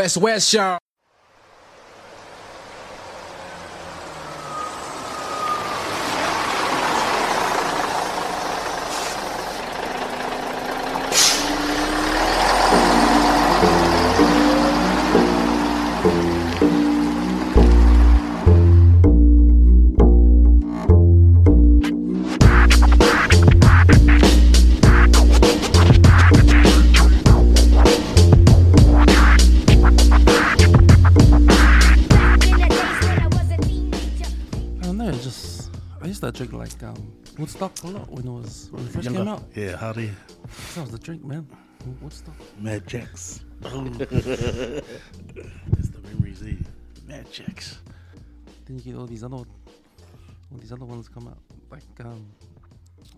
[0.00, 0.89] West West, y'all.
[37.60, 39.42] Woodstock a lot when it was when it first came out.
[39.54, 40.10] Yeah, Hardy.
[40.74, 41.46] That was the drink, man.
[42.00, 42.34] Woodstock.
[42.58, 43.44] Mad Jacks.
[43.60, 43.70] it's
[45.90, 46.54] the memories, eh?
[47.06, 47.80] Mad Jacks.
[48.64, 49.46] Then you get all these other all
[50.58, 51.36] these other ones come out.
[51.70, 52.26] Like um,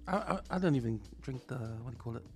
[0.09, 2.27] I I, I don't even drink the what do you call it?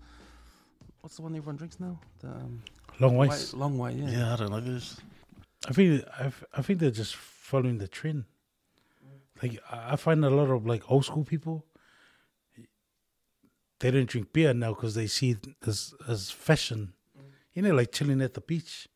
[1.01, 1.99] What's the one everyone drinks now?
[2.21, 2.63] The um,
[3.01, 3.97] Long white, long white.
[3.97, 4.11] Yeah.
[4.11, 4.97] Yeah, I don't know this.
[5.69, 8.27] I think I, I think they're just following the trend.
[9.43, 11.66] Like I I find a lot of like old school people.
[13.79, 16.93] They don't drink beer now because they see it as as fashion.
[17.53, 18.89] You know, like chilling at the beach.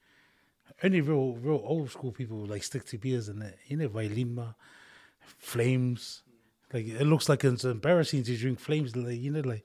[0.83, 3.57] Only real real old school people like stick to beers and that.
[3.67, 4.55] You know, Vailima,
[5.21, 6.23] Flames.
[6.73, 8.97] Like it looks like it's embarrassing to drink Flames.
[8.97, 9.65] Like you know, like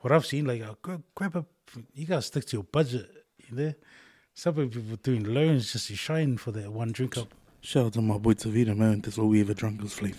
[0.00, 0.44] what I've seen.
[0.46, 1.44] Like uh, grab, grab a,
[1.94, 3.10] you gotta stick to your budget.
[3.48, 3.74] You know.
[4.34, 7.34] Some people doing loans just to shine for that one drink up.
[7.60, 9.00] Shout out to my boy Tevita, man.
[9.00, 10.16] That's all we ever drunk was flame.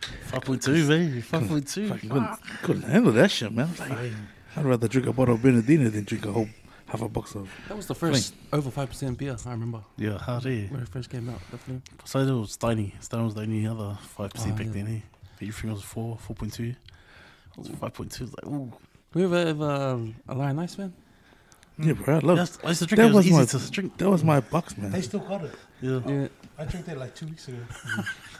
[0.00, 1.22] 5.2, baby.
[1.22, 1.88] 5.2.
[1.88, 3.68] Fucking couldn't, couldn't handle that shit, man.
[3.78, 4.12] Like,
[4.56, 6.48] I'd rather drink a bottle of Bernardino than drink a whole
[6.86, 7.48] half a box of.
[7.68, 9.36] That was the first over five percent beer.
[9.46, 10.66] I remember Yeah, Hardy.
[10.68, 11.40] when it first came out.
[11.50, 11.82] Definitely.
[12.04, 12.94] So it was tiny.
[13.00, 14.72] Stone was the only other 5% Oh, back yeah.
[14.72, 15.00] then, eh?
[15.42, 16.70] Everything was 4, 4.2.
[16.70, 16.76] It
[17.56, 18.06] was 5.2.
[18.06, 18.72] It's like, ooh.
[19.14, 20.92] Were you ever, ever um, a Lion Ice fan?
[21.78, 23.10] Yeah, bro, I love Yes, I used to drink That it.
[23.10, 23.96] It was, was my- easy to drink.
[23.98, 24.90] That was my box, man.
[24.90, 25.54] They still got it.
[25.80, 26.00] Yeah.
[26.06, 26.28] Yeah.
[26.60, 27.58] I drank that like two weeks ago.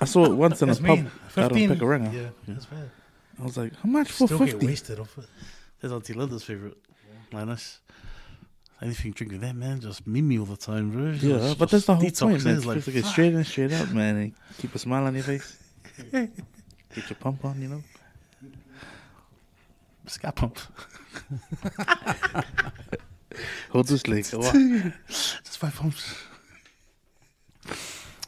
[0.01, 1.11] I saw it once in a That's pub mean.
[1.39, 2.13] out on Pakuranga.
[2.13, 2.91] Yeah, that's bad.
[3.41, 4.67] I was like, how much for Still get 50?
[4.67, 5.25] wasted off it.
[5.81, 6.77] That's Auntie Linda's favourite.
[7.33, 7.81] Linus.
[8.83, 11.11] Anything drinking that, man, just mimi all the time, bro.
[11.13, 12.57] Yeah, Just- but that's the whole just point, man.
[12.57, 15.15] It's like, Just to get straight in, straight out, man, and keep a smile on
[15.15, 15.57] your face.
[16.13, 17.83] Get your pump on, you know.
[20.07, 20.59] scat pump.
[23.71, 24.25] Hold this leg.
[24.33, 24.55] What?
[25.09, 26.17] Just five pumps.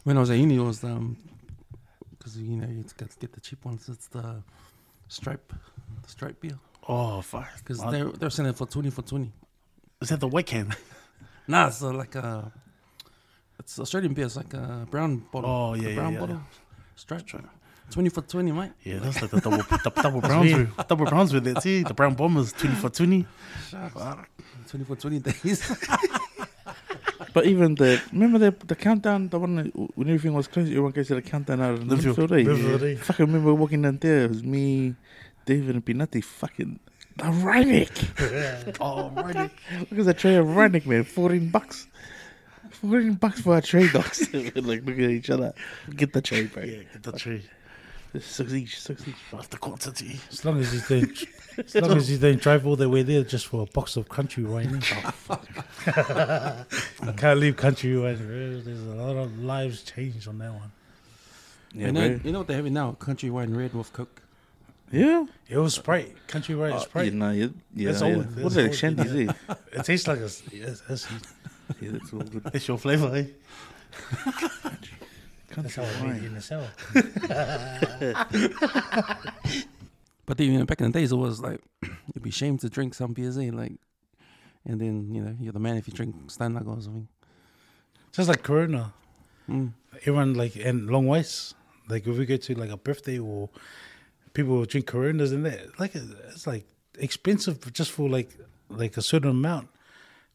[0.05, 1.17] When I was at uni, it was um,
[2.11, 3.89] because you know you get get the cheap ones.
[3.89, 4.43] It's the
[5.09, 5.53] stripe,
[6.03, 6.59] the stripe beer.
[6.89, 7.49] Oh, fuck.
[7.59, 9.33] Because Uh, they're they're selling it for twenty for twenty.
[10.01, 10.75] Is that the white can?
[11.49, 12.53] Nah, it's uh, like a,
[13.59, 14.27] it's Australian beer.
[14.27, 15.51] It's like a brown bottle.
[15.51, 16.21] Oh, yeah, yeah, brown yeah.
[16.21, 16.41] bottle.
[16.95, 17.27] Stripe.
[17.91, 18.71] Twenty for twenty, mate.
[18.85, 20.55] Yeah, that's like the double, the double browns.
[20.55, 21.61] With, double browns with it.
[21.61, 23.27] See, the brown bombers, 20 for 20.
[24.69, 25.77] Twenty for twenty days.
[27.35, 29.57] But even the remember the the countdown, the one
[29.95, 32.17] when everything was closed, everyone goes to the countdown out of Lynfield.
[32.29, 32.33] Lynfield.
[32.33, 32.45] eh?
[32.45, 32.99] Lynfield, eh?
[33.01, 34.25] Fucking remember walking down there.
[34.25, 34.95] It was me,
[35.47, 36.23] David, and Pinati.
[36.23, 36.79] Fucking
[37.17, 38.77] the Rheineck.
[38.81, 39.51] Oh, right.
[39.91, 41.05] Look at the tray of Rheineck, man.
[41.05, 41.87] Fourteen bucks.
[42.71, 44.29] Fourteen bucks for a tray, dogs.
[44.35, 45.53] Like looking at each other.
[45.97, 46.63] Get the tray, bro.
[46.65, 47.43] Yeah, get the tree.
[48.21, 49.15] Six each, six each.
[49.31, 50.21] What's the quantity?
[50.31, 51.25] As long as you don't,
[51.59, 54.09] as long as you don't drive all the way there just for a box of
[54.09, 54.83] country wine.
[55.29, 56.65] I
[57.17, 58.19] can't leave country wine.
[58.65, 60.73] There's a lot of lives changed on that one.
[61.75, 62.93] Yeah, you know, you know what they have it now?
[62.93, 64.21] Country wine red with Coke.
[64.91, 65.25] Yeah.
[65.49, 67.13] It was Sprite, country wine Uh, Sprite.
[67.13, 68.09] yeah, no, yeah, yeah, That's yeah.
[68.09, 68.67] old, What's that's that?
[68.67, 69.33] old, Shandy's, eh?
[69.73, 70.29] It tastes like a.
[70.53, 71.07] Yes, that's,
[71.81, 72.43] Yeah, that's all good.
[72.53, 73.25] It's your flavour, eh?
[74.63, 74.91] that's
[75.51, 76.25] Country how I made wine.
[76.25, 76.67] in the cell.
[80.27, 82.71] But then, you know, back in the days, it was like you'd be ashamed to
[82.71, 83.51] drink some beers, eh?
[83.53, 83.75] Like,
[84.65, 87.09] and then you know you're the man if you drink Steinlager or something.
[88.13, 88.93] Just like Corona.
[89.49, 89.73] Mm.
[90.03, 91.55] Everyone like and long ways.
[91.89, 93.51] Like if we go to like a birthday or
[94.35, 96.67] people will drink Coronas and that, like it's like
[96.99, 98.31] expensive just for like
[98.69, 99.69] like a certain amount.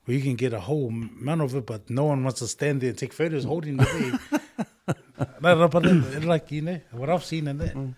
[0.05, 2.79] Where you can get a whole amount of it, but no one wants to stand
[2.79, 4.19] there and take photos holding the
[4.87, 4.93] eh?
[5.41, 7.73] no, no, but it, it like you know what I've seen in that.
[7.75, 7.93] Mm.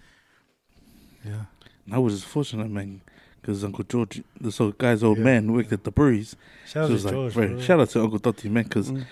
[1.24, 1.46] Yeah,
[1.91, 3.01] I was just fortunate, man,
[3.41, 5.24] because Uncle George, this old guy's old Yeah.
[5.24, 6.36] man, worked at the breweries.
[6.68, 7.33] shout out so to it's like, George.
[7.33, 7.62] bro, bro.
[7.62, 9.06] shout out to Uncle Totti, man, because Mm.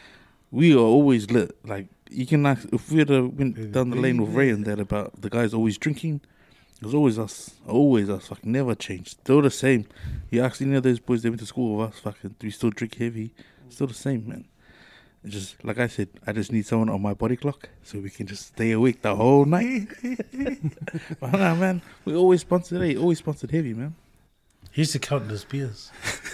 [0.51, 1.55] we are always lit.
[1.65, 4.79] Like, you can ask, if we'd have went down the lane with Ray and that
[4.79, 6.21] about the guys always drinking,
[6.79, 9.11] it was always us, always us, fucking never changed.
[9.21, 9.85] Still the same.
[10.29, 12.51] You ask any of those boys that went to school with us, fucking, do we
[12.51, 13.33] still drink heavy?
[13.69, 14.45] Still the same, man.
[15.25, 18.27] Just, like I said, I just need someone on my body clock so we can
[18.27, 19.87] just stay awake the whole night.
[21.19, 23.95] but nah, man, we always sponsored, hey, always sponsored heavy, man.
[24.71, 25.91] He used to count his beers.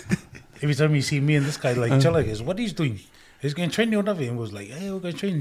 [0.61, 1.99] Every time you see me and this guy like Uh.
[1.99, 2.99] Chala goes, what he's doing?
[3.43, 4.29] He's going training or nothing.
[4.29, 5.33] And was like, hey, we're going to train.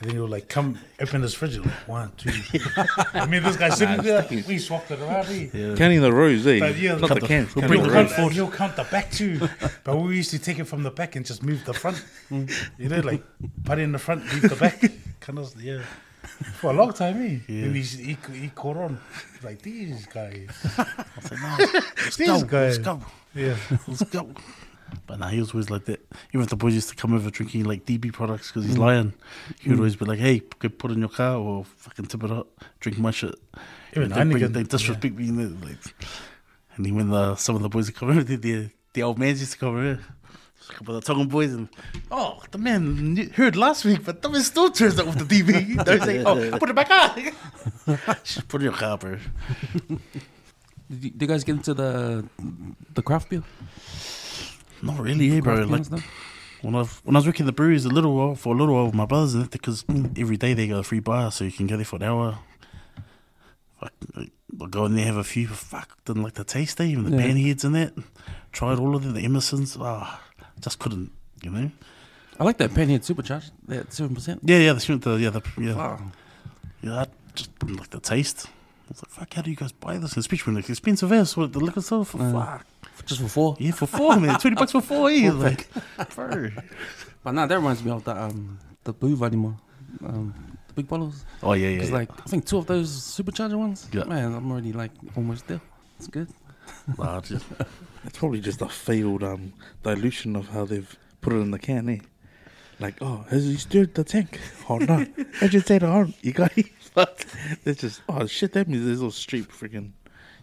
[0.00, 1.58] And then he would like come open this fridge.
[1.58, 2.30] Like, one, two.
[3.14, 4.26] I mean, this guy sitting there.
[4.48, 5.26] We swapped it around.
[5.28, 5.48] Eh?
[5.52, 5.74] Yeah.
[5.76, 6.58] Counting the rows, eh?
[6.58, 7.54] But yeah, Not cut the the- cans.
[7.54, 8.12] we'll counting He'll the bring rows.
[8.16, 9.48] count, he'll count the back too.
[9.84, 12.02] But we used to take it from the back and just move the front.
[12.30, 13.22] You know, like
[13.64, 14.80] put it in the front, leave the back.
[15.20, 15.82] kind of, yeah.
[16.54, 17.38] For a long time, eh?
[17.52, 17.64] Yeah.
[17.66, 18.98] And he, he, he caught on.
[19.42, 20.48] Like, these guys.
[20.78, 20.86] I
[21.20, 22.78] said, like, no, let's These go, guys.
[22.78, 23.02] let's go,
[23.34, 23.56] Yeah.
[23.88, 24.30] let's go.
[25.06, 26.04] But nah, he was always like that.
[26.30, 28.80] Even if the boys used to come over drinking like DB products because he's mm.
[28.80, 29.12] lying,
[29.60, 29.80] he would mm.
[29.80, 32.48] always be like, "Hey, put it in your car or fucking tip it up,
[32.80, 33.34] drink my shit."
[33.96, 35.78] Even they, bring, Heineken, they disrespect me, in there, like.
[36.76, 39.02] And then when uh, the, some of the boys would come over, the, the the
[39.02, 40.00] old man used to come over.
[40.70, 41.68] A couple of the Tongan boys and
[42.12, 45.42] oh the man knew- heard last week, but the man still turns up with the
[45.42, 45.84] DB.
[45.84, 47.32] They say, "Oh, put it back on."
[48.22, 49.18] Just put it in your car, bro.
[50.88, 52.24] Did you, did you guys get into the
[52.94, 53.42] the craft beer?
[54.82, 55.62] Not really, eh, bro.
[55.64, 55.86] Like
[56.62, 58.86] when I when I was working the breweries a little while for a little while
[58.86, 59.84] with my brothers and because
[60.16, 62.38] every day they got a free bar, so you can go there for an hour.
[63.80, 63.92] Fuck,
[64.60, 65.48] I'll go in there have a few.
[65.48, 66.80] Fuck, didn't like the taste.
[66.80, 66.84] Eh?
[66.84, 67.26] Even the Yeah.
[67.28, 67.94] panheads and that.
[68.52, 69.76] Tried all of them, the Emersons.
[69.80, 70.20] Ah,
[70.60, 71.10] just couldn't.
[71.42, 71.70] You know.
[72.38, 73.50] I like that Panhead Supercharged.
[73.68, 74.40] That seven percent.
[74.44, 74.72] Yeah, yeah.
[74.72, 76.00] The yeah, the yeah, Wow.
[76.82, 77.00] yeah.
[77.02, 78.46] I just didn't like the taste.
[78.46, 78.50] I
[78.90, 80.16] was like, fuck, how do you guys buy this?
[80.16, 82.20] Especially when it's expensive as what the liquor store for.
[82.20, 82.66] Uh, fuck.
[83.06, 83.56] Just for four.
[83.58, 84.38] Yeah, for four, man.
[84.38, 85.30] 20 bucks for four, eh?
[85.30, 85.66] Like,
[86.14, 86.50] bro.
[87.24, 89.56] But now that reminds me of the um the Blue Vailima,
[90.04, 91.24] um the big bottles.
[91.42, 91.80] Oh, yeah, yeah.
[91.80, 91.96] It's yeah.
[91.96, 93.88] like I think two of those supercharger ones.
[93.92, 94.04] Yeah.
[94.04, 95.60] Man, I'm already like almost there.
[95.98, 96.28] It's good.
[96.98, 97.44] Nah, just,
[98.04, 99.52] It's probably just a failed um,
[99.82, 101.98] dilution of how they've put it in the can, eh?
[102.80, 105.06] Like, oh, has he stirred the tank or not?
[105.40, 106.66] I just said, oh, you got it.
[106.80, 107.24] Fuck.
[107.64, 109.92] It's just, oh shit, that means there's all straight freaking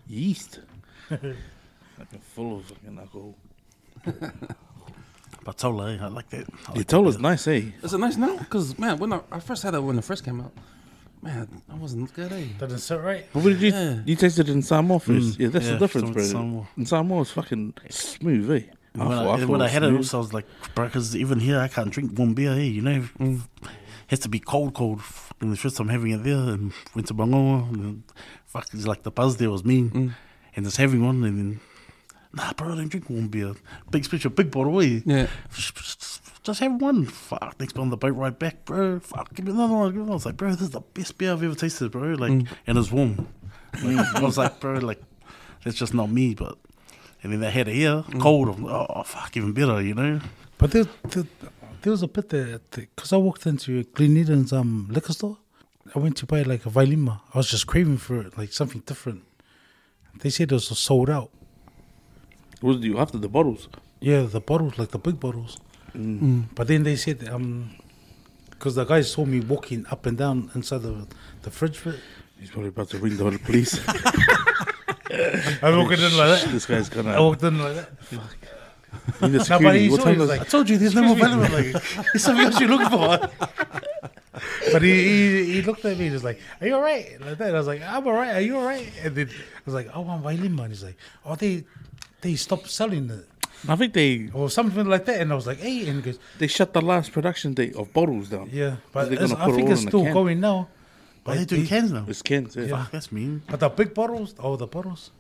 [0.07, 0.60] yeast.
[2.00, 3.36] like full of fucking alcohol.
[5.46, 6.04] but Taula, eh?
[6.04, 6.46] I like that.
[6.68, 7.63] I You like told that us nice, eh?
[7.84, 10.24] It's a nice now because man, when I, I first had it when it first
[10.25, 10.51] came out,
[11.22, 12.31] man, I wasn't good.
[12.31, 12.46] Eh?
[12.60, 13.25] That doesn't sit right.
[13.34, 14.00] But what did you, Yeah.
[14.06, 15.38] you tasted it in Samoa first?
[15.38, 16.24] Mm, Yeah, that's yeah, the difference, some- bro.
[16.24, 16.68] Samoa.
[16.78, 18.63] In Samoa, it's fucking smooth, eh?
[18.95, 19.98] And when I, thought- and when it I had it, smooth.
[20.00, 20.45] also, I was like,
[20.75, 23.02] bro, because even here, I can't drink warm beer, hey, you know?
[23.19, 23.42] Mm.
[24.07, 25.02] has to be cold, cold.
[25.42, 28.04] And the first time having it there, and went to Bangoa, and then,
[28.48, 29.90] fuck, it's like the buzz there was mean.
[29.92, 30.13] Mm.
[30.56, 31.60] And just having one, and then,
[32.34, 33.54] nah, bro, I don't drink warm beer.
[33.92, 35.02] Big, special big bottle, eh?
[35.06, 35.28] Yeah.
[36.44, 37.06] Just have one.
[37.06, 39.00] Fuck, next on the boat ride back, bro.
[39.00, 39.88] Fuck, give me another one.
[39.90, 40.14] Give me another.
[40.14, 42.14] I was like, bro, this is the best beer I've ever tasted, bro.
[42.14, 42.48] Like, Mm.
[42.68, 43.28] and it's warm.
[43.84, 45.02] Like, I was like, bro, like,
[45.64, 46.58] that's just not me, but.
[47.22, 48.48] And then they had it here, cold.
[48.64, 50.22] Oh, fuck, even better, you know?
[50.58, 51.26] But there, there,
[51.81, 55.38] there was a bit there because I walked into Glen Eden's um, liquor store.
[55.94, 57.20] I went to buy like a Vailima.
[57.34, 59.24] I was just craving for it, like something different.
[60.22, 61.31] They said it was sold out.
[62.61, 63.67] What did you after the bottles?
[64.01, 65.57] Yeah, the bottles, like the big bottles.
[65.95, 66.45] Mm.
[66.56, 67.71] But then they said, um,
[68.51, 71.07] because the guys saw me walking up and down inside the
[71.44, 71.79] the fridge.
[72.39, 73.79] He's probably about to ring the police.
[75.61, 76.47] I walked in like that.
[76.51, 77.11] this guy's gonna.
[77.13, 77.89] I walked in like that.
[78.11, 78.19] Need
[79.21, 79.79] the No, but security.
[79.79, 81.38] he What time is like- I told you there's no more value.
[81.41, 81.83] Like,
[82.13, 83.29] there's something else you're looking for.
[84.71, 87.38] But he, he he looked at me and was like, "Are you all right?" Like
[87.39, 87.47] that.
[87.47, 88.35] And I was like, "I'm all right.
[88.35, 90.97] Are you all right?" And then I was like, "Oh, I'm Vailima." And he's like,
[91.25, 91.65] "Oh, they
[92.21, 93.25] they stopped selling it
[93.68, 96.19] I think they or something like that." And I was like, "Hey," and he goes,
[96.38, 98.49] they shut the last production date of bottles down.
[98.52, 100.14] "Yeah, but They're it's- gonna I put it think all it's in a still can.
[100.14, 100.68] going now."
[101.26, 102.06] Why are they doing they- cans now?
[102.07, 102.56] It's cans.
[102.56, 102.68] Yeah.
[102.68, 103.42] Fuck, that's mean.
[103.49, 105.11] But the big bottles, oh, the bottles.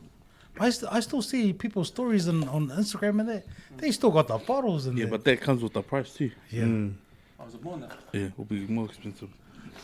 [0.55, 3.43] But I, st- I still see people's stories on, on Instagram and that.
[3.77, 5.11] They still got the bottles in Yeah, there.
[5.11, 6.31] but that comes with the price too.
[6.49, 6.63] yeah.
[6.63, 6.93] Mm.
[7.39, 7.89] I was born now.
[8.13, 9.29] Yeah, it will be more expensive.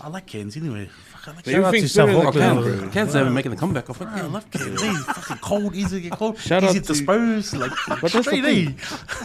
[0.01, 0.85] I like cans anyway.
[0.87, 2.79] Fuck, I like But Shout out everything's to better in the South Auckland.
[2.81, 2.89] bro.
[2.89, 3.89] Cans are making a comeback.
[3.89, 4.81] I Bro, I love cans.
[4.81, 7.53] They fucking cold, easy to get cold, Shout easy out to to- dispose.
[7.53, 8.79] Like, But that's the straight, thing.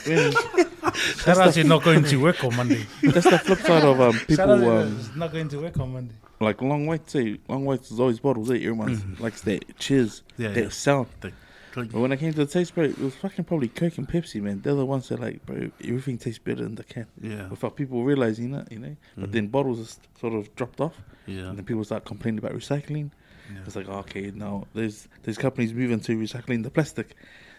[0.06, 0.30] eh?
[0.30, 2.86] When- Shout out to not going to work on Monday.
[3.02, 5.78] that's the flip side of um, Shout out people to um, not going to work
[5.78, 6.14] on Monday.
[6.40, 7.08] like long white.
[7.08, 8.50] Say long whites is always bottles.
[8.50, 8.54] Eh?
[8.56, 10.68] Everyone likes that cheers, Yeah, that yeah.
[10.70, 11.06] sound.
[11.20, 11.32] The-
[11.76, 14.08] like, But when I came to the taste, bro, it was fucking probably Coke and
[14.08, 14.60] Pepsi, man.
[14.62, 17.06] They're the ones that like, bro, everything tastes better in the can.
[17.20, 18.96] yeah, Without people realizing that, you know.
[19.16, 19.32] But Mhm.
[19.32, 21.48] then bottles is sort of dropped off, yeah.
[21.48, 23.10] and then people start complaining about recycling.
[23.52, 23.60] yeah.
[23.66, 27.14] It's like, okay, now there's there's companies moving to recycling the plastic,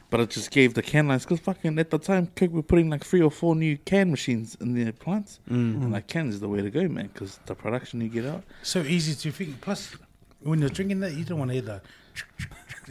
[0.09, 2.89] but it just gave the can lines because fucking at the time Coke were putting
[2.89, 5.83] like three or four new can machines in their plants, Mm.
[5.83, 8.43] and like cans is the way to go, man, because the production you get out.
[8.63, 9.59] So easy to think.
[9.61, 9.95] Plus,
[10.41, 11.83] when you're drinking that, you don't want to hear that.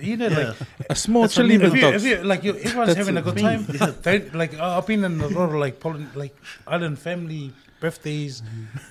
[0.01, 0.39] You know, Yeah.
[0.49, 0.57] like
[0.91, 3.39] A small That's chili mean, if you, if you like, you, everyone's having a good
[3.39, 3.65] time.
[4.03, 4.55] Don't like.
[4.59, 6.35] Uh, I've been in a lot of like, Poland, like
[6.67, 8.43] island family birthdays.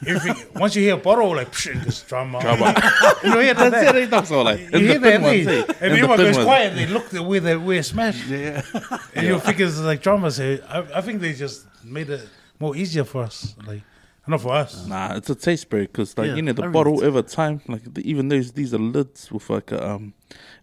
[0.06, 0.36] Everything.
[0.56, 2.40] Once you hear a bottle, like psh, it goes drama.
[2.42, 2.74] Drama.
[3.24, 3.72] you know, hear that.
[3.72, 4.60] That's it, dogs are like.
[4.60, 5.52] You the hear that, ones, eh?
[5.52, 5.62] eh?
[5.62, 6.46] And And everyone goes ones.
[6.46, 6.76] quiet.
[6.76, 8.26] They look at where they where smash.
[8.28, 8.62] Yeah.
[9.16, 10.32] And you think it's like drama.
[10.32, 12.28] So I, I think they just made it
[12.60, 13.56] more easier for us.
[13.66, 13.82] Like,
[14.28, 14.86] not for us.
[14.86, 17.94] Nah, it's a taste break because like Yeah, you know the bottle over time like
[17.94, 20.14] the, even those these are lids with like a um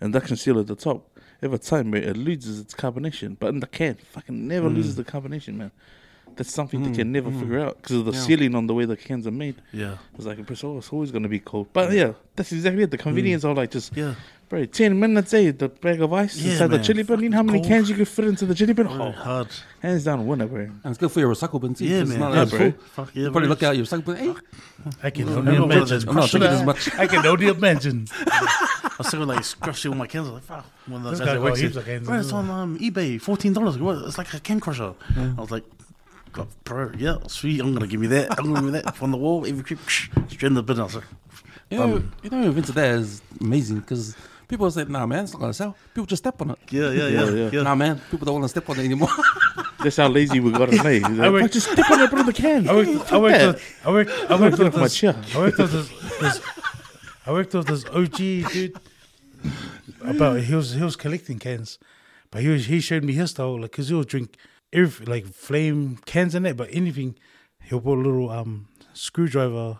[0.00, 1.08] induction seal at the top.
[1.42, 5.04] Over time, mate, it loses its carbonation, but in the can, fucking never loses the
[5.04, 5.70] carbonation, man.
[6.36, 7.40] That's something they Mm, can never mm.
[7.40, 8.20] figure out because of the Yeah.
[8.20, 9.56] sealing on the way the cans are made.
[9.72, 9.96] Yeah.
[10.16, 11.68] It's like it's always, always gonna be cold.
[11.72, 12.90] But yeah, that's exactly it.
[12.90, 14.14] The convenience of like just Yeah.
[14.48, 15.52] Bro, ten minutes, eh?
[15.52, 17.20] The bag of ice Yeah, inside the chili bin.
[17.20, 17.68] You know how many Cold.
[17.68, 18.86] cans you could fit into the chili bin?
[18.86, 19.48] Oh, hard.
[19.80, 20.60] hands down, winner, bro.
[20.62, 21.84] And it's good for your recycle bin too.
[21.84, 22.20] Yeah, 'cause it's man.
[22.30, 22.58] not Yeah, as bro.
[22.58, 22.72] full.
[23.04, 23.22] Fuck yeah.
[23.24, 23.48] You probably bro.
[23.50, 24.16] look out your recycle bin.
[24.16, 24.34] Hey,
[25.02, 26.08] I can only I'm not one of imagine.
[26.08, 26.60] I'm not Crush drinking that.
[26.60, 26.94] as much.
[26.98, 28.06] I can only imagine.
[28.26, 30.28] I was still like scratching all my cans.
[30.28, 30.66] I was like, fuck.
[30.86, 33.76] One of the This guys that works here, Bro, it's on um, eBay, fourteen dollars.
[34.06, 34.94] It's like a can crusher.
[35.16, 35.64] I was like,
[36.32, 37.60] God, bro, yeah, sweet.
[37.60, 38.38] I'm gonna give me that.
[38.38, 39.46] I'm gonna give me that from the wall.
[39.46, 40.78] Every creep, straight in the bin.
[40.80, 41.04] I was like,
[41.70, 44.14] You know, Um, you know, invented that is amazing because
[44.48, 46.58] people say, "Nah, man, it's not gonna sell." People just step on it.
[46.70, 47.50] yeah, yeah, Yeah, yeah, yeah.
[47.52, 47.62] yeah.
[47.62, 49.08] Nah, man, people don't want to step on it anymore.
[49.80, 51.02] That's how lazy we got to play.
[51.02, 52.68] I work- Like, just stick on it, put in the can.
[52.68, 53.12] I worked.
[53.12, 53.46] I worked.
[53.46, 54.10] With, I worked.
[54.30, 55.04] I worked with off this.
[55.04, 56.40] I worked with this, this.
[57.26, 58.16] I worked with this OG
[58.52, 58.76] dude.
[60.00, 61.78] About he was he was collecting cans,
[62.30, 64.36] but he was he showed me his style like because he'll drink
[64.72, 67.16] everything like flame cans and that, but anything
[67.64, 69.78] he'll put a little um screwdriver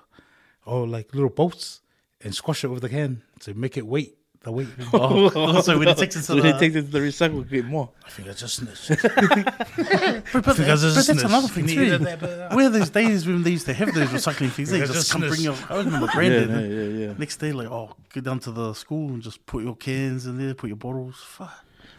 [0.64, 1.80] or like little bolts
[2.22, 4.15] and squash it with the can to make it weight
[4.46, 4.68] the weight.
[4.94, 6.98] Oh, oh so when it takes it to So they the, take it to the
[7.10, 7.90] recycle, get more.
[8.06, 8.88] I think I just snitched.
[8.88, 11.98] but, but, Because but it's that's another thing too.
[11.98, 14.94] that, but- Where those days when they used to have those recycling things, they Because
[14.96, 15.30] just come snitch.
[15.32, 15.56] bring your.
[15.68, 16.48] I remember Yeah, granddad.
[16.50, 17.14] yeah, yeah, yeah.
[17.18, 20.38] Next day, like, oh, go down to the school and just put your cans in
[20.38, 21.16] there, put your bottles.
[21.26, 21.52] Fuck.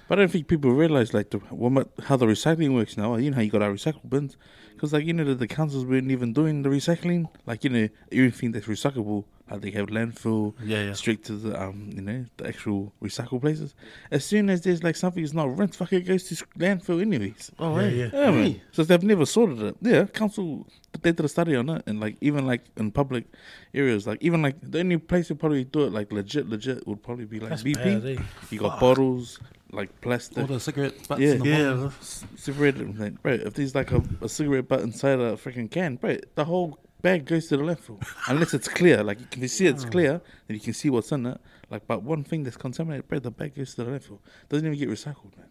[0.07, 3.15] But I don't think people realize like the what, ma- how the recycling works now.
[3.17, 4.37] You know how you got our recycle bins,
[4.73, 7.27] because like you know that the councils weren't even doing the recycling.
[7.45, 10.93] Like you know everything that's recyclable, like they have landfill Yeah, yeah.
[10.93, 13.75] straight to the um you know the actual recycle places.
[14.11, 17.51] As soon as there's like something is not rinsed, fuck it goes to landfill anyways.
[17.59, 17.95] Oh, Yeah, hey.
[17.97, 18.09] yeah.
[18.13, 18.61] Yeah, man.
[18.71, 19.75] So they've never sorted it.
[19.81, 20.67] Yeah, council
[21.01, 23.25] they did a study on it, and like even like in public
[23.73, 27.03] areas, like even like the only place you probably do it like legit, legit would
[27.03, 27.73] probably be like That's BP.
[28.01, 28.21] bad, eh?
[28.49, 29.39] You got bottles,
[29.71, 30.39] like plastic.
[30.39, 31.33] All the cigarette butts Yeah.
[31.33, 31.81] in the bottom.
[31.83, 31.89] Yeah.
[32.01, 35.97] c- cigarette, like, bro, if there's like a, a cigarette butt inside a freaking can,
[35.97, 38.01] bro, the whole bag goes to the landfill.
[38.27, 41.25] Unless it's clear, like you can see it's clear, and you can see what's in
[41.25, 41.39] it.
[41.69, 44.19] Like, but one thing that's contaminated, bro, the bag goes to the landfill.
[44.49, 45.47] Doesn't even get recycled, man.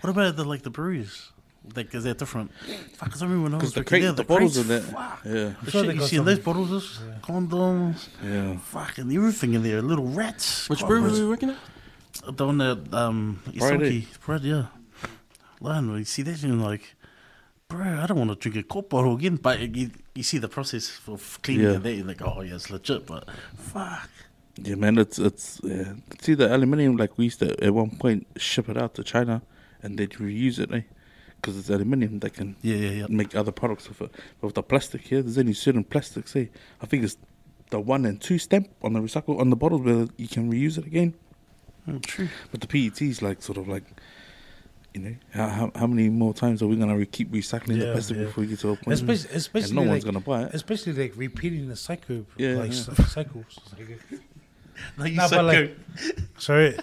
[0.00, 1.30] What about the like the breweries?
[1.74, 2.50] Like, is that different?
[2.94, 4.64] Fuck, 'cause I remember when I was Because the drinking crate, there, the, bottles in
[4.66, 5.20] crates, there, fuck.
[5.24, 5.32] yeah,
[5.64, 8.56] The sure shit they you got see in those some- bottles, is condoms, yeah.
[8.58, 10.68] fucking everything in there, little rats.
[10.70, 11.18] Which God, brewery were rats.
[11.20, 12.36] you working at?
[12.36, 14.02] The one that um Friday.
[14.02, 14.66] Isoki bread, yeah.
[15.60, 16.94] Line, you see that and like,
[17.68, 19.36] bro, I don't want to drink a Coke bottle again.
[19.36, 21.72] But you, you see the process for f- cleaning Yeah.
[21.76, 23.06] it there, you're like, oh yeah, it's legit.
[23.06, 24.08] But fuck,
[24.56, 25.92] Yeah, man, it's it's yeah.
[26.20, 29.42] See the aluminium, like we used to at one point ship it out to China,
[29.82, 30.82] and they'd reuse it, eh?
[31.36, 33.06] Because it's aluminium that can yeah, yeah, yeah.
[33.08, 34.10] make other products with it.
[34.40, 36.32] But with the plastic here, there's only certain plastics.
[36.32, 36.50] Say,
[36.82, 37.16] I think it's
[37.70, 40.78] the one and two stamp on the recycle on the bottles where you can reuse
[40.78, 41.14] it again.
[41.86, 42.28] Mm, true.
[42.50, 43.84] But the PET's like sort of like,
[44.94, 47.92] you know, how how, many more times are we gonna re- keep recycling the Yeah,
[47.92, 48.24] plastic yeah.
[48.24, 48.94] before we get to a point?
[48.94, 50.54] Especially, especially and no one's gonna buy it.
[50.54, 52.78] especially like repeating the cycle, Yeah, like yeah.
[52.82, 53.58] cy- cycles.
[54.96, 55.76] Like, Nah, like,
[56.38, 56.78] sorry,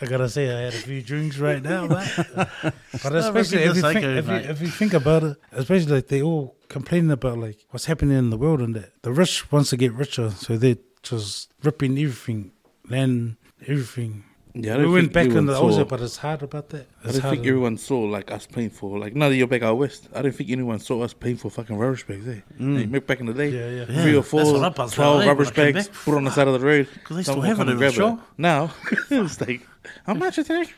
[0.00, 2.08] I gotta say I had a few drinks right now, man.
[2.34, 6.06] but especially if the you, think, if, you, if you think about it, especially like
[6.08, 9.70] they all complaining about like what's happening in the world and that the rich wants
[9.70, 12.52] to get richer, so they're just ripping everything,
[12.88, 14.24] land, everything.
[14.54, 16.86] Yeah, we went back in the Oza, but it's hard about that.
[17.04, 19.78] I don't think everyone saw like us playing for like now that you're back out
[19.78, 20.08] west.
[20.14, 22.28] I don't think anyone saw us playing for fucking rubbish bags.
[22.28, 22.40] Eh?
[22.60, 23.06] Mm.
[23.06, 23.84] Back in the day, Yeah, yeah.
[23.88, 25.96] Yeah, three or four, what 12 out, eh, rubbish bags back.
[26.04, 26.86] put on the side of the road.
[27.04, 28.20] 'Cause they still have it in the shop.
[28.36, 28.70] Now
[29.10, 29.66] it's like
[30.06, 30.68] how much is it?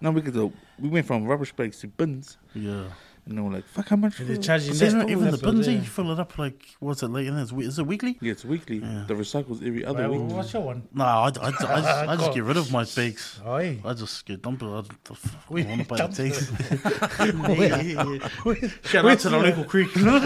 [0.00, 0.34] Now we could.
[0.78, 2.84] We went from rubbish bags to bins, Yeah.
[3.26, 5.42] And then we're like, "Fuck, how much?" And they're charging But even, even the that's
[5.42, 7.26] bins, eh, they- you fill it up like, what's it like?
[7.26, 8.18] And it's, is it weekly?
[8.20, 8.78] Yeah, it's weekly.
[8.78, 9.04] Yeah.
[9.06, 10.36] The recycles every other Well, week.
[10.36, 10.82] what's your one?
[10.92, 13.40] No, I, I, I, just, I just get rid of my bags.
[13.44, 13.74] Oh, yeah.
[13.84, 14.62] I just get dumped.
[14.62, 14.82] I,
[15.48, 16.14] We I want to buy the it.
[16.14, 16.52] taste.
[17.58, 18.68] yeah, yeah, yeah.
[18.84, 19.94] Shout out to the local creek.
[19.96, 20.20] you know,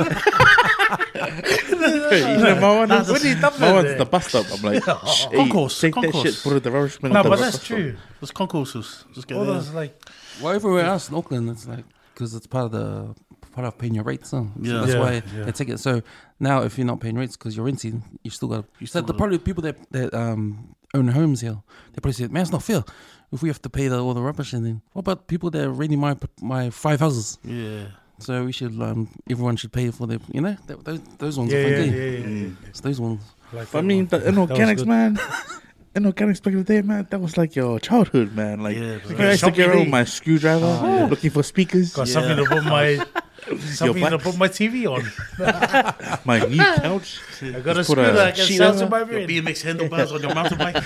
[2.61, 3.99] my one, Nah, is- what you dump my one's there?
[3.99, 4.47] the bus stop.
[4.53, 7.13] I'm like, "Shh, hey, Concourse, take that shit, put it in the rubbish bin.
[7.13, 7.97] No, but that's true.
[8.21, 9.05] There's concourses.
[9.15, 9.55] Just get All there.
[9.55, 10.01] those like
[10.43, 11.85] Well, everywhere else in Auckland, it's like
[12.19, 13.15] because it's part of the
[13.53, 14.33] part of paying your rates.
[14.33, 14.43] Huh?
[14.43, 14.81] So Yeah.
[14.81, 15.45] that's Yeah, why yeah.
[15.45, 15.79] they take it.
[15.79, 16.03] So
[16.41, 18.65] now, if you're not paying rates because you're renting, you still got.
[18.81, 21.59] You So still the gotta- probably people that that um own homes here,
[21.93, 22.83] they probably say, "Man, it's not fair.
[23.31, 25.63] If we have to pay the, all the rubbish, and then what about people that
[25.65, 27.39] are renting my my five houses?
[27.45, 27.87] Yeah.
[28.19, 31.53] So we should um everyone should pay for the you know that, those those ones
[31.53, 32.69] yeah, are yeah, yeah, yeah, yeah.
[32.71, 33.21] It's those ones.
[33.53, 34.07] Like I mean, one.
[34.11, 35.21] the That was inorganics, good.
[35.95, 36.05] man.
[36.13, 37.07] inorganics back in the day, man.
[37.11, 38.61] That was like your childhood, man.
[38.61, 41.05] Like, Yeah, you I used to Shopping get around with my screwdriver, Oh, yeah.
[41.07, 41.93] looking for speakers.
[41.95, 42.13] Got Yeah.
[42.15, 43.05] something to put my
[43.59, 45.05] Something to put my TV on.
[46.27, 47.21] My new couch.
[47.41, 48.03] I got a Just put scooter.
[48.03, 48.91] a I can sheet sound to over.
[48.91, 49.29] my Your brain.
[49.29, 50.85] BMX handlebars on your mountain bike.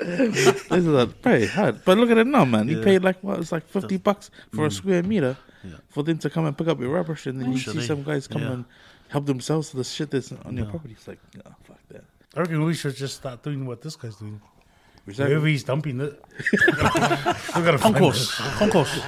[0.00, 1.84] This is a very hard.
[1.84, 2.68] But look at it now, man.
[2.68, 3.38] You paid like what?
[3.38, 4.72] It's like fifty bucks for a mm.
[4.72, 5.76] square meter Yeah.
[5.88, 7.86] for them to come and pick up your rubbish, and then oh, you see they?
[7.86, 8.52] some guys come Yeah.
[8.52, 8.64] and
[9.08, 10.94] help themselves to the shit that's on your property.
[10.94, 11.67] It's like, oh, fuck that.
[12.36, 14.40] I reckon we should just start doing what this guy's doing.
[15.06, 15.28] Recycle.
[15.28, 16.22] Wherever he's dumping it.
[16.52, 16.58] we
[17.62, 18.38] gotta find Concourse.
[18.38, 18.42] it.
[18.58, 19.00] Concourse.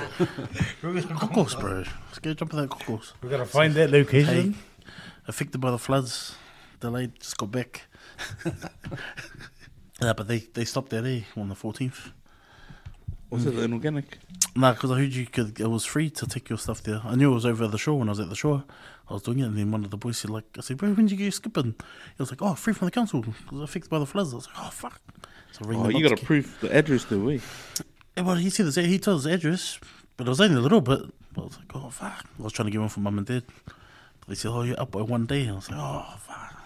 [0.81, 1.85] Concourse, bro.
[2.07, 3.13] Let's go jump in that concourse.
[3.23, 4.53] We gotta find that location.
[4.53, 4.59] Hey,
[5.27, 6.37] affected by the floods,
[6.81, 7.83] delayed, just got back.
[10.01, 12.13] yeah, but they, they stopped there, there on the 14th.
[13.29, 13.55] What's it?
[13.55, 14.19] An organic?
[14.57, 17.01] Nah, because I heard you could, it was free to take your stuff there.
[17.05, 18.65] I knew it was over the shore when I was at the shore.
[19.11, 20.91] I was doing it, and then one of the boys said, like, I said, bro,
[20.93, 21.75] when did you go skipping?
[22.17, 23.21] He was like, oh, free from the council.
[23.25, 24.33] It was affected by the floods.
[24.33, 25.01] I was like, oh, fuck.
[25.53, 27.41] So I Oh, you got to to prove the address the we?
[28.17, 29.81] Yeah, well, he said his, he told his address,
[30.17, 31.01] but it was only a little bit.
[31.37, 32.25] I was like, oh fuck!
[32.39, 33.43] I was trying to get one for mum and dad.
[33.67, 35.43] But they said, oh, you're up by one day.
[35.43, 36.63] And I was like, oh fuck.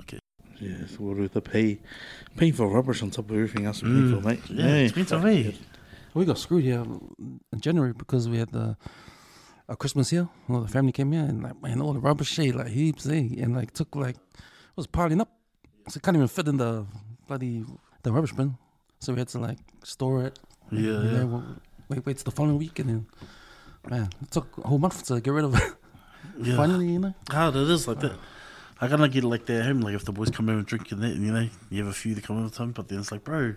[0.00, 0.18] Okay.
[0.60, 1.78] Yeah, so what with the pay,
[2.36, 4.14] paying for rubbish on top of everything else, we pay Mm.
[4.22, 4.40] for, mate.
[4.50, 5.48] Yeah, Hey, expensive, fuck eh?
[5.48, 5.54] it.
[6.12, 6.84] We got screwed here
[7.52, 8.76] in January because we had the
[9.70, 10.28] a Christmas here.
[10.48, 13.28] Well, the family came here and like man, all the rubbish shit like heaps, eh?
[13.38, 15.30] And like took like it was piling up,
[15.88, 16.84] so it can't even fit in the
[17.26, 17.64] bloody
[18.02, 18.58] the rubbish bin.
[18.98, 20.38] So we had to like store it.
[20.70, 21.40] Yeah, you yeah.
[21.88, 23.06] wait, wait till the following week, and then
[23.88, 25.62] man, it took a whole month to get rid of it.
[26.38, 26.56] Yeah.
[26.56, 27.14] Finally, you know.
[27.30, 28.12] Hard it is like that.
[28.78, 29.80] I kind of get like that at home.
[29.80, 31.94] Like if the boys come over and drink and that, you know, you have a
[31.94, 33.54] few that come over time, but then it's like, bro,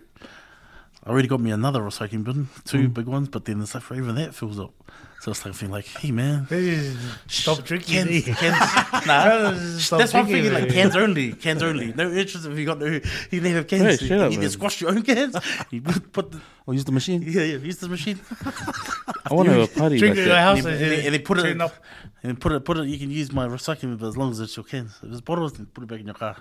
[1.06, 2.94] I already got me another recycling bin, two Mm.
[2.94, 4.74] big ones, but then the stuff for even that fills up.
[5.22, 6.96] So it's like feeling like, hey man, Hey,
[7.28, 8.08] Stop drinking.
[8.08, 8.34] cans, eh?
[8.34, 9.54] cans, nah.
[9.80, 10.54] Stop That's what I'm thinking.
[10.54, 11.94] Like cans only, cans only.
[11.94, 13.00] No interest if you got no.
[13.32, 13.84] You never have cans.
[13.84, 15.36] Hey, you shut you up, either squash your own cans.
[15.72, 17.22] You put the Or use the machine.
[17.22, 18.20] yeah yeah use the machine
[19.30, 20.42] I want to have a party Drink like at your that.
[20.44, 21.74] house and, and, then- and then put it turn up.
[22.22, 22.88] and then put it put it.
[22.88, 24.92] You can use my recycling bin as long as it's your cans.
[25.04, 26.36] If it's bottles, then put it back in your car.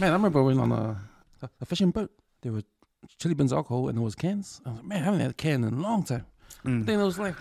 [0.00, 1.00] Man, I remember when on a,
[1.42, 2.10] a, a fishing boat,
[2.42, 2.62] there were
[3.18, 4.60] chili Beans alcohol, and there was cans.
[4.66, 6.26] I was like, man, I haven't had a can in a long time.
[6.64, 6.86] Mm.
[6.86, 7.34] Then it was like,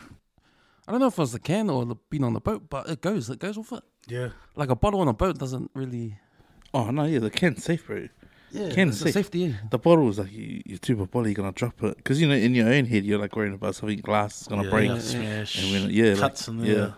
[0.87, 2.89] I don't know if it was the can or the being on the boat, but
[2.89, 3.83] it goes, it goes with it.
[4.07, 4.29] Yeah.
[4.55, 6.17] Like a bottle on a boat doesn't really.
[6.73, 8.07] Oh no, yeah, the can's safe, bro.
[8.51, 9.13] Yeah, Can's safe.
[9.13, 9.39] safety.
[9.39, 9.53] Yeah.
[9.71, 12.27] The bottle is like you, you're too big bottle, you're gonna drop it because you
[12.29, 14.89] know in your own head you're like worrying about something glass is gonna Yeah, break.
[14.89, 15.61] yeah, smash.
[15.63, 16.73] And when, yeah, like, cuts and yeah.
[16.73, 16.91] yeah.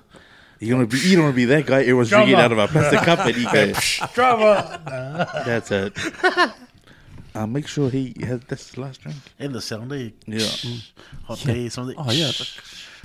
[0.59, 1.79] You don't want to be you don't want to be that guy.
[1.81, 3.73] Everyone's drinking out of a plastic cup and you go,
[4.13, 5.43] Drama.
[5.45, 5.97] that's it.
[7.39, 9.15] Uh, make sure he has this last drink.
[9.39, 10.09] And the sound, eh?
[10.27, 10.45] Yeah.
[11.23, 11.95] Hot day, something.
[11.97, 12.31] Oh, yeah,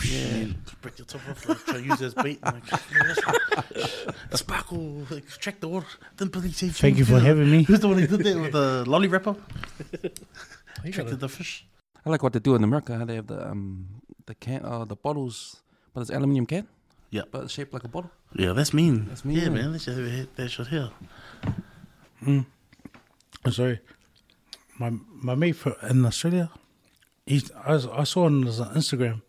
[0.03, 0.47] Yeah.
[0.83, 2.43] Break your top off, like, try to use it as bait.
[2.43, 5.87] Like, yeah, sparkle, like, extract the water.
[6.17, 7.63] Then police say, Thank you for having me.
[7.63, 9.37] Who's the one who did that with the lolly wrapper?
[10.85, 11.65] Extracted the fish.
[12.05, 12.99] I like what they do in America.
[12.99, 13.87] How they have the um
[14.27, 15.63] the can, uh, the bottles,
[15.95, 16.67] but it's aluminium can.
[17.11, 17.23] Yeah.
[17.31, 18.11] but it's shaped like a bottle.
[18.35, 19.07] Yeah, that's mean.
[19.09, 19.51] That's mean, Yeah, yeah.
[19.51, 19.73] man.
[19.73, 20.91] They should have that shit here.
[22.27, 22.47] I'm
[23.53, 23.79] sorry.
[24.79, 24.91] My
[25.23, 26.51] my mate for, in Australia,
[27.27, 29.23] he's I, s- I saw on his Instagram.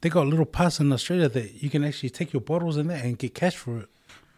[0.00, 2.88] They got a little pass in Australia that you can actually take your bottles in
[2.88, 3.88] there and get cash for it.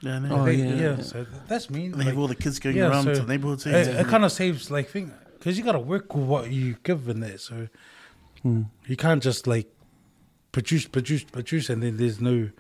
[0.01, 0.37] Yeah, no.
[0.41, 1.03] Oh, They- yeah, yeah, yeah.
[1.03, 1.93] So that's mean.
[1.93, 3.61] And they have all the kids going yeah, around so to the neighborhood.
[3.63, 6.51] saying, it, it kind of saves like thing because you got to work with what
[6.51, 7.39] you give in there.
[7.39, 7.69] So
[8.43, 8.63] Hmm.
[8.87, 9.69] you can't just like
[10.53, 12.51] produce, produce, produce, and then there's no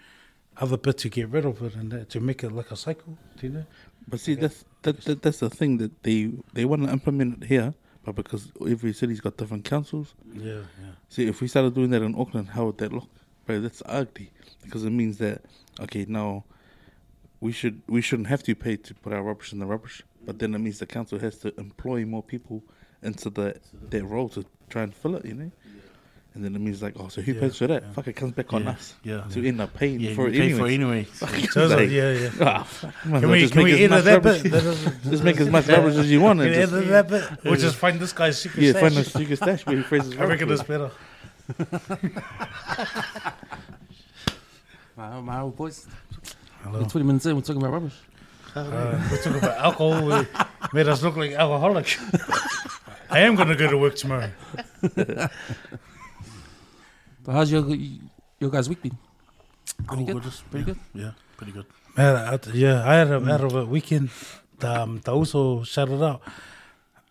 [0.57, 3.19] other bit to get rid of it and that, to make it like a cycle.
[3.39, 3.67] Do you know?
[4.09, 7.46] But see, that's that, that that's the thing that they they want to implement it
[7.49, 10.14] here, but because every city's got different councils.
[10.33, 10.92] Yeah, yeah.
[11.09, 13.09] See, if we started doing that in Auckland, how would that look?
[13.44, 14.31] Bro, that's ugly
[14.62, 15.42] because it means that
[15.81, 16.44] okay now
[17.40, 20.38] we should we shouldn't have to pay to put our rubbish in the rubbish, but
[20.38, 22.62] then it means the council has to employ more people
[23.03, 25.51] into that that role to try and fill it, you know.
[26.37, 27.83] And then it means like, oh, so who Yeah, pays for that?
[27.83, 27.92] yeah.
[27.92, 29.22] Fuck, it comes back on Yeah, us yeah.
[29.31, 30.59] to end up paying yeah, for it pay anyway.
[30.59, 31.05] for anyway.
[31.51, 32.31] So like, Like- yeah, yeah.
[32.42, 34.42] Ah, fuck, might Can we, just can make we edit that bit?
[35.11, 36.40] Just make as much rubbish as you want.
[36.40, 37.09] Can And we just, edit that
[37.42, 37.46] bit?
[37.53, 38.83] Or just find this guy's secret yeah, stash?
[38.83, 40.90] find a secret stash where he phrases I reckon it's better.
[44.96, 45.87] My, my old boys.
[46.62, 46.81] Hello.
[46.81, 47.94] We're 20 minutes in, we're talking about rubbish.
[48.55, 50.07] Uh, we're talking about alcohol.
[50.07, 50.27] We
[50.72, 51.99] made us look like alcoholic.
[53.11, 54.31] I am going to go to work tomorrow.
[57.27, 57.67] But how's your
[58.39, 58.97] your guys' week been?
[59.85, 60.15] Pretty good?
[60.15, 60.23] good.
[60.23, 61.01] just- Pretty yeah, good?
[61.03, 61.67] Yeah, pretty good.
[61.97, 64.11] Man, I, yeah, I had a, had a weekend.
[64.62, 66.23] Um, that also shouted out.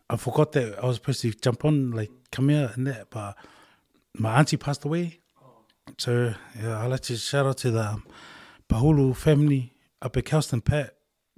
[0.10, 3.36] I forgot that I was supposed to jump on, like, come here and that, but
[4.14, 5.20] my auntie passed away.
[5.98, 8.06] So, yeah, I'd like to shout out to the um,
[8.70, 10.96] Pahulu family up at Kelston, Pat,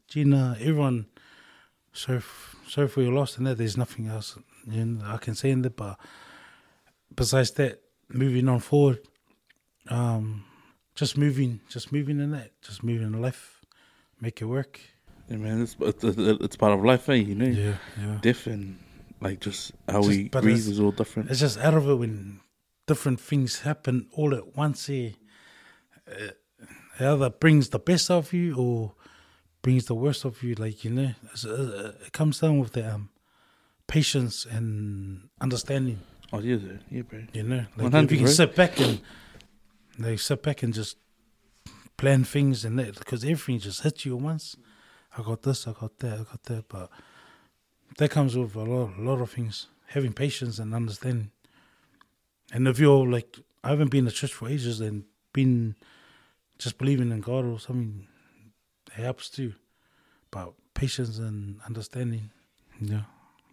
[0.07, 1.07] Gina, everyone.
[1.93, 3.57] Sorry, f- sorry for your loss and that.
[3.57, 4.37] There's nothing else
[4.69, 5.97] you know, I can say in that, but
[7.15, 8.99] besides that, moving on forward,
[9.89, 10.43] um,
[10.95, 13.61] just moving, just moving in that, just moving in life,
[14.21, 14.79] make it work.
[15.29, 17.15] Yeah, man, it's, it's it's part of life, eh?
[17.15, 18.17] You know, Yeah, yeah.
[18.21, 18.79] death and
[19.21, 21.29] like just how Just- we breathe it's- is all different.
[21.31, 22.39] It's just out of it when
[22.85, 24.85] different things happen all at once.
[24.87, 25.13] Here,
[26.07, 26.31] uh,
[26.99, 28.93] it either brings the best of you or
[29.61, 30.55] brings the worst of you.
[30.55, 31.11] Like you know,
[31.45, 33.09] uh, it comes down with the um,
[33.87, 35.99] patience and understanding.
[36.33, 36.57] Oh yeah,
[36.89, 37.23] yeah, bro.
[37.33, 39.01] You know, like 100, if you can sit back and
[39.97, 40.97] like sit back and just
[41.95, 44.55] plan things and that because everything just hits you at once.
[45.17, 46.89] I got this, I got that, I got that, but
[47.97, 49.67] that comes with a lot, a lot of things.
[49.87, 51.31] Having patience and understanding.
[52.51, 55.75] And if you're like, I haven't been to church for ages and been
[56.59, 58.05] just believing in God or something,
[58.87, 59.53] it helps too.
[60.29, 62.29] But patience and understanding,
[62.79, 63.03] yeah.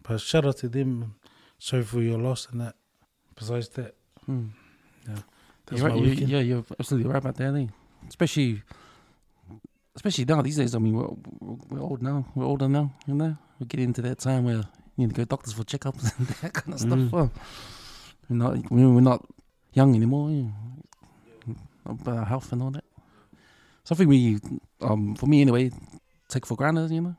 [0.03, 1.15] But shout out to them.
[1.59, 2.75] Sorry for your loss and that.
[3.37, 3.95] Besides that,
[4.27, 4.49] Hmm.
[5.07, 6.29] that's You're my you, weekend.
[6.31, 7.55] yeah, you're absolutely right about that.
[7.55, 7.67] Eh?
[8.09, 8.62] Especially,
[9.97, 10.75] especially now these days.
[10.75, 11.09] I mean, we're,
[11.69, 12.27] we're old now.
[12.35, 12.93] We're older now.
[13.07, 14.57] You know, we're getting into that time where
[14.97, 16.87] you need to go doctors for checkups and that kind of Mm.
[17.09, 17.12] stuff.
[17.12, 17.31] Well,
[18.29, 19.25] we're not we're not
[19.73, 20.31] young anymore.
[20.31, 20.53] You
[21.47, 22.85] know, about our health and all that.
[23.85, 24.38] Something we,
[24.81, 25.71] um, for me anyway,
[26.29, 26.90] take for granted.
[26.90, 27.17] You know,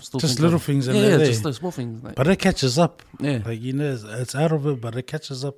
[0.00, 1.10] still Just little things in yeah, there.
[1.12, 1.26] yeah, there.
[1.26, 2.02] just those small things.
[2.02, 3.02] Like, but it catches up.
[3.20, 5.56] yeah, Like you know, it's, it's out of it, but it catches up.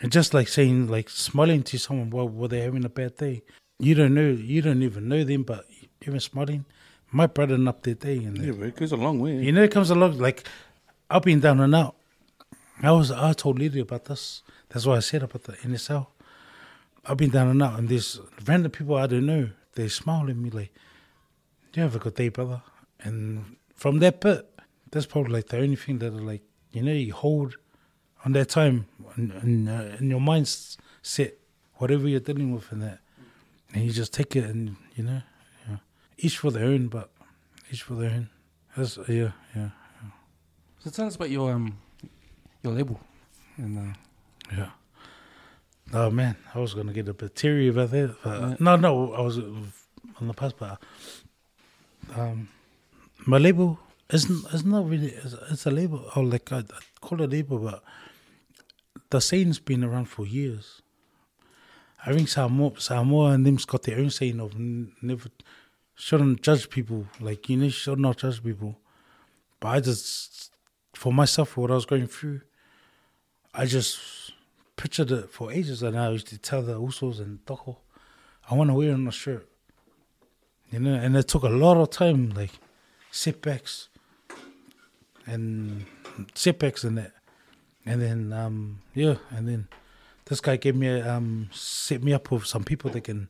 [0.00, 3.42] And just like saying, like smiling to someone while, they're having a bad day,
[3.78, 5.64] you don't know, you don't even know them, but
[6.06, 6.64] even smiling
[7.10, 8.16] might brighten up their day.
[8.18, 8.66] And Yeah, bro.
[8.68, 9.36] It goes a long way.
[9.36, 10.46] you know, it comes along like
[11.10, 11.94] I've been down and out.
[12.82, 14.42] I was I told Lydia about this.
[14.68, 16.08] That's why I said about the NSL.
[17.06, 19.50] I've been down and out, and there's random people I don't know.
[19.74, 20.72] They smile at me like,
[21.74, 22.62] "You have a good day, brother."
[23.04, 24.48] And from that bit,
[24.90, 27.56] that's probably like the only thing that like you know you hold
[28.24, 28.86] on that time
[29.16, 31.32] in, in, uh, in your mindset,
[31.74, 32.98] whatever you're dealing with, in that,
[33.72, 35.20] and you just take it, and you know,
[35.68, 35.76] yeah.
[36.18, 37.10] each for their own, but
[37.70, 38.30] each for their own.
[38.76, 39.68] That's yeah, yeah.
[40.80, 41.78] So tell us about your um,
[42.62, 43.00] your label.
[43.56, 44.70] And uh, Yeah.
[45.92, 48.16] Oh man, I was gonna get a bit teary about that.
[48.22, 48.56] But Yeah.
[48.58, 49.42] No, no, I was uh,
[50.20, 50.78] on the past, but
[52.16, 52.48] um,
[53.26, 53.78] my label
[54.10, 54.46] isn't.
[54.52, 55.14] It's not really.
[55.50, 56.10] It's, a label.
[56.14, 56.62] Or like I,
[57.00, 57.82] call it a label, but
[59.10, 60.82] the saying's been around for years.
[62.06, 65.28] I think Samoa, Samoa and them's got their own saying of never
[65.94, 67.06] shouldn't judge people.
[67.20, 68.78] Like you know, should not judge people.
[69.60, 70.52] But I just,
[70.94, 72.42] for myself, what I was going through,
[73.54, 74.32] I just
[74.76, 77.78] pictured it for ages, and I used to tell the Usos and Toko,
[78.50, 79.48] I want to wear on a shirt.
[80.70, 82.50] You know, and it took a lot of time, like
[83.14, 83.88] setbacks
[85.24, 85.86] and
[86.34, 87.12] setbacks and that.
[87.86, 89.68] And then, um, yeah, and then
[90.24, 93.28] this guy gave me, a, um, set me up with some people that can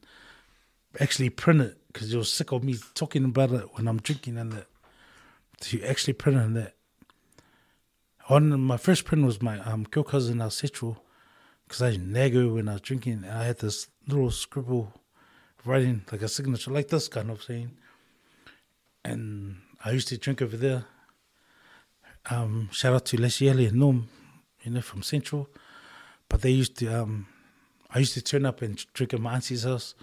[0.98, 4.52] actually print it because you're sick of me talking about it when I'm drinking and
[4.52, 4.66] that.
[5.60, 6.74] To actually print and that.
[8.28, 10.96] On my first print was my um girl cousin Alcetro,
[11.66, 13.24] because I nago when I was drinking.
[13.24, 14.92] And I had this little scribble
[15.64, 17.72] writing like a signature, like this kind of thing.
[19.04, 20.84] And I used to drink over there.
[22.30, 24.08] Um, shout out to Lesiele and Norm,
[24.62, 25.48] you know, from Central.
[26.28, 27.26] But they used to, um,
[27.90, 29.94] I used to turn up and drink at my auntie's house.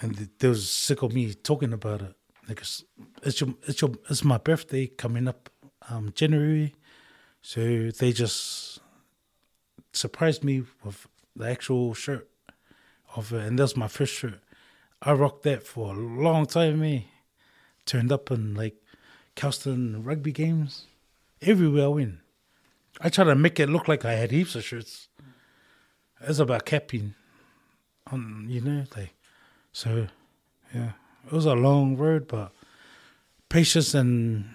[0.00, 2.14] And they was sick of me talking about it.
[2.46, 5.48] Like it's, your, it's your, it's my birthday coming up,
[5.88, 6.74] um, January.
[7.40, 8.80] So they just
[9.92, 12.28] surprised me with the actual shirt
[13.16, 14.40] of it, and that's my first shirt.
[15.00, 17.10] I rocked that for a long time, me.
[17.86, 18.76] Turned up in like
[19.34, 20.86] Kelston rugby games,
[21.42, 22.18] everywhere I went.
[23.00, 25.08] I tried to make it look like I had heaps of shirts.
[26.20, 27.14] It's about capping,
[28.10, 29.14] on you know, like
[29.72, 30.06] so.
[30.74, 30.92] Yeah,
[31.26, 32.52] it was a long road, but
[33.48, 34.54] patience and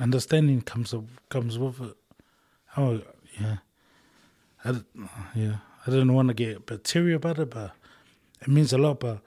[0.00, 1.96] understanding comes up, comes with it.
[2.76, 3.02] Oh
[3.40, 3.58] yeah,
[4.64, 4.80] I,
[5.34, 5.56] yeah.
[5.86, 7.70] I didn't want to get bacteria about it, but
[8.42, 8.98] it means a lot.
[8.98, 9.20] But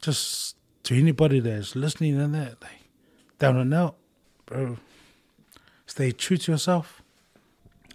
[0.00, 0.54] just
[0.88, 2.88] to anybody that's listening and that, like
[3.38, 3.96] down and out,
[4.46, 4.78] bro,
[5.84, 7.02] stay true to yourself.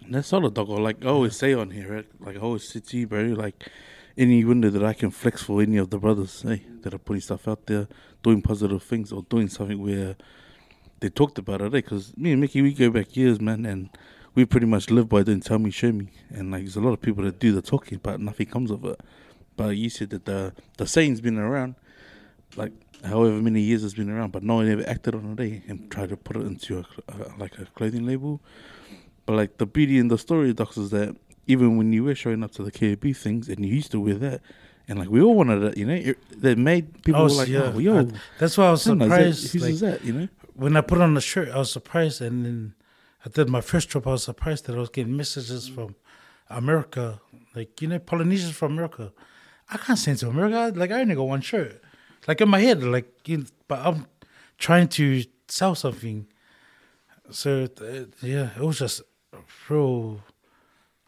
[0.08, 0.68] That's all the dog.
[0.68, 2.06] Like I always say on here, right?
[2.20, 3.68] like I always say to you, bro, like
[4.16, 7.20] any window that I can flex for any of the brothers, hey, that are putting
[7.20, 7.88] stuff out there,
[8.22, 10.14] doing positive things or doing something where
[11.00, 13.90] they talked about it, Because me and Miki, we go back years, man, and
[14.36, 16.10] we pretty much live by doing tell me, show me.
[16.30, 18.84] And like there's a lot of people that do the talking, but nothing comes of
[18.84, 19.00] it.
[19.56, 21.74] But you said that the the saying's been around,
[22.56, 22.72] like
[23.04, 25.60] however many years it's been around, but no one ever acted on it, eh?
[25.68, 26.84] And tried to put it into a,
[27.38, 28.40] like a clothing label.
[29.26, 32.42] But like the beauty in the story, Docs, is that even when you were showing
[32.44, 34.40] up to the KAB things and you used to wear that,
[34.88, 35.76] and like we all wanted it.
[35.78, 38.06] You know, It- they made people was- like, yeah, "Oh, yo, I-
[38.38, 39.82] that's why I was son, is that- surprised.
[39.82, 42.74] like, that?" You know, when I put on the shirt, I was surprised, and then
[43.24, 44.06] I did my first trip.
[44.06, 45.94] I was surprised that I was getting messages from
[46.50, 47.20] America,
[47.54, 49.12] like you know, Polynesians from America.
[49.70, 50.72] I can't send to America.
[50.78, 51.80] Like I only got one shirt.
[52.26, 54.06] Like in my head, like you know, but I'm
[54.58, 56.26] trying to sell something.
[57.30, 59.02] So uh, yeah, it was just
[59.68, 60.20] real.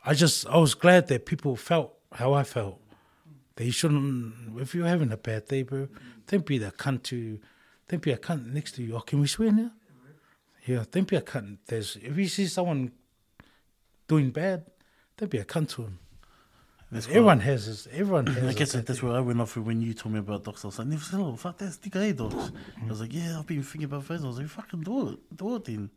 [0.04, 2.80] I just I was glad that people felt how I felt.
[3.56, 4.60] They shouldn't.
[4.60, 5.88] If you're having a bad day, bro,
[6.26, 7.38] don't be the cunt to.
[7.88, 8.96] Don't be a cunt next to you.
[8.96, 9.70] Oh, can we swear now?
[10.66, 11.58] Yeah, don't be a cunt.
[11.66, 12.92] There's if you see someone
[14.08, 14.66] doing bad,
[15.16, 15.98] don't be a cunt to him.
[16.94, 17.88] Everyone has this.
[17.92, 18.44] Everyone has.
[18.44, 20.64] I guess that that's where I went off with when you told me about dogs.
[20.64, 22.52] I was like, oh, fuck that's the guy dogs.
[22.84, 24.24] I was like, yeah, I've been thinking about first.
[24.24, 25.90] I was like, fucking do it, do it then.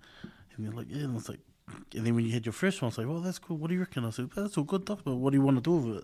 [0.56, 1.40] And you're like, yeah, and it's like,
[1.96, 3.58] and then when you had your first one, I was like, well, that's cool.
[3.58, 4.04] What do you reckon?
[4.04, 6.04] I said, that's all good, doc, but what do you want to do with it?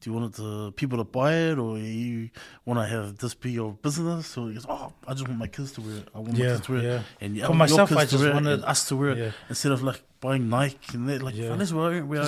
[0.00, 2.30] Do you want it to people to buy it, or you
[2.64, 4.36] want to have this be your business?
[4.36, 6.08] Or he goes, oh, I just want my kids to wear it.
[6.14, 6.94] I want my kids to wear yeah.
[6.96, 9.30] it, and For myself, I just wanted- us to wear it Yeah.
[9.48, 11.54] instead of like buying Nike and they're like, yeah.
[11.56, 12.22] this we're, we're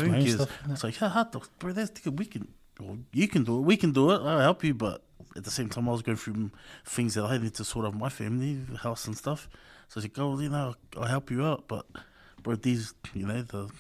[0.68, 3.76] it's like, yeah, hot dogs, bro, that's, we can, well, you can do it, we
[3.78, 4.74] can do it, I'll help you.
[4.74, 5.02] But
[5.36, 6.50] at the same time, I was going through
[6.84, 9.48] things that I need to sort out my family, house and stuff.
[9.88, 11.64] So I said, go, you know, I'll help you out.
[11.68, 11.86] But,
[12.42, 13.70] bro, these, you know, the,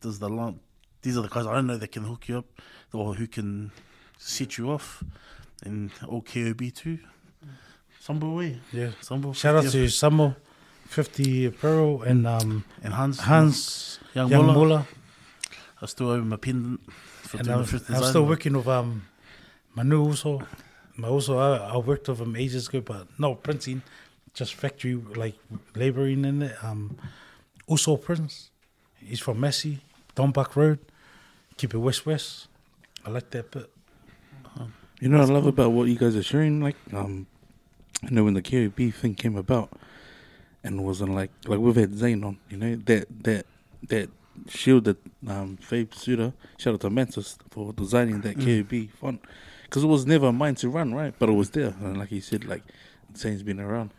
[0.00, 0.60] does the lump,
[1.02, 2.46] these are the guys I know that can hook you up
[2.92, 3.70] or who can
[4.16, 5.04] set you off.
[5.64, 6.98] And all KOB too.
[7.44, 7.50] Mm.
[8.00, 8.38] Sambo.
[8.38, 8.54] Eh?
[8.72, 8.90] Yeah.
[9.00, 9.32] Sambo.
[9.32, 10.36] Shout out to you, Sambo.
[10.88, 14.86] 50 Pearl and um and Hans Hans Young, Young Muller.
[15.80, 16.78] I still have my pin
[17.22, 19.02] for and I'm, I'm still working with um
[19.74, 20.42] Manu also.
[21.04, 23.82] Also I, I worked with him ages ago, but no printing,
[24.34, 25.36] just factory like
[25.76, 26.56] laboring in it.
[26.64, 26.96] Um,
[27.68, 28.50] also Prince,
[28.96, 29.80] he's from Massey,
[30.16, 30.80] Don Buck Road,
[31.56, 32.48] keep it west west.
[33.06, 33.70] I like that bit.
[34.58, 37.28] Um, you know I love about what you guys are sharing, like um,
[38.02, 39.70] I know when the KOB thing came about,
[40.68, 43.44] and wasn't like like we've had Zane on, you know, that that
[43.88, 44.08] that
[44.48, 49.20] shield that um Fabe Suda, shout out to Mantis for designing that KOB font,
[49.64, 51.14] because it was never mine to run, right?
[51.18, 52.62] But it was there, and like you said, like
[53.16, 53.90] Zane's been around,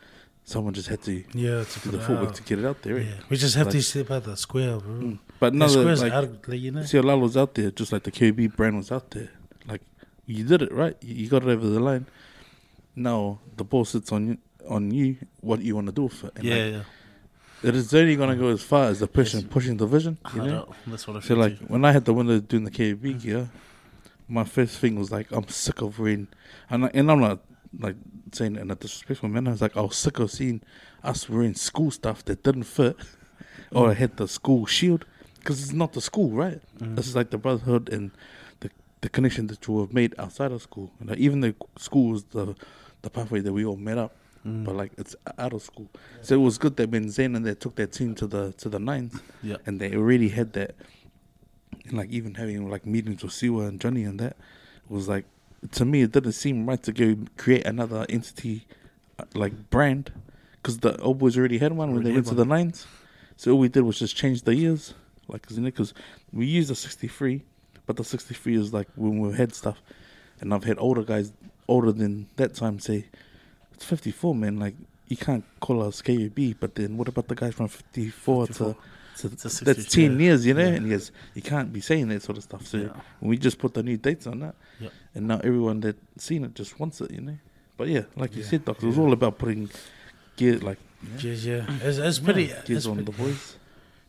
[0.45, 2.35] someone just had to Yeah, to do the footwork out.
[2.35, 2.95] to get it out there.
[2.95, 3.05] right?
[3.05, 4.93] Yeah, we just have to Like- step out the square, bro.
[4.93, 5.19] Mm.
[5.39, 6.83] But The that square's like, out, like, you know.
[6.83, 9.31] See, Lalo was out there, just like the KB brand was out there.
[9.67, 9.81] Like
[10.25, 10.95] you did it right.
[11.01, 12.05] You you got it over the line.
[12.95, 14.37] Now the ball sits on you.
[14.67, 16.31] On you, what you want to do with it?
[16.35, 17.69] And, yeah, like, yeah.
[17.69, 19.49] it is only gonna go as far as the person Yes.
[19.49, 20.17] pushing the vision.
[20.35, 20.51] You I know.
[20.51, 20.75] know.
[20.87, 21.35] That's what I feel.
[21.37, 21.65] So like too.
[21.65, 23.49] when I had the window doing the KB gear,
[24.27, 26.27] my first thing was like I'm sick of wearing,
[26.69, 27.39] and I, and I'm not
[27.79, 27.95] like
[28.31, 29.51] saying it in a disrespectful manner.
[29.51, 30.61] It's like I was sick of seeing
[31.03, 32.95] us wearing school stuff that didn't fit,
[33.71, 35.05] or I had the school shield
[35.39, 36.61] because it's not the school, right?
[36.79, 36.95] Mm.
[36.95, 38.11] This is like the brotherhood and
[38.59, 38.69] the
[39.01, 40.91] the connection that you have made outside of school.
[40.99, 42.55] And like, even the school was the
[43.01, 44.13] the pathway that we all met up,
[44.45, 44.63] Mm.
[44.63, 45.89] but like it's out of school.
[46.21, 48.69] So it was good that when Zayn and they took that team to the to
[48.69, 49.57] the nines, yeah.
[49.65, 50.75] and they already had that.
[51.85, 54.37] And like even having like meetings with Siwa and Johnny and that
[54.87, 55.25] was like
[55.71, 58.65] to me it didn't seem right to go create another entity
[59.17, 60.11] uh, like brand
[60.61, 62.87] because the old boys already had one when Already they went to the nines.
[63.37, 64.93] So all we did was just change the years,
[65.27, 65.93] like cause, you know, because
[66.33, 67.43] we used the sixty three,
[67.85, 69.81] but the sixty three is like when we had stuff,
[70.41, 71.31] and I've had older guys
[71.67, 73.05] older than that time say
[73.79, 74.75] it's fifty four man like.
[75.07, 78.75] You can't call us KUB, but then what about the guys from 54, 54.
[79.17, 80.17] to 60, that's 10 yeah.
[80.19, 80.67] years, you know, Yeah.
[80.75, 82.67] and he goes, you can't be saying that sort of stuff.
[82.67, 83.01] So Yeah.
[83.19, 84.91] we just put the new dates on that, Yep.
[85.15, 87.39] and now everyone that's seen it just wants it, you know.
[87.75, 89.71] But yeah, like you said, Doc, it was all about putting
[90.35, 90.77] gear, like
[91.17, 91.65] Yeah, yeah.
[91.81, 92.45] It's, it's pretty.
[92.45, 93.55] gears it's on pretty- the boys.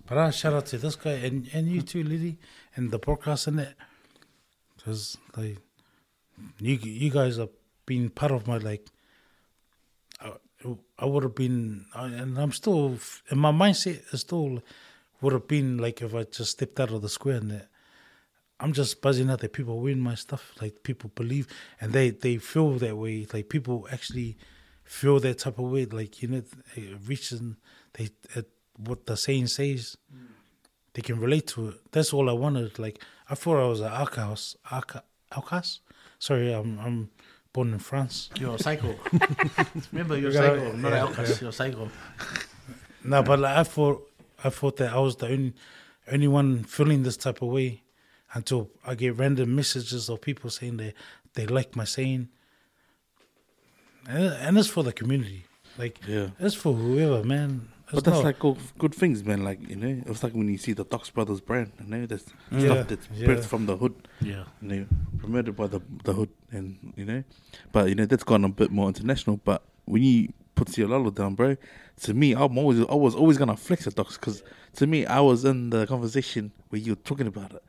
[0.06, 2.36] But I shout out to this guy and, and you too, Liddy,
[2.76, 3.72] and the podcast and that.
[4.76, 5.56] Because, like,
[6.58, 7.48] you you guys have
[7.86, 8.84] been part of my, like,
[10.98, 12.98] I, would have been, and I'm still,
[13.30, 14.62] in my mindset, it still
[15.20, 17.66] would have been like if I just stepped out of the square and.
[18.62, 20.52] I'm just buzzing out that people win my stuff.
[20.60, 21.46] Like, people believe
[21.80, 23.26] and they, they feel that way.
[23.32, 24.36] Like, people actually
[24.84, 25.86] feel that type of way.
[25.86, 26.42] Like, you know,
[27.06, 27.56] reaching,
[27.94, 29.96] they, it, what the saying says
[30.94, 31.74] they can relate to it.
[31.92, 32.78] That's all I wanted.
[32.78, 33.92] Like I thought I was an.
[33.92, 34.56] Outcast.
[35.32, 35.80] outcast?
[36.18, 37.10] Sorry, I'm I'm
[37.52, 38.30] born in France.
[38.38, 38.94] You're a psycho.
[39.92, 41.40] Remember, you're a You gotta- psycho, not yeah, an outcast.
[41.40, 41.90] You're a psycho.
[43.04, 44.06] No, but like, I thought
[44.44, 45.54] I thought that I was the only
[46.12, 47.82] only one feeling this type of way
[48.34, 50.94] until I get random messages of people saying they
[51.34, 52.28] they like my saying.
[54.08, 55.44] And, and it's for the community.
[55.78, 56.28] Like Yeah.
[56.38, 57.68] it's for whoever, man.
[57.92, 59.42] But that's like all good things, man.
[59.44, 62.26] Like you know, it's like when you see the Docs Brothers brand, you know, there's
[62.50, 63.28] Yeah, stuff that's yeah.
[63.28, 64.44] birthed from the hood, Yeah.
[64.60, 64.86] you know,
[65.18, 67.24] promoted by the the hood, and you know,
[67.72, 69.38] but you know that's gone a bit more international.
[69.44, 71.56] But when you put Sio Lalo down, bro,
[72.02, 74.42] to me, I'm always I was always gonna flex the Docs because
[74.76, 77.62] to me, I was in the conversation where you were talking about it,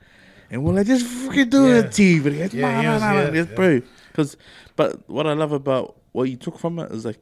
[0.49, 1.79] and we're like, just freaking do Yeah.
[1.79, 2.19] it, T.
[2.19, 3.55] But it's Yeah, nah, he nah, nah, yeah, yeah.
[3.55, 3.81] bro.
[4.09, 4.37] Because,
[4.75, 7.19] but what I love about what you took from it is like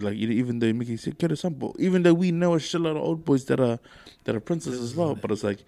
[0.00, 3.02] like even though Miki said get a sample, even though we know a shitload of
[3.02, 3.78] old boys that are
[4.24, 5.64] that are princes as well, but it's like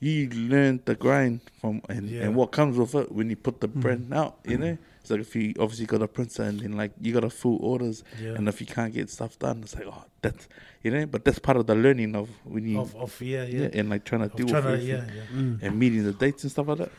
[0.00, 2.22] you learn the grind from and, Yeah.
[2.22, 4.76] and what comes with it when you put the brand out, you know.
[5.00, 7.58] It's like if you obviously got a printer and then like you got a full
[7.60, 8.30] orders, Yeah.
[8.34, 10.48] and if you can't get stuff done, it's like oh that's
[10.82, 11.06] you know.
[11.06, 13.68] But that's part of the learning of when you of, of yeah, yeah, yeah.
[13.80, 15.68] and like trying to Of deal trying with to, yeah, everything yeah.
[15.68, 16.90] and meeting the dates and stuff like that.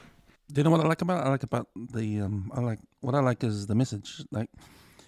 [0.52, 1.28] Do you know what I like about it?
[1.28, 4.24] I like about the um I like what I like is the message.
[4.32, 4.50] Like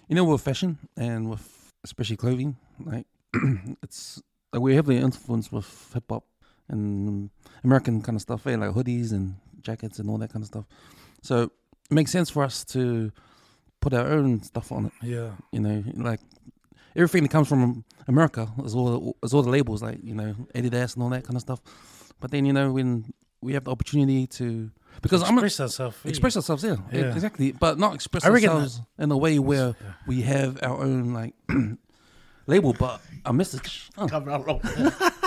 [0.08, 3.06] you know with fashion and with especially clothing, like
[3.82, 6.24] it's like we're heavily influenced with hip hop
[6.68, 7.30] and
[7.64, 8.56] American kind of stuff, eh?
[8.56, 10.64] like hoodies and jackets and all that kind of stuff.
[11.22, 11.50] So it
[11.90, 13.12] makes sense for us to
[13.80, 14.92] put our own stuff on it.
[15.02, 16.20] Yeah, You know, like
[16.94, 20.94] everything that comes from America is all is all the labels, like you know Adidas
[20.94, 21.60] and all that kind of stuff.
[22.20, 24.70] But then you know when we have the opportunity to
[25.02, 25.96] because I'm express ourselves.
[26.04, 27.12] express ourselves, yeah, Yeah.
[27.12, 27.52] exactly.
[27.52, 29.92] But not express I reckon ourselves in a way where Yeah.
[30.06, 31.34] we have our own like
[32.46, 33.88] label, but a message.
[33.98, 34.60] Oh, Cabralo.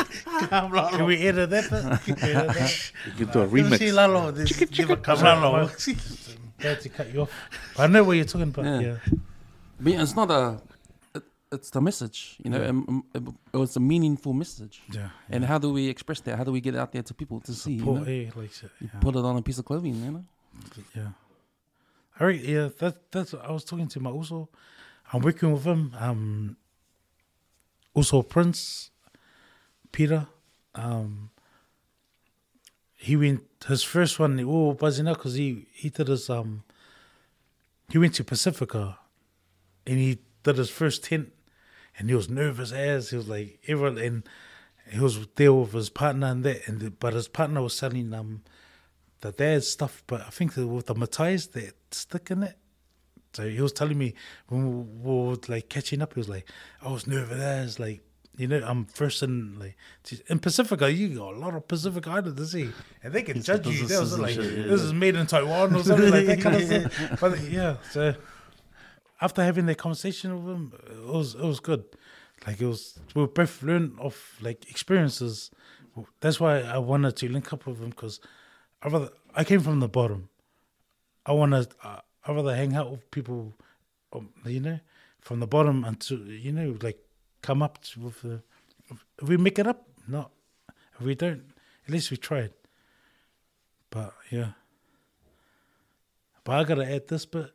[0.50, 0.90] Cabralo.
[0.92, 1.70] Can we edit that?
[1.70, 2.18] bit?
[2.18, 2.92] Can we edit that?
[3.06, 3.78] You could do a Remix.
[3.80, 3.94] remix.
[3.94, 4.32] Lalo.
[4.32, 5.70] This give a Cabralo.
[6.62, 7.32] Bad to cut you off.
[7.78, 8.66] I know what you're talking about.
[8.66, 8.82] Yeah.
[8.82, 8.98] Yeah,
[9.80, 10.60] but it's not a.
[11.52, 12.62] It, it's the message, you know.
[12.62, 12.68] Yeah.
[12.70, 14.82] um, um, it, it was a meaningful message.
[14.92, 15.10] yeah.
[15.30, 16.38] And how do we express that?
[16.38, 17.74] How do we get it out there to people to see?
[17.74, 18.12] You Support, know?
[18.14, 18.90] eh, like You.
[19.02, 20.24] Put it on a piece of clothing, you know.
[20.96, 21.10] Yeah.
[22.20, 24.50] All right, yeah, that that's I was talking to my also.
[25.14, 25.96] I'm working with him.
[26.00, 26.58] Um
[27.94, 28.92] also Prince,
[29.92, 30.28] Peter.
[30.76, 31.32] Um
[32.96, 36.64] he went his first one, were buzzing out because he, he did his um
[37.90, 39.00] he went to Pacifica
[39.88, 41.32] and he did his first tent
[42.00, 44.24] and he was nervous as he was like everyone and
[44.92, 48.12] he was there with his partner and that and the, but his partner was selling
[48.14, 48.42] um
[49.22, 52.58] the dad's stuff, but I think with the matais that stick in it.
[53.34, 54.16] So he was telling me
[54.48, 56.50] when we were like catching up, he was like,
[56.82, 58.02] I was nervous as like,
[58.38, 59.76] you know, I'm first in like
[60.28, 62.70] in Pacifica, you got a lot of Pacific Islanders to see,
[63.04, 63.86] and they can judge you.
[63.88, 66.92] That was like, yeah, this is made in Taiwan or something like that kind of
[66.94, 67.20] stuff.
[67.20, 68.16] But yeah, so
[69.22, 71.84] after having that conversation with him, it was it was good.
[72.48, 75.52] Like it was, we both learned of like experiences.
[76.22, 78.22] That's why I wanted to link up with him because
[78.82, 80.30] I rather I came from the bottom.
[81.26, 81.68] I want to.
[81.84, 83.54] I rather hang out with people,
[84.14, 84.80] um, you know,
[85.20, 87.00] from the bottom until you know, like
[87.42, 88.42] come up with the.
[89.22, 90.32] If we make it up, not.
[91.00, 91.44] If we don't,
[91.86, 92.52] at least we tried.
[93.90, 94.52] But yeah.
[96.44, 97.52] But I gotta add this bit.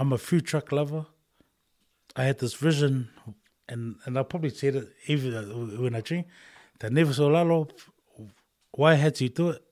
[0.00, 1.04] I'm a food truck lover.
[2.16, 3.10] I had this vision,
[3.68, 6.26] and and I probably said it even when I drink.
[6.78, 7.68] That never so lalo.
[8.70, 9.62] Why I had to do it?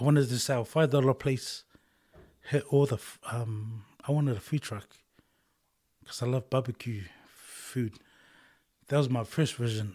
[0.00, 1.62] I wanted to sell five dollar place.
[2.50, 2.98] Hit all the
[3.30, 3.84] um.
[4.08, 4.88] I wanted a food truck
[6.04, 7.02] cause I love barbecue
[7.36, 7.92] food.
[8.88, 9.94] That was my first vision.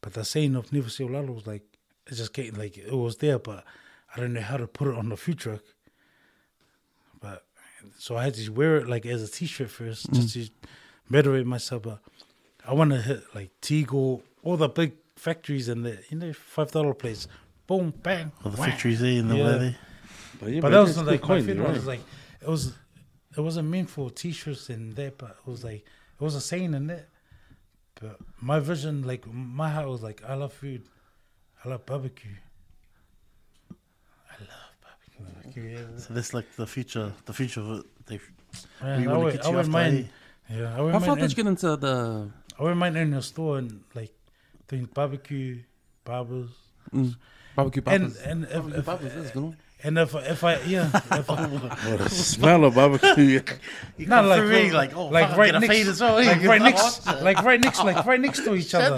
[0.00, 1.64] But the saying of never see lalo was like
[2.06, 3.66] it's just getting like it was there, but
[4.16, 5.60] I don't know how to put it on the food truck.
[7.84, 10.46] But so I had to wear it like as a t-shirt first, just mm.
[10.46, 10.50] to
[11.08, 11.82] motivate myself.
[11.82, 12.00] But
[12.66, 16.70] I want to hit like Tigo, all the big factories and the you know five
[16.70, 17.26] dollar place.
[17.66, 18.32] Boom, bang.
[18.44, 18.70] All the whang.
[18.70, 19.44] factories there in the Yeah.
[19.44, 19.76] weather.
[20.40, 21.64] But, yeah, But that was it's like good my coin, favorite.
[21.64, 21.74] right?
[21.74, 22.00] was like
[22.42, 22.72] it was,
[23.36, 25.76] it wasn't meant for t-shirts and that, but it was like
[26.20, 27.08] it was a saying in it.
[28.00, 30.82] But my vision, like my heart was like, I love food,
[31.64, 32.32] I love barbecue.
[33.70, 34.48] I love
[34.82, 35.03] barbecue.
[35.03, 35.03] Yeah,
[35.98, 37.12] So that's like the future.
[37.26, 37.86] The future of it.
[38.06, 38.20] They,
[38.82, 39.70] Man, we I want to would, get I you would after.
[39.70, 40.08] mind.
[40.50, 41.04] Yeah, I would How mind.
[41.06, 42.30] far did you get into the?
[42.58, 44.12] I wouldn't mind in your store and like
[44.68, 45.62] doing barbecue,
[46.04, 46.50] barbers,
[46.92, 47.16] Mm,
[47.56, 49.56] barbecue and and if, Barbecue if, poppers, that's good one.
[49.82, 51.44] and if if I yeah if I,
[51.86, 53.40] Oh, the smell of barbecue.
[53.98, 56.14] Not like me, like oh, like fuck, right next, fade as well.
[56.16, 58.94] like right next, like right next, like right next to each other,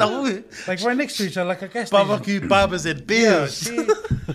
[0.67, 2.07] like right next to each other, like a gas station.
[2.09, 3.55] Barbecue barbers and Yeah, beers.
[3.57, 3.87] see,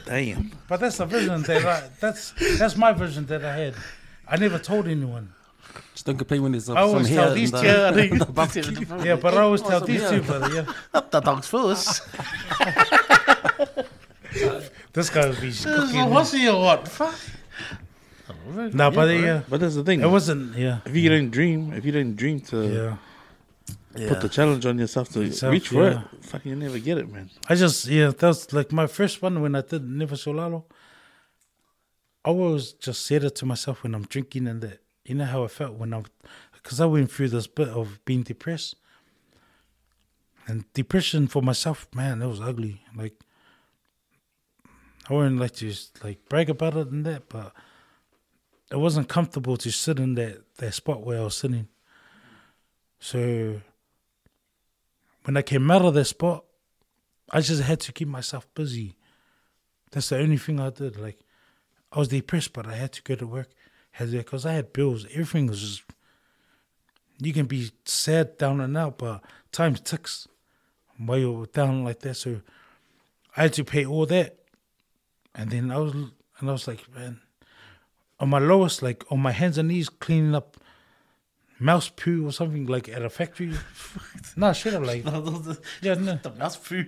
[0.06, 0.52] Damn.
[0.68, 3.76] but that's the vision that I, that's that's my vision that I had.
[4.28, 5.34] I never told anyone.
[5.94, 7.34] Just don't complain when there's uh, I always some tell hair.
[7.36, 8.86] these two- the- Yeah, I think the barbecue.
[9.06, 10.12] Yeah, but I always tell Awesome, these yeah.
[10.12, 10.50] two, brother.
[10.54, 12.02] Yeah, Not the dogs first.
[14.94, 16.10] this guy would be This is cooking.
[16.10, 16.88] what's he or what?
[16.88, 17.16] Fuck.
[18.74, 20.02] Nah, but yeah, But that's the thing.
[20.02, 20.58] it wasn't.
[20.58, 22.98] Yeah, if you don't dream, if you don't dream to yeah.
[23.94, 26.02] Put the challenge on yourself to Yourself, reach for yeah.
[26.14, 26.26] it.
[26.26, 27.30] Fucking, you never get it, man.
[27.50, 30.66] I just yeah, that was like my first one when I did Never Sio Lalo.
[32.24, 35.44] I always just said it to myself when I'm drinking and that you know how
[35.44, 36.06] I felt when I'm
[36.54, 38.76] because I went through this bit of being depressed.
[40.48, 42.82] And depression for myself, man, it was ugly.
[42.96, 43.16] Like
[45.10, 47.54] I wouldn't like to just like brag about it and that, but
[48.72, 51.68] it wasn't comfortable to sit in that, that spot where I was sitting.
[53.00, 53.62] So
[55.24, 56.46] when I came out of that spot,
[57.30, 58.96] I just had to keep myself busy.
[59.92, 61.00] That's the only thing I did.
[61.00, 61.20] Like,
[61.92, 63.50] I was depressed, but I had to go to work.
[64.00, 65.06] Because I had bills.
[65.12, 65.84] Everything was just.
[67.20, 70.28] You can be sad down and out, but time ticks
[70.98, 72.16] while you're down like that.
[72.16, 72.42] So
[73.36, 74.38] I had to pay all that,
[75.36, 77.20] and then I was and I was like, man,
[78.20, 80.58] on my lowest, like on my hands and knees, cleaning up
[81.62, 83.54] mouse poo or something like at a factory.
[84.36, 85.04] nah, shit, I'm like,
[85.82, 86.20] yeah, no.
[86.22, 86.86] the mouse poo.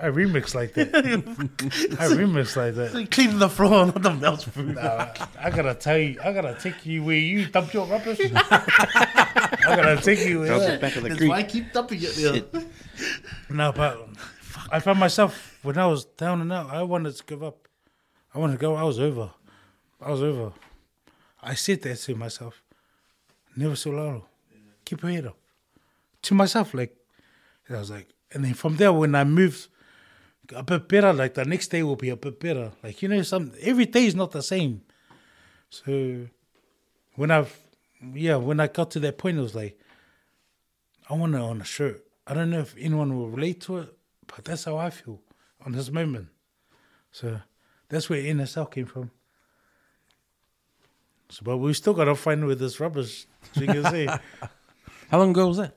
[0.00, 0.94] I remix like that.
[1.98, 3.10] I remix like that.
[3.10, 4.62] Cleaning the floor, not the mouse poo.
[4.72, 8.20] Nah, I gotta tell you, I gotta take you where you dump your rubbish.
[8.32, 10.78] I gotta take you That was the where.
[10.78, 11.30] back of the That's creek.
[11.30, 12.14] why I keep dumping it
[12.52, 12.62] there.
[13.50, 14.08] No, but
[14.70, 16.70] I found myself when I was down and out.
[16.70, 17.66] I wanted to give up.
[18.34, 18.76] I wanted to go.
[18.76, 19.30] I was over.
[20.00, 20.52] I was over.
[21.42, 22.62] I said that to myself.
[23.58, 24.24] Never Sio Lalo.
[24.84, 25.36] Keep your head up.
[26.22, 26.96] To myself, like
[27.68, 29.66] I was like, and then from there when I moved
[30.54, 32.70] a bit better, like the next day will be a bit better.
[32.84, 34.82] Like you know, some every day is not the same.
[35.70, 36.28] So
[37.16, 37.58] when I've
[38.14, 39.76] yeah, when I got to that point, it was like
[41.10, 42.04] I want to on a shirt.
[42.28, 43.88] I don't know if anyone will relate to it,
[44.28, 45.20] but that's how I feel
[45.66, 46.28] on this moment.
[47.10, 47.40] So
[47.88, 49.10] that's where NSL came from.
[51.30, 53.84] So, but we still gotta find with this rubbish thing is.
[53.84, 54.18] eh?
[55.10, 55.76] How long ago was that?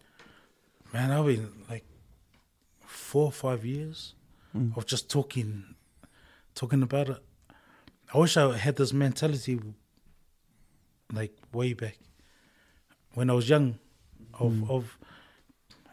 [0.94, 1.86] Man, I've been like
[2.86, 4.16] four or five years
[4.76, 5.76] of just talking,
[6.56, 7.24] talking about it.
[8.14, 9.60] I wish I had this mentality,
[11.14, 11.98] like way back
[13.14, 13.80] when I was young,
[14.40, 14.98] of of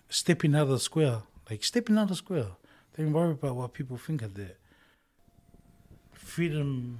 [0.08, 2.46] stepping out of the square, like stepping out of the square.
[2.96, 4.56] Don't worry about what people think of that.
[6.12, 6.98] Freedom,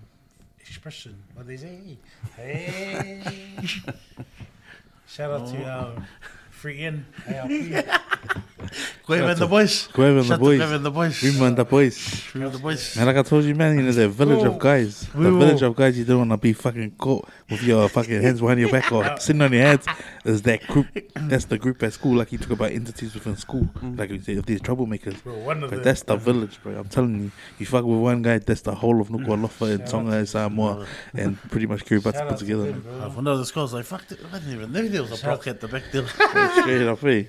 [0.68, 1.16] expression.
[1.34, 1.98] What they say?
[2.36, 3.22] Hey.
[5.06, 5.68] Shout out to oh.
[5.68, 6.06] our
[6.50, 7.06] free in
[8.68, 9.06] ARP.
[9.06, 9.88] Quave and the boys.
[9.88, 10.60] Quave and the boys.
[10.60, 11.22] Quave and the boys.
[11.22, 11.98] Rima and the boys.
[11.98, 12.96] Quave and the boys.
[12.96, 15.00] And like I told you, man, you know, the village of guys.
[15.14, 18.40] The village of guys you don't want to be fucking caught with your fucking hands
[18.40, 19.86] behind your back or sitting on your heads.
[20.24, 20.86] There's that group.
[21.14, 22.16] That's the group at school.
[22.16, 23.68] Like you talk about entities within school.
[23.82, 25.22] Like you say, of these troublemakers.
[25.22, 26.78] Bro, one of But that's the village, bro.
[26.78, 27.30] I'm telling you.
[27.58, 31.40] You fuck with one guy, that's the whole of Nuku'alofa and Tonga and Samoa and
[31.50, 32.72] pretty much Kiribati put together.
[32.72, 33.08] them, bro.
[33.10, 35.24] when I school, I was like, fuck, it, I didn't even know there was a
[35.24, 36.06] block at the back there.
[36.06, 37.24] Straight up, eh?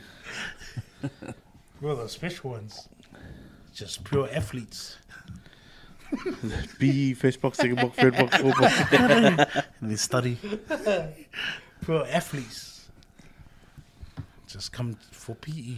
[1.82, 2.90] We're the special ones.
[3.74, 4.98] Just pure athletes.
[6.80, 8.94] B, first box, second box, third box, fourth box.
[9.82, 10.38] and they study.
[11.86, 12.90] Pure athletes.
[14.48, 15.78] Just come for PE.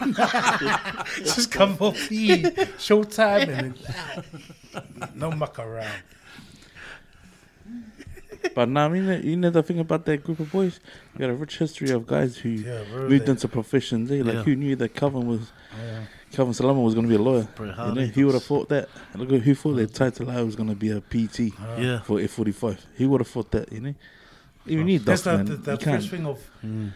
[1.24, 2.42] Just come for PE.
[2.78, 3.74] Showtime and
[4.72, 5.90] then no muck around.
[8.54, 10.80] But now, I mean, uh, you know the thing about that group of boys?
[11.14, 13.08] you got a rich history of guys who Yeah, bro.
[13.08, 14.10] moved they- into professions.
[14.10, 14.22] Eh?
[14.22, 14.42] Like, Yeah.
[14.42, 16.04] who knew that Calvin was yeah.
[16.32, 17.48] Calvin Salama was going to be a lawyer?
[17.58, 18.88] You know, he would have thought that.
[19.14, 22.00] Look who thought that title I was going to be a PT Yeah.
[22.02, 22.78] for F45.
[22.96, 23.94] He would have thought that, you know.
[24.64, 25.62] You need That's that, the, man.
[25.62, 26.92] the, first thing of Mm.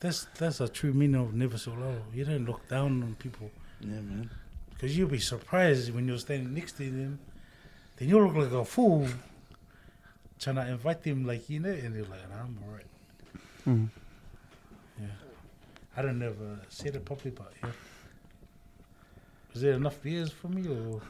[0.00, 2.02] that's that's a true meaning of never Sio Lalo.
[2.12, 3.50] You don't look down on people
[3.80, 4.28] Yeah, man.
[4.70, 7.18] because you'll be surprised when you're standing next to them.
[7.96, 9.08] Then you look like a fool
[10.38, 12.86] trying to invite them, like you know, and they're like, nah, "I'm alright."
[13.66, 13.88] Mm.
[15.00, 15.06] Yeah,
[15.96, 17.70] I don't ever say it properly, but yeah.
[19.54, 21.00] Is there enough beers for me, or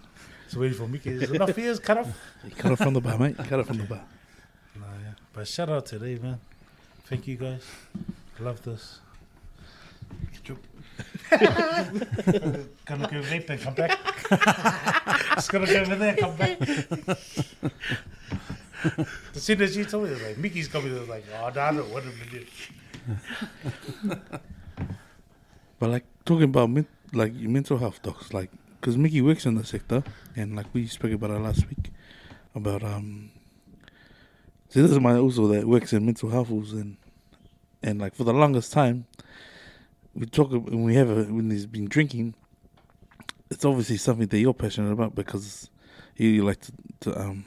[0.47, 1.01] is it waiting for me?
[1.05, 2.09] Is there enough beers cut off?
[2.59, 3.37] Cut off from the bar, mate.
[3.39, 4.05] Cut off from the bar.
[4.79, 5.13] Nah, yeah.
[5.33, 6.39] But shout out today, man.
[7.05, 7.65] Thank you guys.
[8.39, 9.01] Love this.
[12.87, 13.99] gonna go vape and come back.
[15.35, 16.59] Just gonna go over there, come back.
[19.35, 20.97] as soon as you told me, I was like, Miki's coming.
[20.97, 22.47] I was like, oh, no, I don't want him to do.
[25.79, 29.65] But like talking about men- like mental health docs, like because Miki works in the
[29.65, 30.03] sector,
[30.37, 31.91] and like we spoke about it last week
[32.55, 33.31] about um.
[34.69, 36.97] So this is my also that works in mental health and
[37.83, 39.07] and like for the longest time,
[40.15, 42.35] we talk when we have a, when he's been drinking.
[43.51, 45.71] It's obviously something that you're passionate about because
[46.17, 47.45] you like to, to um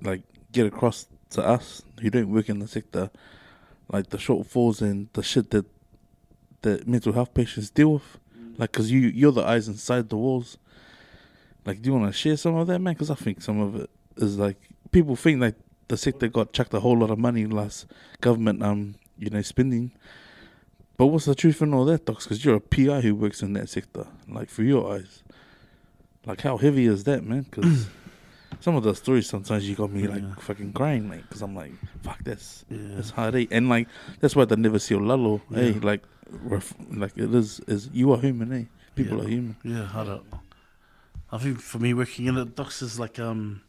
[0.00, 0.22] like, like
[0.52, 3.10] get across to us who don't work in the sector,
[3.90, 5.66] like the shortfalls and the shit that
[6.62, 8.18] that mental health patients deal with?
[8.56, 10.58] Like, cause you you're the eyes inside the walls.
[11.64, 12.94] Like, do you want to share some of that, man?
[12.94, 14.56] Because I think some of it is like
[14.92, 15.56] people think like
[15.88, 17.86] the sector got chucked a whole lot of money last
[18.20, 19.92] government um you know spending.
[20.96, 22.24] But what's the truth in all that, docs?
[22.24, 24.06] Because you're a PI who works in that sector.
[24.28, 25.24] Like, for your eyes,
[26.24, 27.46] like how heavy is that, man?
[27.50, 27.88] Because
[28.60, 30.34] some of the stories sometimes you got me like Yeah.
[30.38, 32.78] fucking crying, like, because I'm like, fuck, that's Yeah.
[32.96, 33.46] that's hard, eh?
[33.50, 33.88] And like
[34.20, 35.70] that's why they never Sio Lalo, eh?
[35.72, 35.80] Yeah.
[35.82, 38.64] Like, ref- like it is is you are human, eh?
[38.94, 39.24] People Yeah.
[39.24, 39.56] are human.
[39.64, 40.24] Yeah, I don't.
[41.32, 43.62] I think for me, working in the docks is like um,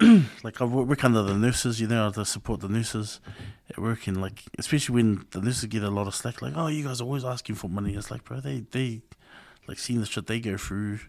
[0.42, 1.80] like I wo- work under the nurses.
[1.80, 3.20] You know, I support the nurses
[3.70, 6.42] at work, and like especially when the nurses get a lot of slack.
[6.42, 7.94] Like, oh, you guys are always asking for money.
[7.94, 9.02] It's like, bro, they they
[9.68, 11.00] like seeing the shit they go through.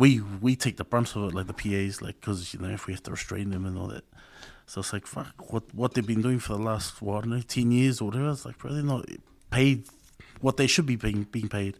[0.00, 2.86] We we take the brunt of it, like the PAs, like because you know if
[2.86, 4.04] we have to restrain them and all that.
[4.66, 7.70] So it's like fuck what what they've been doing for the last what know ten
[7.70, 8.30] years or whatever.
[8.30, 9.04] It's like bro, they're not
[9.50, 9.84] paid
[10.40, 11.76] what they should be being being paid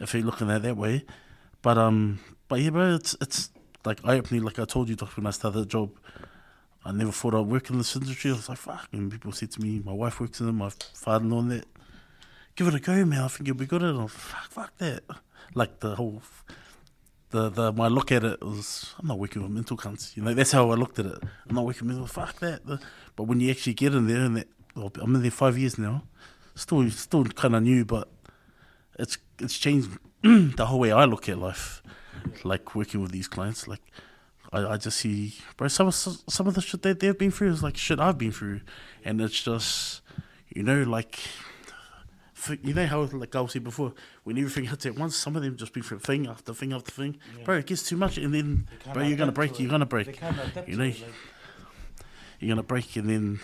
[0.00, 1.04] if you're looking at it that way.
[1.62, 3.50] But um, but yeah, bro, it's it's
[3.84, 5.90] like I openly like I told you, Doc, when I started the job,
[6.84, 8.30] I never thought I'd work in this industry.
[8.30, 10.70] I was like, fuck, and people said to me, my wife works in it, my
[10.92, 11.66] father and that.
[12.56, 13.22] Give it a go, man.
[13.22, 13.94] I think you'll be good at it.
[13.94, 15.02] Like, fuck, fuck that.
[15.54, 16.22] Like the whole,
[17.34, 20.16] the the my look at it was, I'm not working with mental cunts.
[20.16, 21.18] You know, that's how I looked at it.
[21.48, 22.10] I'm not working with.
[22.10, 22.64] Fuck that.
[22.66, 22.80] The-
[23.16, 25.76] But when you actually get in there, and that, well, I'm in there five years
[25.78, 25.96] now.
[26.54, 28.06] Still, still kind of new, but
[28.98, 29.88] it's it's changed
[30.22, 31.82] the whole way I look at life.
[32.44, 33.82] Like working with these clients, like
[34.52, 35.68] I, I just see, bro.
[35.68, 38.32] Some of some of the shit that they've been through is like shit I've been
[38.32, 38.60] through,
[39.04, 40.00] and it's just,
[40.54, 41.18] you know, like.
[42.62, 43.92] You know how, like I was saying before,
[44.24, 46.90] when everything hits at once, some of them just be through thing after thing after
[46.90, 47.16] thing.
[47.44, 49.58] Bro, it gets too much, and then, bro, you're gonna break.
[49.60, 50.06] You're gonna break.
[50.66, 50.92] You know,
[52.40, 53.40] you're gonna break, and then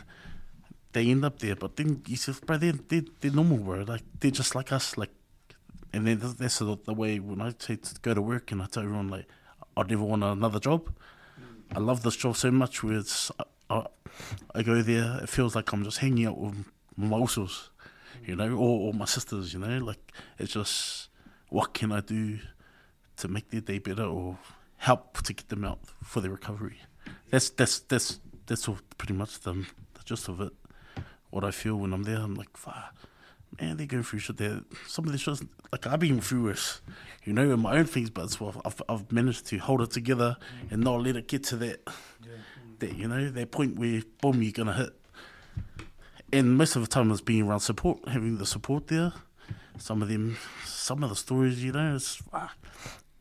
[0.92, 1.56] they end up there.
[1.56, 3.84] But then you say, bro, they're, they're, they're normal, bro.
[3.86, 4.96] Like they're just like us.
[4.98, 5.10] Like,
[5.92, 8.66] and then that's- the, the way when I say to go to work, and I
[8.66, 9.26] tell everyone like,
[9.76, 10.92] I'd never want another job.
[11.74, 12.82] I love this job so much.
[12.82, 13.44] Where it's, I,
[13.76, 13.86] I,
[14.56, 16.66] I go there, it feels like I'm just hanging out with
[16.98, 17.68] usos,
[18.24, 19.78] you know, or, or my sisters, you know.
[19.78, 21.08] Like it's just,
[21.48, 22.38] what can I do
[23.18, 24.38] to make their day better or
[24.76, 26.80] help to get them out for their recovery?
[27.30, 30.52] That's that's that's that's all pretty much the, the gist of it.
[31.30, 32.94] What I feel when I'm there, I'm like, fuck,
[33.60, 34.62] man, they're going through shit there.
[34.86, 35.40] Some of this shit,
[35.70, 36.80] like I've been through this,
[37.24, 39.90] you know, in my own things, but it's well, I've I've managed to hold it
[39.90, 40.36] together
[40.70, 41.88] and not let it get to that,
[42.80, 44.99] that you know, that point where boom, you're gonna hit.
[46.32, 49.12] And most of the time, it's being around support, having the support there.
[49.78, 52.56] Some of them, some of the stories, you know, it's fuck.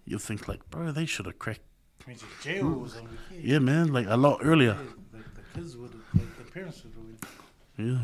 [0.06, 1.62] You think like, bro, they should have cracked.
[2.08, 3.18] Went to jail or something.
[3.40, 4.74] Yeah, man, like a lot earlier.
[5.14, 7.18] Like the kids would, like the parents would.
[7.22, 8.00] have- Yeah.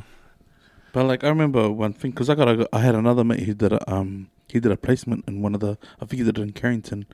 [0.94, 3.54] But like I remember one thing because I got a, I had another mate who
[3.54, 6.38] did a um he did a placement in one of the I think he did
[6.38, 7.06] it in Carrington,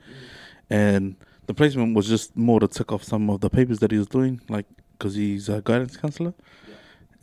[0.70, 1.16] and
[1.48, 4.08] the placement was just more to tick off some of the papers that he was
[4.08, 4.68] doing like
[4.98, 6.34] because he's a guidance counselor,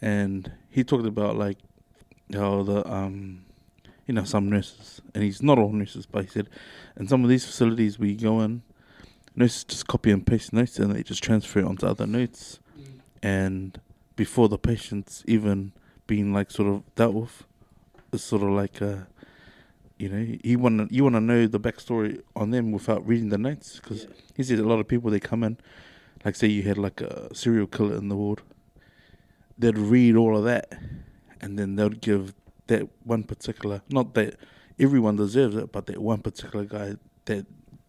[0.01, 1.59] and he talked about like
[2.33, 3.45] how the um
[4.07, 6.49] you know some nurses and he's not all nurses but he said
[6.97, 8.63] in some of these facilities we go in
[9.35, 12.61] nurses just copy and paste notes and they just transfer it onto other notes
[13.23, 13.81] and
[14.17, 15.73] before the patients even
[16.07, 17.45] being like sort of dealt with.
[18.13, 19.05] It's sort of like uh,
[19.97, 23.29] you know, you want to you want to know the backstory on them without reading
[23.29, 25.57] the notes because he said a lot of people they come in,
[26.25, 28.43] like say you had like a serial killer in the ward,
[29.59, 30.73] they'd read all of that,
[31.41, 32.35] and then they'd give
[32.69, 34.37] that one particular not that
[34.79, 37.47] everyone deserves it, but that one particular guy that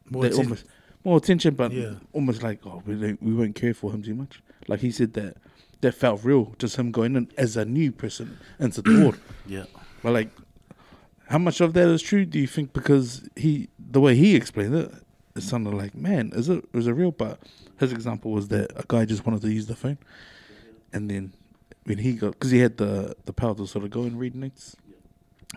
[0.09, 0.45] More that attention.
[0.51, 0.65] almost
[1.03, 1.95] more attention, but Yeah.
[2.13, 4.41] almost like oh we don't we won't care for him too much.
[4.67, 5.38] Like he said that
[5.82, 9.20] that felt real, just him going in as a new person into the ward.
[9.47, 9.65] Yeah.
[10.03, 10.30] But like,
[11.28, 12.26] how much of that is true?
[12.26, 14.91] Do you think because he the way he explained it,
[15.36, 17.11] it sounded like man, is it is it real?
[17.11, 17.39] But
[17.80, 19.97] his example was that a guy just wanted to use the phone,
[20.93, 21.34] and then
[21.84, 24.36] when he got because he had the the power to sort of go and read
[24.36, 24.76] notes,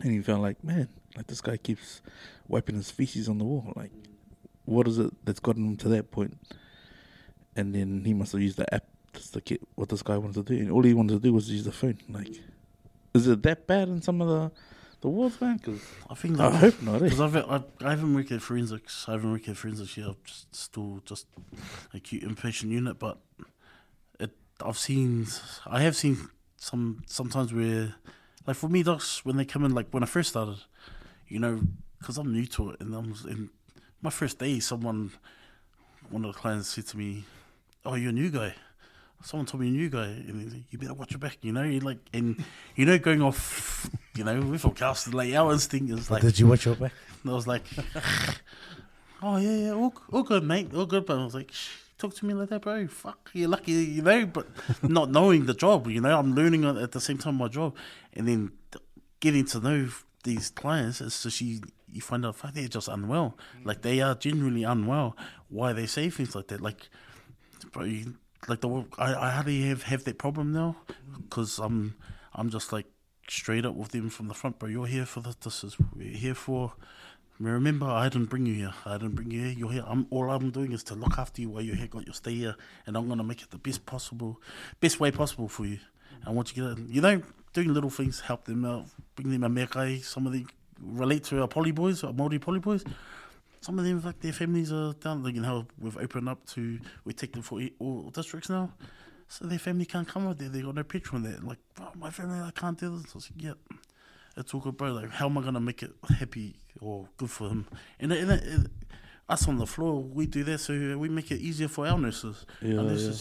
[0.00, 2.02] and he felt like man, like this guy keeps
[2.48, 3.72] wiping his feces on the wall.
[3.76, 3.92] Like,
[4.64, 6.38] what is it that's gotten him to that point?
[7.54, 10.54] And then he must have used the app to get what this guy wanted to
[10.54, 11.98] do, and all he wanted to do was use the phone.
[12.08, 12.40] Like,
[13.14, 14.50] is it that bad in some of the
[15.02, 15.58] the wards, man?
[15.58, 17.02] Because I think I hope not.
[17.02, 17.04] Eh?
[17.04, 19.04] Because I've, I, I haven't worked at forensics.
[19.08, 20.08] I haven't worked at forensics yet.
[20.08, 21.26] I've just still just
[21.92, 23.18] acute inpatient unit, but.
[24.64, 25.26] I've seen.
[25.66, 27.94] I have seen some sometimes where,
[28.46, 30.58] like for me, docs when they come in, like when I first started,
[31.28, 31.60] you know,
[31.98, 33.50] because I'm new to it, and I'm in
[34.00, 34.60] my first day.
[34.60, 35.12] Someone,
[36.10, 37.24] one of the clients said to me,
[37.84, 38.54] "Oh, you're a new guy."
[39.24, 41.38] Someone told me a new guy, and he's like, you better watch your back.
[41.42, 42.44] You know, you like, and
[42.74, 46.46] you know, going off you know, from Kelston, like our instinct is like, Did you
[46.46, 46.92] watch your back?
[47.26, 47.62] I was like,
[49.22, 51.06] oh yeah, yeah, all, all good, mate, all good.
[51.06, 51.68] But I was like, Shh,
[52.02, 52.86] talk to me like that, bro.
[52.88, 54.26] Fuck, you're lucky, you know.
[54.26, 54.48] But
[54.82, 57.76] not knowing the job, you know, I'm learning at the same time my job,
[58.12, 58.52] and then
[59.20, 59.88] getting to know
[60.24, 61.60] these clients so she.
[61.94, 63.36] You find out fuck, they're just unwell.
[63.60, 63.66] Mm.
[63.66, 65.14] Like they are genuinely unwell.
[65.50, 66.62] Why they say things like that?
[66.62, 66.88] Like,
[67.70, 68.14] bro, you,
[68.48, 71.22] like the I, I hardly have have that problem now mm.
[71.22, 71.94] because I'm
[72.32, 72.86] I'm just like
[73.28, 74.70] straight up with them from the front, bro.
[74.70, 75.34] You're here for this.
[75.34, 76.72] This is we're here for.
[77.42, 78.74] Remember, I didn't bring you here.
[78.86, 79.52] I didn't bring you here.
[79.52, 79.84] You're here.
[79.84, 81.88] I'm all I'm doing is to look after you while you're here.
[81.88, 82.54] Got your stay here,
[82.86, 84.40] and I'm gonna make it the best possible,
[84.78, 85.78] best way possible for you.
[86.24, 87.20] And once you get, it, you know,
[87.52, 88.86] doing little things help them out,
[89.16, 90.04] bring them a mekai.
[90.04, 90.46] Some of them
[90.80, 92.84] relate to our poly boys, our Māori poly boys.
[93.60, 95.24] Some of them, like their families are down.
[95.24, 98.70] Like you know, we've opened up to we take them for all districts now.
[99.26, 100.48] So their family can't come out there.
[100.48, 101.40] They got no petrol in there.
[101.42, 103.10] Like, bro, my family, I can't do this.
[103.12, 103.54] I was like, yeah,
[104.36, 104.92] it's all good, bro.
[104.92, 107.66] Like, how am I gonna make it happy or good for them,
[108.00, 108.70] And, and it,
[109.28, 112.44] us on the floor, we do that so we make it easier for our nurses.
[112.60, 113.12] Yeah, our yeah.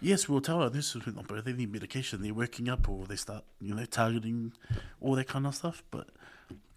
[0.00, 2.22] Yes, we'll tell our nurses, oh, bro, they need medication.
[2.22, 4.52] They're working up, or they start, you know, targeting
[5.00, 5.82] all that kind of stuff.
[5.90, 6.08] But,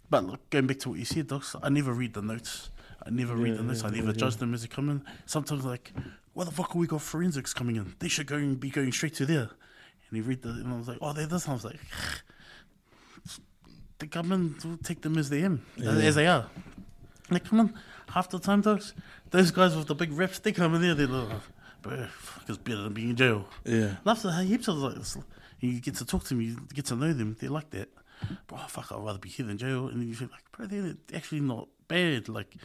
[0.10, 2.70] but look, going back to what you said, docs, I never read the notes.
[3.06, 3.84] I never read the Yeah, notes.
[3.84, 5.04] I yeah, never yeah, judge them as they come in.
[5.26, 5.92] Sometimes, like,
[6.34, 7.96] why the fuck have we got forensics coming in?
[8.00, 9.50] They should go and be going straight to there.
[10.10, 11.50] And you read the, and I was like, oh, they this.
[11.50, 11.80] I was like,
[14.00, 16.48] they government we'll take them as they am, as they are.
[17.30, 17.74] Like, come on,
[18.10, 18.94] half the time, dogs,
[19.32, 21.42] those guys with the big reps, they come in there, they're like,
[21.82, 23.46] bro, fuck, it's better than being in jail.
[23.66, 23.96] Yeah.
[23.98, 25.18] And after heaps of like, this,
[25.60, 27.90] you get to talk to them, you get to know them, they're like that.
[28.48, 29.88] Bro, fuck, I'd rather be here than jail.
[29.88, 32.30] And then you feel like, bro, they're actually not bad.
[32.30, 32.56] Like,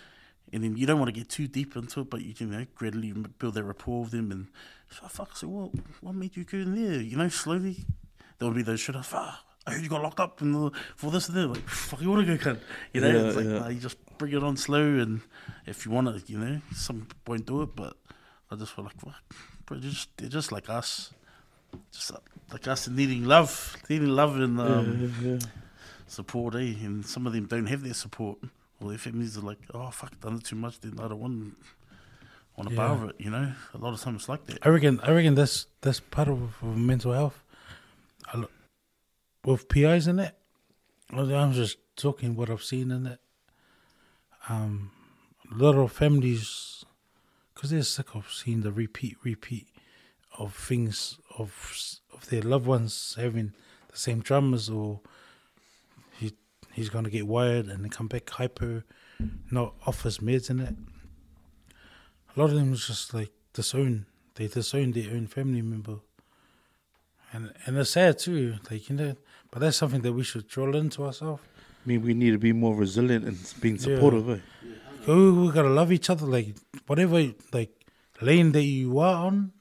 [0.52, 2.58] and then you don't want to get too deep into it, but you can you
[2.58, 4.30] know, gradually build that rapport with them.
[4.30, 4.48] And
[4.90, 5.70] so, fuck, so what,
[6.00, 7.00] what made you go in there?
[7.00, 7.84] You know, slowly,
[8.38, 8.94] there will be those shit.
[9.04, 11.46] Fuck, I heard you got locked up the, for this and that.
[11.48, 12.60] Like, fuck, you want to go, cunt?
[12.92, 13.58] You know, Yeah, it's like, yeah.
[13.60, 14.82] nah, you just bring it on slow.
[14.98, 15.20] And
[15.66, 17.96] if you want it, you know, some won't do it, but
[18.50, 19.14] I just feel like, fuck,
[19.66, 21.12] bro, they're just, they're just like us.
[21.92, 22.10] Just
[22.52, 25.38] like us needing love, needing love and um, yeah,
[26.06, 26.74] support, eh?
[26.84, 28.38] And some of them don't have their support.
[28.80, 31.54] Or their families are like, oh, fuck, done it too much, then I don't want,
[32.56, 32.88] want to Yeah.
[32.88, 33.52] bar it, you know?
[33.74, 34.58] A lot of times it's like that.
[34.66, 34.98] I reckon.
[35.04, 37.40] I reckon that's that's part of, of mental health.
[38.34, 38.48] I lo-
[39.44, 40.34] with PIs in it,
[41.10, 43.20] I'm just talking what I've seen in it.
[44.48, 44.90] Um,
[45.50, 46.84] a lot of families,
[47.54, 49.68] because they're sick of seeing the repeat, repeat
[50.38, 51.76] of things of
[52.12, 53.52] of their loved ones having
[53.90, 55.00] the same dramas, or
[56.18, 56.32] he
[56.72, 58.84] he's gonna get wired and come back hyper,
[59.50, 60.74] not off his meds in it.
[62.34, 64.06] A lot of them just like disown.
[64.34, 65.98] They disown their own family member.
[67.32, 69.16] And and it's sad too, like you know.
[69.52, 71.42] But that's something that we should drill into ourselves.
[71.84, 73.82] I mean, we need to be more resilient and being Yeah.
[73.82, 74.28] supportive.
[74.30, 74.38] Eh?
[75.06, 77.70] We, we gotta love each other, like whatever like
[78.20, 79.52] lane that you are on.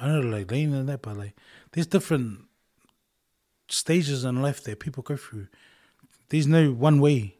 [0.00, 1.34] I know like lane and that, but like
[1.72, 2.40] there's different
[3.68, 5.48] stages in life that people go through.
[6.28, 7.36] There's no one way.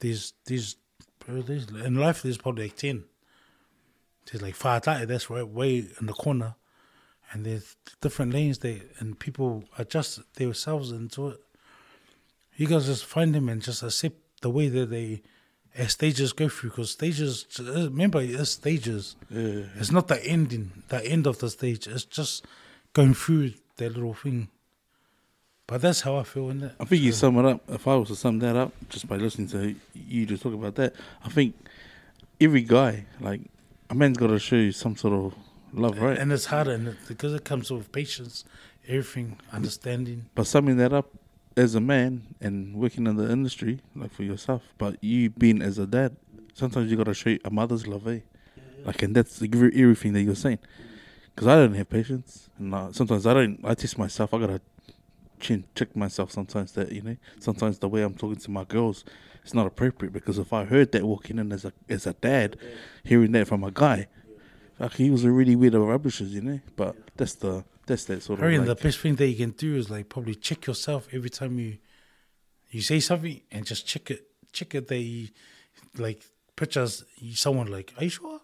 [0.00, 0.76] There's there's,
[1.26, 3.04] there's in life there's probably like ten.
[4.26, 6.54] There's like whātai, that's right way in the corner.
[7.34, 11.40] And there's different lanes that and people adjust themselves into it.
[12.56, 15.20] You guys just find them and just accept the way that they
[15.76, 19.64] as stages go through because stages remember it's stages Yeah.
[19.74, 22.46] it's not the ending the end of the stage it's just
[22.92, 24.46] going through that little thing
[25.66, 27.60] but that's how i feel in it I think you sum it up.
[27.68, 30.76] If I was to sum that up, just by listening to you just talk about
[30.76, 31.56] that, I think
[32.40, 33.40] every guy, like
[33.90, 35.34] a man's got to show you some sort of
[35.74, 36.18] love, right?
[36.18, 38.44] and it's harder and it, because it comes with patience
[38.86, 41.10] everything understanding But summing that up
[41.56, 45.78] as a man and working in the industry, like for yourself, but you being as
[45.78, 46.16] a dad,
[46.52, 48.20] sometimes you gotta show a mother's love, eh?
[48.84, 50.58] Like, and that's everything that you're saying.
[51.34, 53.58] Because I don't have patience, and uh, sometimes I don't.
[53.64, 54.32] I test myself.
[54.34, 54.60] I gotta
[55.40, 56.72] chin check myself sometimes.
[56.72, 59.04] That you know, sometimes the way I'm talking to my girls,
[59.42, 60.12] it's not appropriate.
[60.12, 62.56] Because if I heard that walking in as a as a dad,
[63.02, 64.06] hearing that from a guy,
[64.78, 66.60] like he was a really weird of rubbishes, you know.
[66.76, 68.66] But that's the that's that sort I of.
[68.66, 71.78] the best thing that you can do is like probably check yourself every time you
[72.70, 75.28] you say something and just check it check it you
[75.96, 76.24] like
[76.56, 77.04] pictures
[77.34, 78.40] someone like are you sure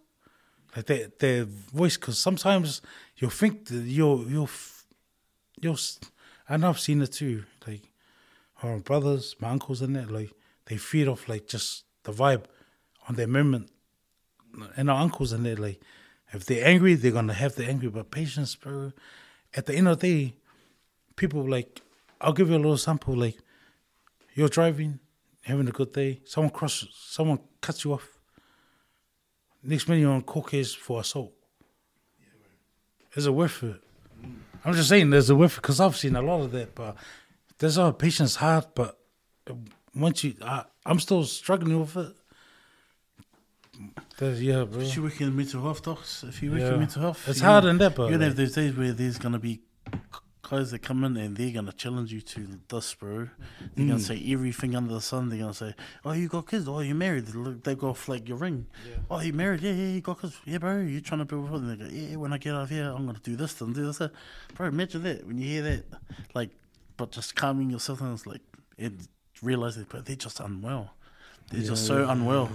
[0.77, 2.83] like their their voice because sometimes
[3.17, 4.49] you'll think that you're you're
[5.61, 5.77] you're
[6.49, 7.93] and I've seen it too like
[8.63, 10.33] our brothers my uncles and that like
[10.67, 12.45] they feed off like just the vibe
[13.09, 13.71] on their moment
[14.77, 15.81] and our uncles and that like
[16.33, 18.93] if they're angry they're gonna have the angry but patience bro
[19.55, 20.35] at the end of the day,
[21.17, 21.81] people like
[22.21, 23.17] I'll give you a little sample.
[23.17, 23.39] Like
[24.35, 25.01] you're driving,
[25.43, 26.21] having a good day.
[26.25, 28.09] Someone crosses, someone cuts you off.
[29.63, 31.33] Next minute you're on court case for assault.
[33.15, 33.83] Is it worth it?
[34.25, 34.37] Mm.
[34.65, 36.75] I'm just saying, there's a worth it because I've seen a lot of that.
[36.75, 36.97] But
[37.59, 38.67] there's a patience hard.
[38.75, 38.99] But
[39.95, 42.15] once you, I, I'm still struggling with it.
[44.19, 44.81] There's, yeah, bro.
[44.83, 46.75] If you work in mental health, docs, if you work Yeah.
[46.75, 48.93] in mental health, It's you hard in that, but You're gonna have those days where
[48.93, 49.61] there's gonna be
[50.51, 53.29] guys that come in and they're gonna challenge you to this, bro.
[53.75, 54.01] They're gonna mm.
[54.01, 55.29] say everything under the sun.
[55.29, 55.75] They're gonna say,
[56.05, 56.67] "Oh, you got kids?
[56.67, 57.27] Oh, you married?"
[57.63, 58.67] They go flag your ring.
[59.09, 59.63] Oh, you married?
[59.63, 60.37] Yeah, yeah, you got kids?
[60.45, 60.81] Yeah, bro.
[60.81, 61.55] You trying to build?
[61.55, 63.75] a they go, "Yeah, when I get out of here, I'm gonna do this and
[63.75, 64.13] do this." that."
[64.55, 65.85] Bro, imagine that when you hear that,
[66.35, 66.51] like,
[66.97, 68.43] but just calming yourself and it's like,
[68.77, 69.07] and
[69.43, 70.95] realizing, but they're just unwell.
[71.51, 72.51] They're just so unwell.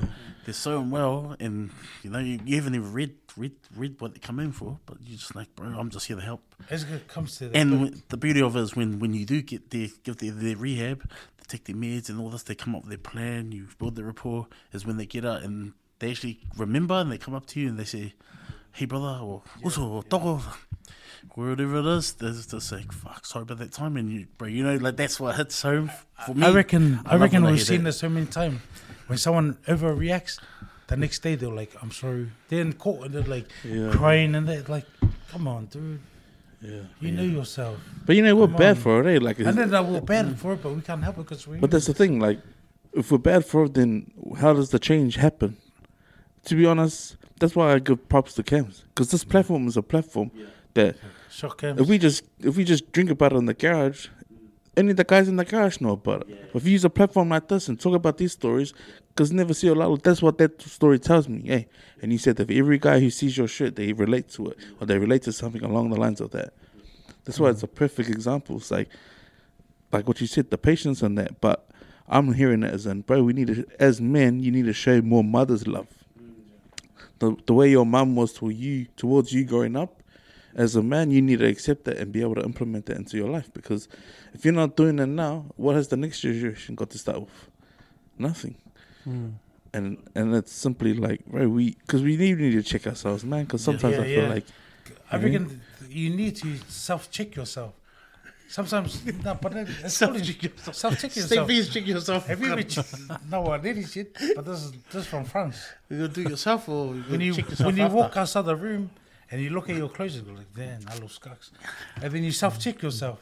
[0.46, 1.72] They're so unwell, and
[2.04, 4.98] you know you, you haven't even read read read what they come in for, but
[5.04, 6.42] you're just like, bro, I'm just here to help.
[6.70, 9.42] as it comes to that, And the beauty of it is when, when you do
[9.42, 11.02] get their give their, their rehab,
[11.38, 13.96] they take their meds and all this, they come up with their plan, you build
[13.96, 17.46] their rapport, is when they get out and they actually remember and they come up
[17.48, 18.14] to you and they say,
[18.72, 20.42] Hey brother or also dog
[21.34, 24.48] whatever it is, they're just just like, fuck, sorry about that time and you bro,
[24.48, 25.92] you know, like that's what hits home
[26.26, 26.46] for me.
[26.46, 27.02] I reckon.
[27.06, 27.90] I, love reckon we've seen that.
[27.90, 28.62] this so many times.
[29.08, 30.40] When someone overreacts,
[30.88, 33.92] the next day they're like, "I'm sorry." They're in court and they're like Yeah.
[33.92, 34.86] crying and they're like,
[35.30, 36.00] "Come on, dude,
[36.62, 36.82] Yeah.
[37.00, 38.82] you know yourself." But you know we're Come bad on.
[38.84, 39.24] for it, eh?
[39.26, 41.58] Like, And then that we're bad for it, but we can't help it because we.
[41.58, 42.20] but that's the thing.
[42.20, 42.40] Like,
[42.94, 45.58] if we're bad for it, then how does the change happen?
[46.46, 49.82] To be honest, that's why I give props to Cams because this platform is a
[49.84, 50.32] platform
[50.76, 50.96] that
[51.30, 54.08] shock if we just if we just drink about it in the garage,
[54.78, 56.54] only the guys in the garage know about it.
[56.54, 58.74] But if you use a platform like this and talk about these stories,
[59.10, 61.42] because never see a lot, of that's what that story tells me.
[61.46, 61.68] Hey,
[62.02, 64.58] and you said that for every guy who sees your shit, they relate to it
[64.80, 66.54] or they relate to something along the lines of that.
[67.24, 68.58] That's why it's a perfect example.
[68.58, 68.90] It's like,
[69.92, 71.42] like what you said, the patience on that.
[71.42, 71.68] But
[72.08, 75.02] I'm hearing it as in, bro, we need to, as men, you need to show
[75.02, 75.88] more mother's love.
[76.22, 76.34] Mm.
[77.20, 80.04] The the way your mum was to you towards you growing up,
[80.56, 83.18] as a man, you need to accept that and be able to implement that into
[83.18, 83.52] your life.
[83.54, 83.88] Because
[84.34, 87.50] if you're not doing it now, what has the next generation got to start with?
[88.18, 88.56] Nothing.
[89.08, 89.34] Mm.
[89.74, 93.44] And and it's simply like, right, we because we need, need to check ourselves, man.
[93.44, 94.30] Because sometimes Yeah, I feel yeah.
[94.30, 94.46] like,
[95.12, 97.74] I reckon you need to self check yourself.
[98.48, 100.76] Sometimes, no, but then it's Self-check yourself.
[100.76, 101.48] Self check yourself.
[101.48, 102.28] please check yourself.
[102.28, 102.64] Have you ever?
[103.30, 105.58] no, I didn't shit, but this is this is from France.
[105.90, 108.56] You do it yourself or you when you check yourself when you walk outside the
[108.56, 108.92] room
[109.36, 111.52] and you look at your clothes, you go like, "Damn, I look scucks,"
[112.02, 113.20] and then you self check yourself.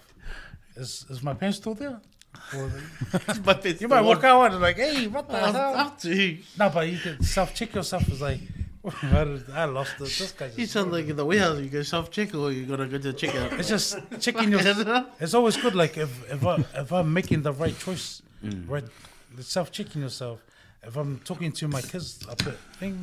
[0.76, 1.99] Is is my pants still there?
[2.55, 2.72] Or
[3.47, 6.70] But it's you might walk out and like, "Hey, what the hell?" After you, No,
[6.70, 8.07] but you can self check yourself.
[8.14, 8.41] Is like,
[9.53, 10.09] I lost it.
[10.22, 10.49] This guy.
[10.57, 11.59] you sound like in the warehouse.
[11.59, 13.53] You go self check or you gotta go to check out.
[13.59, 14.61] it's just checking your.
[15.24, 15.76] It's always good.
[15.84, 18.68] Like if if I if I'm making the right choice, Mm.
[18.68, 18.84] right,
[19.39, 20.38] self checking yourself.
[20.89, 22.95] If I'm talking to my kids a bit thing,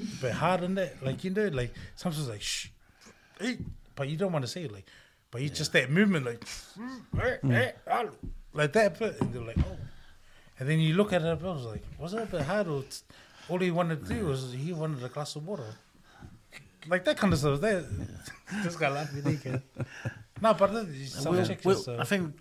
[0.00, 2.68] a bit hard on that, like you know, like sometimes like shh,
[3.40, 3.58] hey,
[3.94, 4.86] but you don't want to say it, like,
[5.30, 6.44] but you just that movement, like,
[7.90, 8.04] ah,
[8.52, 9.76] like that, bit, and they're like, oh,
[10.58, 12.68] and then you look at it, and I was like, was it a bit hard,
[12.68, 12.84] or
[13.48, 15.74] all he wanted to do was he wanted a glass of water,
[16.88, 17.60] like that kind of stuff.
[17.60, 17.84] That
[18.64, 19.62] this guy laughed me naked.
[20.42, 21.06] No, but you
[21.64, 22.00] Well, well.
[22.00, 22.38] I think,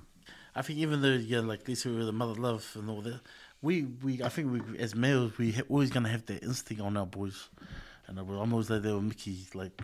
[0.53, 3.21] I think even though yeah, like this with the mother love and all that,
[3.65, 6.95] we we I think we as males we ha- always gonna have that instinct on
[6.95, 7.49] our boys,
[8.07, 9.81] and I'm always like they were Miki like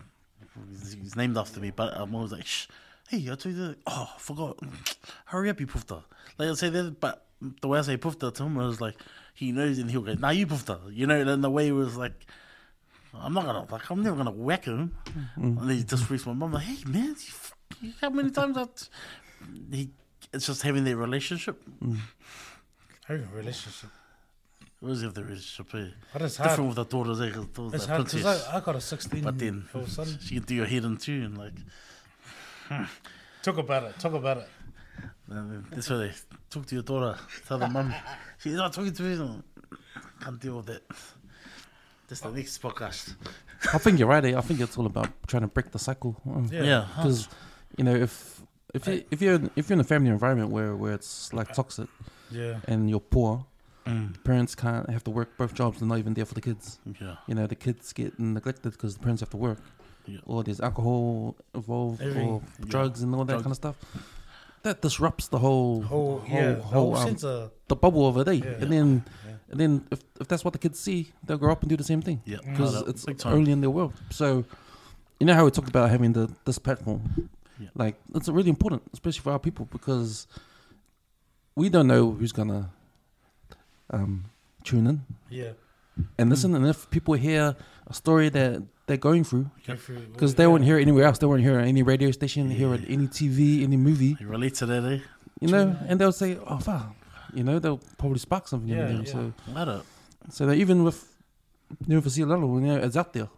[0.70, 2.68] he's named after me, but I'm always like shh,
[3.10, 4.60] hey I told you that oh I forgot,
[5.26, 6.04] hurry up you poofta.
[6.38, 7.26] Like I say that, but
[7.62, 8.96] the way I say poofta to him was like
[9.34, 11.98] he knows and he'll go nah you poofta, you know, and the way it was
[11.98, 12.26] like.
[13.14, 13.90] I'm not gonna like.
[13.90, 14.96] I'm never gonna whack him.
[15.04, 15.44] Mm-hmm.
[15.44, 17.14] And then he just reached my mum like, "Hey man,
[17.82, 18.88] you, how many times that
[19.70, 19.90] he?
[20.32, 21.62] It's just having their relationship.
[21.84, 21.98] I
[23.18, 23.90] think a relationship.
[24.82, 25.76] It was have the relationship.
[25.76, 25.88] Eh?
[26.14, 26.50] But it's hard.
[26.50, 27.22] Different with the daughters.
[27.22, 27.30] Eh?
[27.32, 28.26] 'cause the It's the hard because.
[28.48, 30.18] I, I got a 16 But then year old son.
[30.22, 31.54] she can do your head in too, and like
[33.44, 34.00] Talk about it.
[34.00, 34.50] Talk about it.
[35.30, 36.12] and that's why they
[36.50, 37.18] talk to your daughter.
[37.48, 37.94] Tell the mum
[38.40, 39.16] she's not talking to me.
[39.18, 39.44] no.
[40.22, 40.84] Can't deal with that.
[42.08, 43.16] That's the next podcast.
[43.74, 44.24] I think you're right.
[44.26, 44.38] Eh?
[44.38, 46.16] I think it's all about trying to break the cycle.
[46.26, 46.64] Um, Yeah.
[46.64, 47.28] Yeah, because
[47.78, 48.42] you know if
[48.74, 51.54] if you, if you're in- if you're in a family environment where where it's like
[51.54, 51.88] toxic
[52.32, 52.60] Yeah.
[52.68, 53.46] and you're poor,
[53.88, 55.80] Mm, parents can't have to work both jobs.
[55.80, 56.80] They're not even there for the kids.
[57.02, 59.58] yeah, You know the kids get neglected because the parents have to work,
[60.06, 60.20] Yeah.
[60.28, 62.30] or there's alcohol involved, Everything.
[62.30, 62.66] or Yeah.
[62.68, 63.44] drugs and all that Drugs.
[63.44, 63.76] kind of stuff.
[64.62, 66.54] That disrupts the whole Whole, yeah.
[66.54, 67.52] The whole, whole um, sense of.
[67.70, 68.62] the bubble of a day, Yeah.
[68.62, 69.04] and then
[69.50, 71.84] and then if if that's what the kids see, they'll grow up and do the
[71.84, 72.38] same thing yeah.
[72.46, 73.48] because no, it's big time.
[73.48, 73.94] in their world.
[74.12, 74.46] So,
[75.20, 77.30] you know how we talked about having the this platform.
[77.60, 77.70] Yeah.
[77.74, 80.28] Like it's really important, especially for our people, because
[81.56, 82.70] we don't know who's gonna
[83.90, 84.26] um,
[84.64, 85.52] tune in Yeah.
[86.18, 86.56] and listen.
[86.56, 87.56] And if people hear
[87.88, 89.50] a story that they're going through,
[90.14, 90.48] because they yeah.
[90.48, 92.82] won't hear it anywhere else, they won't hear it on any radio station, hear it
[92.88, 95.00] any TV, any movie, You relate to that, eh?
[95.40, 96.96] you know, and they'll say, "Oh, fuck,"
[97.34, 99.06] you know, they'll probably spark something Yeah, in them.
[99.06, 99.12] yeah.
[99.12, 99.82] So, Let it.
[100.30, 101.08] so that even with
[101.88, 103.30] University Level, you know, it's out there.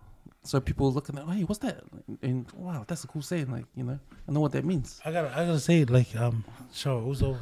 [0.45, 1.83] So people looking at, hey, what's that?
[2.21, 3.49] And wow, that's a cool saying.
[3.49, 3.97] Like, you know,
[4.27, 4.99] I know what that means.
[5.05, 6.43] I gotta, I gotta say, like, um,
[6.73, 7.39] sure, it was over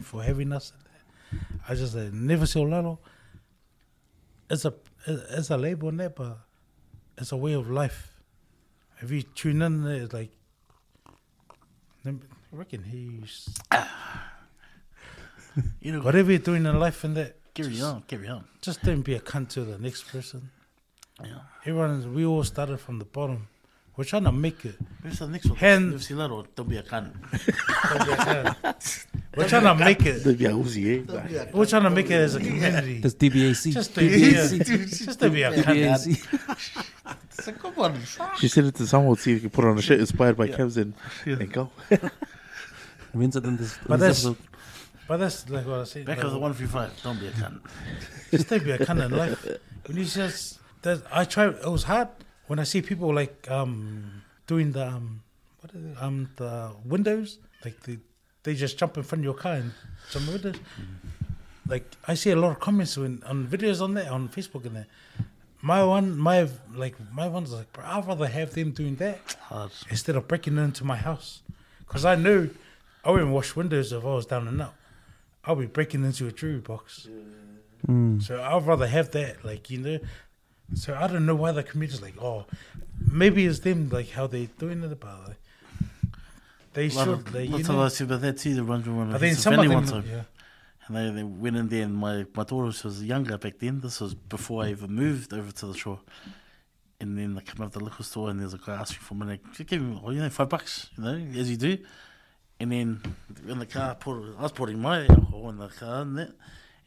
[0.00, 0.72] for heaviness.
[1.68, 3.00] I just said, never so little.
[4.50, 4.74] It's a,
[5.06, 6.38] it's a label in there, but
[7.18, 8.12] it's a way of life.
[9.00, 10.30] If you tune in, it's like,
[12.06, 12.14] I
[12.52, 13.48] reckon he's
[15.80, 18.44] You know, whatever you're doing in life, and that carry just, on, carry on.
[18.60, 20.50] just don't be a cunt to the next person.
[21.22, 21.40] Yeah.
[21.66, 23.48] Everyone, we all started from the bottom.
[23.96, 24.76] We're trying to make it.
[25.02, 25.56] Where's the next one?
[25.58, 27.12] Hen- You've seen that or don't be a cunt.
[29.36, 30.24] We're trying to make it.
[30.24, 31.46] That'd be a Uzi, eh?
[31.52, 33.00] We're trying to make it as a community.
[33.00, 33.72] That's DBAC.
[33.72, 35.04] Just to be, DBAC.
[35.06, 35.64] just to be a cunt.
[35.64, 37.16] DBAC.
[37.38, 37.98] It's a good one.
[38.38, 40.46] She said it to someone, see if you can put on a shirt inspired by
[40.46, 40.56] Yeah.
[40.56, 40.92] Kevs and,
[41.24, 41.36] Yeah.
[41.40, 41.70] and go.
[43.14, 44.36] Wins it in this, in this episode.
[45.08, 46.06] But that's like what I said.
[46.06, 46.92] Back like, of the one three five.
[47.02, 47.60] Don't be a cunt.
[48.30, 49.44] Just to be a cunt in life.
[49.86, 51.48] When you just, that, I try.
[51.48, 52.08] It was hard
[52.46, 55.22] when I see people like um doing the um
[55.60, 57.98] what is it, um the windows like they
[58.42, 59.72] they just jump in front of your car and
[60.10, 60.56] jump the windows.
[61.66, 64.76] Like I see a lot of comments when, on videos on there on Facebook and
[64.76, 64.86] there.
[65.60, 69.70] My one, my like my one's like, bro, I'd rather have them doing that Hard.
[69.90, 71.40] instead of breaking into my house.
[71.86, 72.50] Because I knew
[73.04, 74.74] I wouldn't wash windows if I was down and out.
[75.44, 77.08] I'll be breaking into a jewelry box.
[77.86, 78.22] Mm.
[78.22, 79.98] So I'd rather have that, like, you know.
[80.74, 82.46] So I don't know why the comedians like, oh,
[83.10, 85.36] maybe it's them, like, how they doing it about like,
[86.72, 87.82] They Lot should, of, they, lots of know.
[87.82, 88.54] us about that too.
[88.54, 90.22] The ones we want But to then visit some of them, one yeah.
[90.86, 93.80] And they, they went in there, and my, my daughter she was younger back then.
[93.80, 96.00] This was before I even moved over to the shore.
[96.98, 99.40] And then they come out the liquor store, and there's a guy asking for money.
[99.54, 101.78] She gave him, oh, you know, five bucks, you know, as you do.
[102.58, 103.16] And then
[103.48, 106.32] in the car, put, I was putting my alcohol in the car, and that.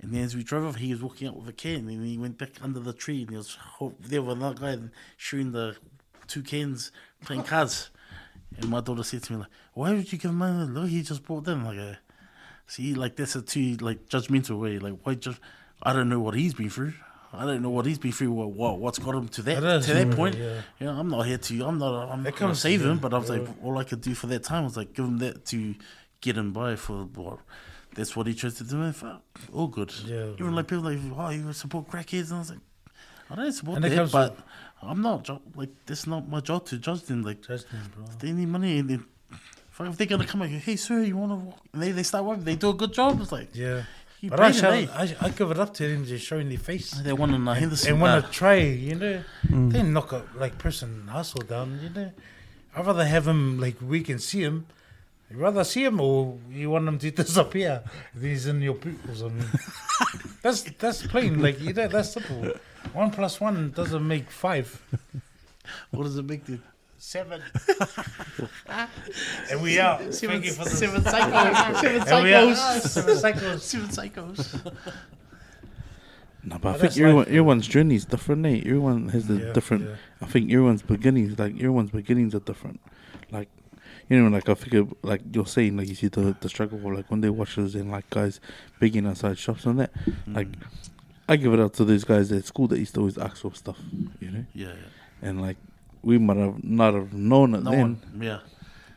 [0.02, 2.18] And then as we drove off, he was walking out with a can, and he
[2.18, 3.58] went back under the tree, and he was
[4.00, 4.84] there with another guy
[5.18, 5.78] shooting the
[6.28, 6.92] two cans,
[7.24, 7.90] playing cards.
[8.58, 10.66] And my daughter said to me, like, why would you give him money?
[10.72, 11.66] Look, he just bought them.
[11.66, 11.96] Like, uh,
[12.68, 14.80] see, like, that's a too, like, judgmental way.
[14.80, 15.40] Like, why just,
[15.84, 16.94] I don't know what he's been through.
[17.34, 19.86] I don't know what he's been through, what, what what's got him to that, is,
[19.88, 20.36] to that point.
[20.36, 20.62] yeah.
[20.80, 23.18] You know, I'm not here to, I'm not, I'm not to save him, but I
[23.18, 25.76] was like, all I could do for that time was, like, give him that to
[26.22, 27.42] get him by for, well,
[27.94, 28.82] that's what he chose to do.
[28.82, 29.22] And fuck,
[29.54, 29.94] all good.
[30.06, 32.28] Yeah, Even like people like, oh, you support crackheads.
[32.30, 32.60] And I was like,
[33.30, 34.38] I don't support And that, but
[34.82, 37.24] I'm not, jo- like, that's not my job to judge them.
[37.24, 38.06] Like, Just them, bro.
[38.20, 38.80] they need money.
[38.80, 39.06] And then,
[39.72, 41.60] fuck, if they're gonna come like, hey sir, you wanna walk?
[41.74, 42.44] And they they start working.
[42.44, 43.20] They do a good job.
[43.22, 43.84] It's like Yeah.
[44.28, 45.16] But I, paid shout, them, eh?
[45.22, 46.92] I, I give it up to them just showing their face.
[46.92, 47.92] They won in uh, Henderson.
[47.94, 49.72] and want uh, to try, you know, Mm.
[49.72, 52.12] they knock a like person hustle down, you know.
[52.76, 54.66] I'd rather have him like we can see him.
[55.30, 57.84] You rather see him or you want him to disappear?
[58.14, 59.22] Then he's in your pupils.
[59.24, 59.46] I mean,
[60.42, 61.42] that's that's plain.
[61.42, 62.54] Like you know, that's simple.
[62.94, 64.82] One plus one doesn't make five.
[65.92, 66.46] what does it make?
[66.46, 66.60] The
[66.98, 67.42] Seven.
[69.52, 70.14] and we out.
[70.14, 71.80] seven, Thank you for the seven psychos.
[71.82, 72.56] seven And we out.
[72.56, 72.88] psychos.
[72.88, 73.64] Seven cycles.
[73.64, 74.74] seven psychos.
[76.44, 78.60] No, but I think that's everyone, life, everyone's journey is different, eh?
[78.66, 79.84] Everyone has the Yeah, different.
[79.90, 79.96] yeah.
[80.22, 82.80] I think everyone's beginnings, like everyone's beginnings are different.
[83.32, 83.50] Like,
[84.10, 86.94] you know, like I figure, like you're saying, like you see the the struggle for
[86.94, 88.40] like when they watchers and like guys
[88.80, 89.92] begging outside shops and that.
[90.28, 90.48] Like,
[91.28, 93.54] I give it up to these guys at school that used to always ask for
[93.56, 93.80] stuff,
[94.20, 94.46] you know.
[94.54, 94.74] yeah, yeah.
[95.28, 95.58] And like,
[96.04, 98.22] we might have not have known it No then, one.
[98.22, 98.40] Yeah.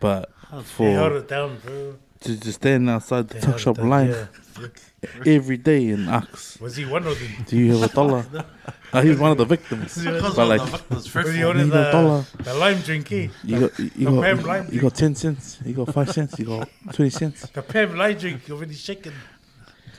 [0.00, 1.94] but held for it down, bro.
[2.20, 4.66] to just stand outside the tuck shop down, line yeah.
[5.26, 7.44] every day and ask, Was he one of them?
[7.46, 8.26] "Do you have a dollar?"
[8.92, 9.94] uh, he was one of the victims,
[10.36, 10.60] but like.
[10.88, 12.24] the Was he of all, one of Need a dollar.
[12.36, 13.28] the, the lime drink, eh?
[13.44, 15.58] You got you The got lime you got ten cents.
[15.64, 16.38] You got five cents.
[16.38, 17.48] You got twenty cents.
[17.48, 19.14] The Pam light drink you're already shaken.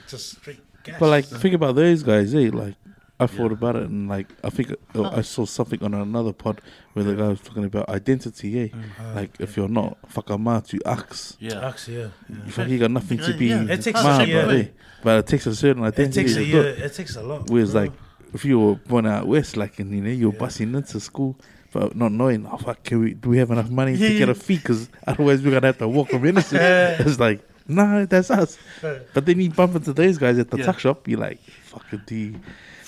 [0.07, 0.59] Just straight.
[0.99, 2.33] But like, think about those guys.
[2.33, 2.49] Eh?
[2.53, 2.75] Like,
[3.21, 3.57] I thought Yeah.
[3.57, 6.61] about it, and like, I think uh, I saw something on another pod
[6.93, 8.59] where the guy was talking about identity.
[8.61, 8.67] Eh?
[8.99, 11.67] Uh, Like, if you're not fuck a whakama to ax, yeah.
[11.67, 12.07] Axe, yeah.
[12.29, 12.35] yeah.
[12.45, 14.45] you fuck, you got nothing to be Yeah, it takes man, a- yeah.
[14.45, 14.65] but, eh?
[15.03, 16.21] but it takes a certain It identity.
[16.23, 16.63] takes a to year.
[16.67, 16.79] it.
[16.79, 17.49] It takes a lot.
[17.49, 17.81] Whereas, bro.
[17.81, 17.91] like,
[18.33, 20.39] if you were born out west, like, and you know, you're Yeah.
[20.39, 21.35] busting into school,
[21.73, 23.13] but not knowing, oh fuck, can we?
[23.15, 24.55] Do we have enough money to get a fee?
[24.57, 26.61] Because otherwise, we're gonna have to walk from innocent.
[27.05, 28.57] it's like, nah, that's us.
[29.13, 30.65] But then you bump into those guys at the Yeah.
[30.65, 31.39] tuck shop, you're like,
[31.71, 32.35] fucking D.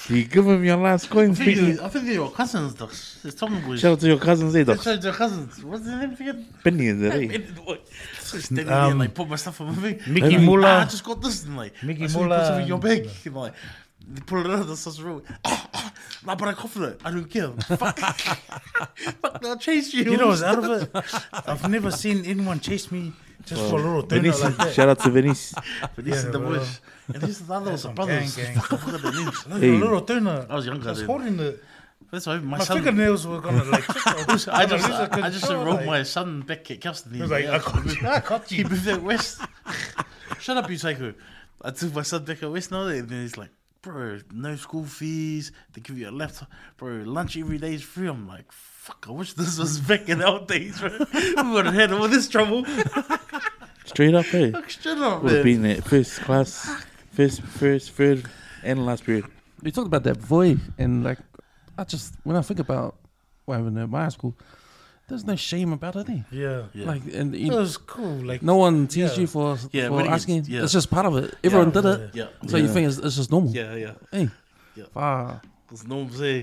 [0.09, 1.31] You give him your last coin.
[1.31, 2.85] I think, you- I think they're your cousins, though.
[2.87, 3.79] It's talking boys.
[3.79, 4.77] Shout out to your cousins, eh, dog.
[4.81, 5.63] Shout out to your cousins.
[5.63, 6.47] What's their name again?
[6.63, 7.77] Benny is there, eh?
[8.19, 9.99] Standing there, Um, like, put my stuff on my thing.
[10.07, 10.67] Mickey Ah, Muller.
[10.67, 11.45] I just got this.
[11.45, 13.09] And, like, Mickey I said, you Muller Put something in your and- bag.
[13.25, 13.53] And, like,
[14.07, 15.21] they pull it out of the sauce roll.
[15.45, 15.93] Ah,
[16.25, 16.99] nah, but I cough it.
[17.05, 17.49] I don't care.
[17.49, 17.99] Fuck.
[19.21, 20.03] Fuck, I'll chase you.
[20.03, 21.15] You know, what's out of it.
[21.33, 23.13] I've never seen anyone chase me
[23.45, 24.73] just for a little donut Venice, like that.
[24.73, 25.53] shout out to Venice.
[25.95, 26.49] But this Yeah, is the bro.
[26.59, 26.79] bush.
[27.13, 28.55] And this is the other was the some gang, gang.
[28.55, 29.47] Fuck, I forgot their names.
[29.47, 29.69] Like Hey.
[29.69, 30.49] a little donut.
[30.49, 31.07] I was younger I was then.
[31.07, 31.63] holding it.
[32.11, 32.77] That's why my, My son.
[32.77, 33.85] fingernails were gonna like.
[34.07, 37.13] I just, I just control, wrote like- my son back at Kelston.
[37.15, 38.07] He was like, I caught you.
[38.07, 38.63] I caught He you.
[38.65, 39.39] moved out west.
[40.39, 41.13] Shut up, you psycho.
[41.63, 43.49] I took my son back at west now, and then he's like,
[43.81, 45.51] bro, no school fees.
[45.73, 46.49] They give you a laptop.
[46.77, 48.07] Bro, lunch every day is free.
[48.07, 50.91] I'm like, fuck, I wish this was back in our days, bro.
[51.13, 52.65] we would have had all this trouble.
[53.85, 54.51] Straight up, eh?
[54.51, 58.25] Fuck, shut up, Would have been at first class, first, first, third,
[58.63, 59.25] and last period.
[59.63, 61.19] We talked about that void, and like,
[61.77, 62.95] I just when I think about
[63.45, 64.35] what happened at my high school,
[65.11, 66.09] there's no shame about it.
[66.09, 66.21] Eh?
[66.31, 66.63] Yeah.
[66.73, 66.85] Yeah.
[66.91, 68.15] Like, and It you, was cool.
[68.31, 69.21] Like no one teased Yeah.
[69.21, 70.45] you for Yeah, for when it asking.
[70.47, 70.63] yeah.
[70.63, 71.35] It's just part of it.
[71.43, 73.51] Everyone did it, Yeah, so you think it's, it's just normal.
[73.53, 73.93] yeah, yeah.
[74.11, 74.29] Hey,
[74.79, 74.85] Yeah.
[74.95, 75.39] ah,
[75.69, 76.37] There's no say.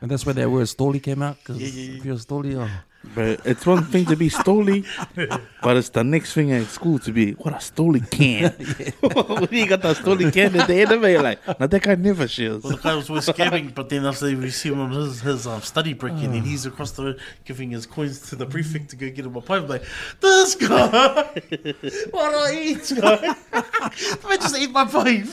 [0.00, 1.36] and that's where that word "stoli" came out.
[1.38, 1.98] Because Yeah, yeah, yeah.
[1.98, 2.68] if you're a stoli, oh,
[3.02, 4.84] But it's one thing to be stoli,
[5.62, 8.52] but it's the next thing at school to be what a stoli can.
[9.40, 11.82] when you got that stoli can at the end of it, you're like, now that
[11.82, 12.62] guy never shares.
[12.62, 15.46] Well, the guy was always scamming, but then after we see him on his, his
[15.46, 18.90] um, study break, and then he's across the road giving his coins to the prefect
[18.90, 19.66] to go get him a pipe.
[19.66, 19.82] Like,
[20.20, 21.22] this guy,
[22.10, 23.34] what do I eat, guy?
[24.26, 25.26] I just ate my pipe.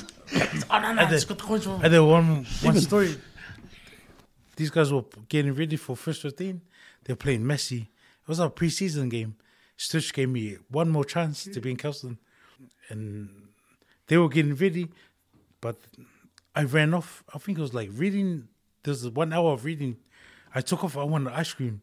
[0.69, 3.17] Oh, no, no, And it's the- got the coins from And then one one story.
[4.55, 6.61] These guys were getting ready for first fifteen.
[7.07, 7.89] They're playing Massey.
[8.21, 9.37] It was a preseason game.
[9.77, 12.17] Stitch gave me one more chance to be in Kelston,
[12.89, 13.29] and
[14.07, 14.89] they were getting ready,
[15.61, 15.77] but
[16.53, 17.23] I ran off.
[17.33, 18.49] I think it was like reading.
[18.83, 19.97] There's one hour of reading.
[20.53, 20.97] I took off.
[20.97, 21.81] I wanted ice cream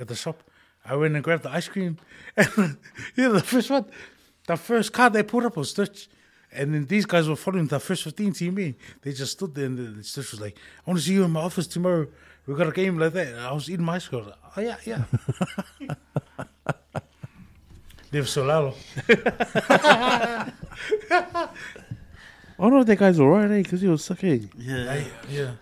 [0.00, 0.42] at the shop.
[0.84, 1.98] I went and grabbed the ice cream,
[2.36, 2.78] and
[3.16, 3.84] yeah, the first one,
[4.46, 6.08] the first card they put up was Stitch.
[6.52, 8.54] And then these guys were following the first 15 team.
[8.54, 11.40] They just stood there and Stitch was like, I want to see you in my
[11.40, 12.06] office tomorrow.
[12.46, 13.28] We got a game like that.
[13.28, 14.22] And I was eating my ice cream.
[14.22, 15.04] I was like, oh, yeah, yeah.
[18.12, 18.74] Live they were so loud.
[22.58, 23.62] Oh no, that guy's alright, eh?
[23.62, 24.38] Because he was suck, eh?
[24.56, 25.52] Yeah, I, yeah.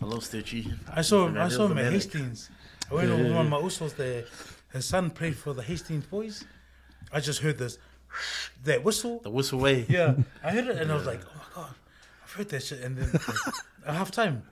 [0.00, 0.72] I love Stitchy.
[0.94, 1.92] I saw him, I saw was him at.
[1.92, 2.50] Hastings.
[2.90, 4.24] I went over with one of my usos there.
[4.72, 6.44] His son played for the Hastings boys.
[7.12, 7.78] I just heard this,
[8.64, 9.18] that whistle.
[9.20, 9.84] The whistle way.
[9.88, 10.14] Yeah,
[10.44, 11.74] I heard it and I was like, oh my god,
[12.22, 12.82] I've heard that shit.
[12.82, 13.20] And then
[13.84, 14.42] at half time,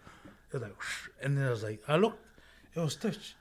[0.56, 0.76] it was like,
[1.22, 2.18] and then I was like, I looked,
[2.74, 3.34] it was Stitch.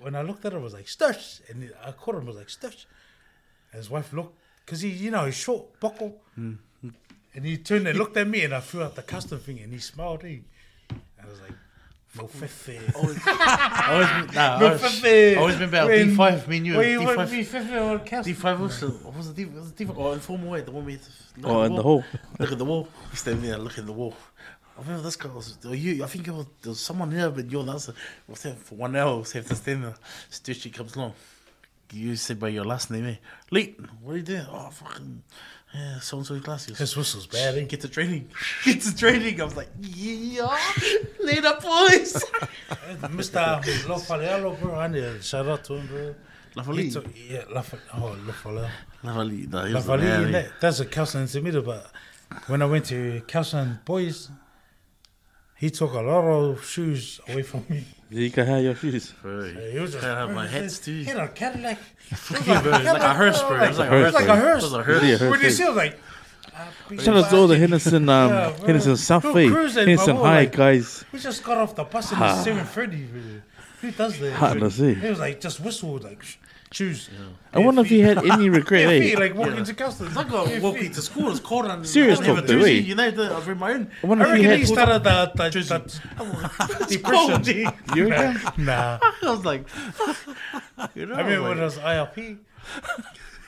[0.00, 1.40] When I looked at it, I was like, Stitch.
[1.48, 2.86] And I caught him, I was like, Stitch.
[3.72, 6.16] And his wife looked, because he, you know, he's short, buckle.
[6.36, 9.72] And he turned and looked at me and I threw out the custom thing and
[9.72, 10.24] he smiled.
[10.24, 10.38] Eh?
[10.90, 11.52] I was like,
[12.16, 12.94] no fefe.
[12.96, 15.36] Always, always, been- nah, No I always, fefe.
[15.36, 16.76] Always been about When- D5, me and you.
[16.76, 18.34] Where you want to D5, be fefe or custom?
[18.34, 19.54] D5 was, what was the D5?
[19.54, 19.94] Was it D5?
[19.96, 21.08] Oh, informal way, the one we had to
[21.44, 22.00] Oh, in the wall.
[22.00, 22.04] hole.
[22.40, 22.88] Look at the wall.
[23.10, 24.14] He's standing there looking at the wall.
[24.78, 27.50] I remember this guy was, you, I think it was, there was someone here, but
[27.50, 27.94] you're the answer.
[28.28, 29.94] We'll say for one hour, we'll have to stand there.
[30.30, 31.14] Stitchy comes along.
[31.92, 33.14] You said by your last name, eh?
[33.50, 34.46] Lee, what are you doing?
[34.48, 35.22] Oh, fucking,
[35.74, 36.78] yeah, so and so classes.
[36.78, 37.62] His whistle's bad, eh?
[37.64, 38.28] Get to training.
[38.64, 39.40] Get to training.
[39.40, 40.56] I was like, yeah,
[41.18, 42.12] later, boys.
[43.10, 43.60] Mr.
[43.86, 44.76] Lofalealo, bro.
[44.76, 46.14] I need a shout out to him, bro.
[46.54, 46.92] He Lavali.
[46.92, 47.80] took- Yeah, Lafale.
[47.94, 48.70] Oh, Lofalealo.
[49.02, 50.42] Lavali, nah, he was the Lavali, in eh?
[50.42, 51.90] that, that's a Kelston Intermediate, but
[52.46, 54.28] when I went to Kelston Boys,
[55.58, 57.84] he took a lot of shoes away from me.
[58.10, 59.12] You can have your shoes.
[59.20, 60.02] Bro, He was just.
[60.04, 60.92] Can't have my hats too.
[60.94, 61.78] He had a Cadillac.
[62.46, 63.62] Yeah, it like a hearse, bro.
[63.62, 64.14] It was like a Hearse, hearse.
[64.14, 64.62] like a hearse.
[64.62, 65.02] It was a hearse.
[65.20, 65.98] hearse, When you see, I was like.
[66.56, 67.58] ah, Shout out to all the.
[67.58, 68.56] Henderson, um, Yeah.
[68.64, 71.04] Henderson South Go Henderson High like- guys.
[71.12, 72.34] We just got off the bus and Ha.
[72.36, 73.06] it's seven thirty.
[73.82, 74.32] Who does that?
[74.32, 74.94] Heartless, eh?
[74.94, 76.36] He was like just whistled like sh-
[76.70, 77.08] choose.
[77.52, 79.00] I wonder if he had any regret, eh?
[79.00, 79.64] feet, like walking Yeah.
[79.64, 80.08] to Kelston.
[80.16, 81.30] I got walking to school.
[81.30, 82.78] It's cold and Serious I don't talk, have a though, jersey.
[82.78, 82.82] eh?
[82.82, 83.90] You know, the- I've read my own.
[84.02, 84.68] I wonder I if he reckon he had.
[84.68, 85.68] started the, the, Jersey.
[85.68, 85.84] the
[86.80, 87.72] It's cold, depression.
[87.96, 88.64] You reckon?
[88.64, 88.98] Nah.
[89.02, 89.66] I was like,
[90.94, 92.38] you know, I mean, like, when it was IRP,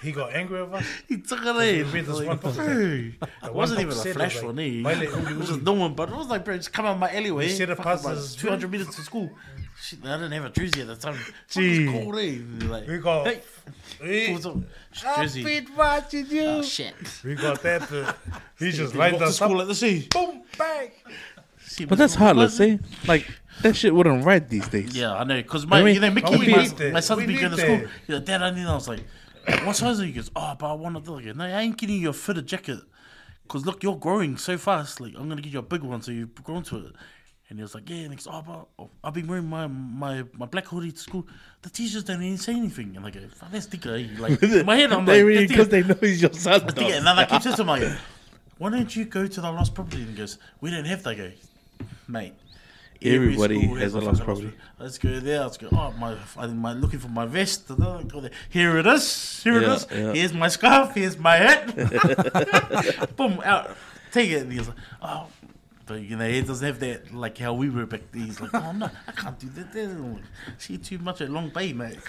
[0.03, 0.87] he got angry with us.
[1.09, 1.93] he took it in.
[1.93, 2.55] read this Like, one book.
[2.55, 3.13] bro, The
[3.45, 5.03] It wasn't even a flash was one, like, eh?
[5.03, 5.63] It was Uli just Uli.
[5.63, 7.47] no one, but it was like, bro, just come out my alleyway.
[7.47, 9.31] You see the Fuck, passes- about 200 meters to school.
[9.83, 11.19] Shit, I didn't have a jersey at the time.
[11.49, 11.85] Gee.
[11.85, 12.39] It was cold, eh?
[12.69, 13.43] Like, We got- hey,
[14.03, 14.57] We, what's up?
[14.93, 15.43] Jersey.
[15.43, 16.43] been watching you.
[16.45, 16.95] Oh, shit.
[17.25, 17.91] We got that.
[17.91, 18.13] uh,
[18.59, 19.59] he just Walk lined to us school up.
[19.59, 20.03] like this, eh?
[20.13, 20.91] Boom, bang.
[21.67, 22.77] See, But that's heartless, eh?
[23.07, 23.27] Like,
[23.63, 24.95] that shit wouldn't right these days.
[24.97, 25.37] Yeah, I know.
[25.37, 26.93] Because my, I mean, you know, Miki, Oh, my, need that.
[26.93, 27.89] my son's We been going to school.
[28.07, 28.67] He's like, Dad, I need.
[28.67, 29.01] I was like,
[29.65, 30.09] what size are you?
[30.09, 31.37] He goes, oh, but I want to do it.
[31.37, 32.81] No, I ain't getting you a fitted jacket.
[33.43, 35.01] because look, you're growing so fast.
[35.01, 36.93] Like, I'm gonna give you a big one, so you've grown to it.
[37.49, 37.97] And he was like, yeah.
[37.97, 40.99] And he goes, oh, but oh, I've been wearing my, my, my black hoodie to
[40.99, 41.27] school.
[41.63, 42.97] The teachers don't even say anything.
[42.97, 43.95] And I go, fuck, that's dicker.
[43.97, 46.61] eh?" Like, in my head, I'm they like, really because they know he's your son.
[46.63, 47.97] And then I keep saying to my,
[48.59, 50.03] why don't you go to the lost property?
[50.03, 51.11] And he goes, we don't have that.
[51.11, 51.31] I go,
[52.07, 52.35] mate.
[53.03, 54.53] Every Everybody school has a lost property.
[54.79, 55.41] Let's go there.
[55.41, 55.69] Let's go.
[55.73, 56.17] Oh my!
[56.37, 57.71] I'm looking for my vest.
[58.51, 59.43] Here it is.
[59.43, 59.87] Here Yeah, it is.
[59.91, 60.13] yeah.
[60.13, 60.95] Here's my scarf.
[60.95, 61.75] Here's my hat.
[63.17, 63.41] Boom!
[63.45, 63.77] Out.
[64.13, 64.43] Take it.
[64.43, 65.27] And he's like, oh.
[65.87, 68.23] But you know, he doesn't have that like how we were back then.
[68.27, 69.73] He's like, oh no, I can't do that.
[69.73, 70.19] that.
[70.59, 71.99] See too much at Long Bay, mate.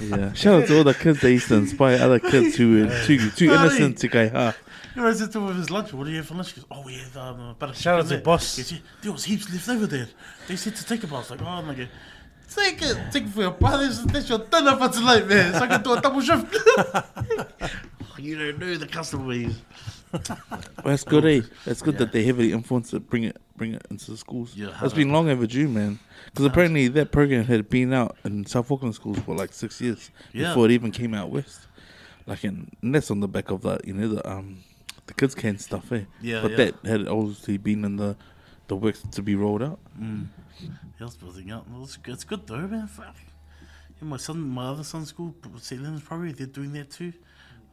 [0.00, 0.32] Yeah.
[0.32, 3.30] Shout out to all the kids that used to inspire other kids who were too
[3.30, 4.58] too innocent to go half.
[4.94, 6.52] You know, I said to him with his lunch, what do you have for lunch?
[6.52, 8.56] He goes, oh, we have um, a butter Shout out chicken to there." Boss.
[8.56, 10.08] He goes, yeah, there was heaps left over there.
[10.46, 11.86] They said to take a but I was like, oh, and I go,
[12.54, 14.02] take it, take it for your brothers.
[14.04, 15.52] That's your dinner for tonight, man.
[15.54, 16.54] So I can do a double shift.
[18.18, 19.56] you don't know the customers.
[20.12, 20.38] Well,
[20.84, 21.40] that's good, eh?
[21.64, 24.54] That's good that they heavily influence it, bring it, bring it into the schools.
[24.54, 25.98] Yeah, it's been long overdue, man.
[26.26, 30.12] Because apparently that program had been out in South Auckland schools for like six years
[30.32, 30.48] Yeah.
[30.50, 31.66] before it even came out west.
[32.26, 34.58] Like, and, and that's on the back of that, you know, the um,
[35.06, 36.04] the kids can't stuff, eh?
[36.20, 36.56] Yeah, But yeah.
[36.56, 38.16] that had obviously been in the
[38.66, 39.78] the works to be rolled out.
[40.00, 40.28] Mm.
[40.58, 41.66] He was building up.
[41.70, 42.86] Well, It's, it's good though, man.
[42.86, 43.14] Fuck.
[44.00, 45.82] And my son, my other son's school, St.
[45.82, 47.12] Leonard's probably, they're doing that too.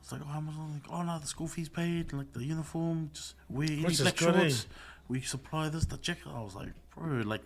[0.01, 3.35] It's like, oh, I'm like, oh no, the school fees paid, like the uniform, just
[3.49, 4.39] wear any Which is black good, eh?
[4.41, 4.67] shorts.
[5.07, 6.27] We supply this, the jacket.
[6.33, 7.41] I was like, bro, like,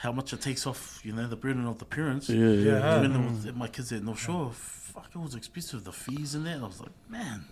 [0.00, 2.28] how much it takes off, you know, the burden of the parents.
[2.28, 2.78] Yeah, yeah.
[2.78, 3.00] Yeah.
[3.00, 6.46] When it was, my kids at North Shore, fuck, it was expensive, the fees and
[6.46, 6.58] that.
[6.58, 7.44] I was like, man.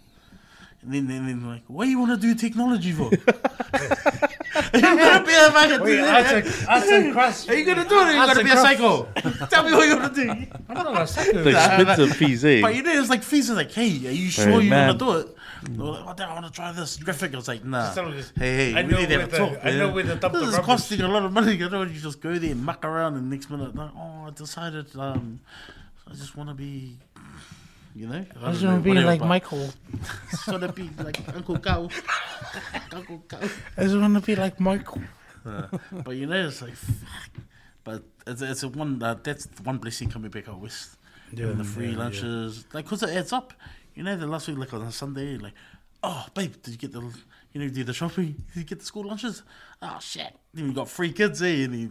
[0.83, 3.11] And then, then, then like, what do you want to do technology for?
[4.75, 6.89] you gonna be a fucking Wait, do arts that?
[6.93, 7.49] and, arts.
[7.49, 8.09] Are you gonna do it?
[8.09, 9.47] Or you Arts gonna and be a psycho?
[9.47, 10.31] Tell me what you wanna do.
[10.69, 11.43] I'm not a psycho.
[11.45, 12.61] The expensive fees, eh?
[12.61, 14.87] But you know, it's like fees are like, hey, are you sure Hey, you man.
[14.89, 15.37] wanna do it?
[15.63, 17.35] They're like, oh, damn, I wanna try this graphic.
[17.35, 17.83] I was like, nah.
[17.83, 18.33] Just tell them this.
[18.37, 19.59] Hey, hey, I we need to have a talk.
[19.63, 21.57] I know where to dump This the is costing a lot of money.
[21.57, 24.31] You know, you just go there and muck around, and next minute, like, oh, I
[24.31, 25.41] decided, um,
[26.09, 26.99] I just wanna be.
[27.95, 29.59] You know, I just want to be like Michael.
[29.59, 29.75] Michael.
[30.31, 31.89] just wanna be like Uncle Cow.
[32.93, 33.39] Uncle Cow.
[33.77, 35.03] I just want to be like Michael.
[35.45, 37.43] but you know, it's like, fuck.
[37.83, 39.03] But it's, it's a one.
[39.03, 40.97] Uh, that's one blessing coming back out west.
[41.33, 41.99] Yeah, and the free yeah, yeah.
[41.99, 43.53] lunches, like, cause it adds up.
[43.95, 45.55] You know, the last week, like on a Sunday, like,
[46.03, 47.01] oh, babe, did you get the,
[47.53, 48.37] you know, do the shopping?
[48.55, 49.43] Did you get the school lunches?
[49.83, 50.35] Oh shit!
[50.55, 51.65] Then we got free kids, eh?
[51.65, 51.89] And he,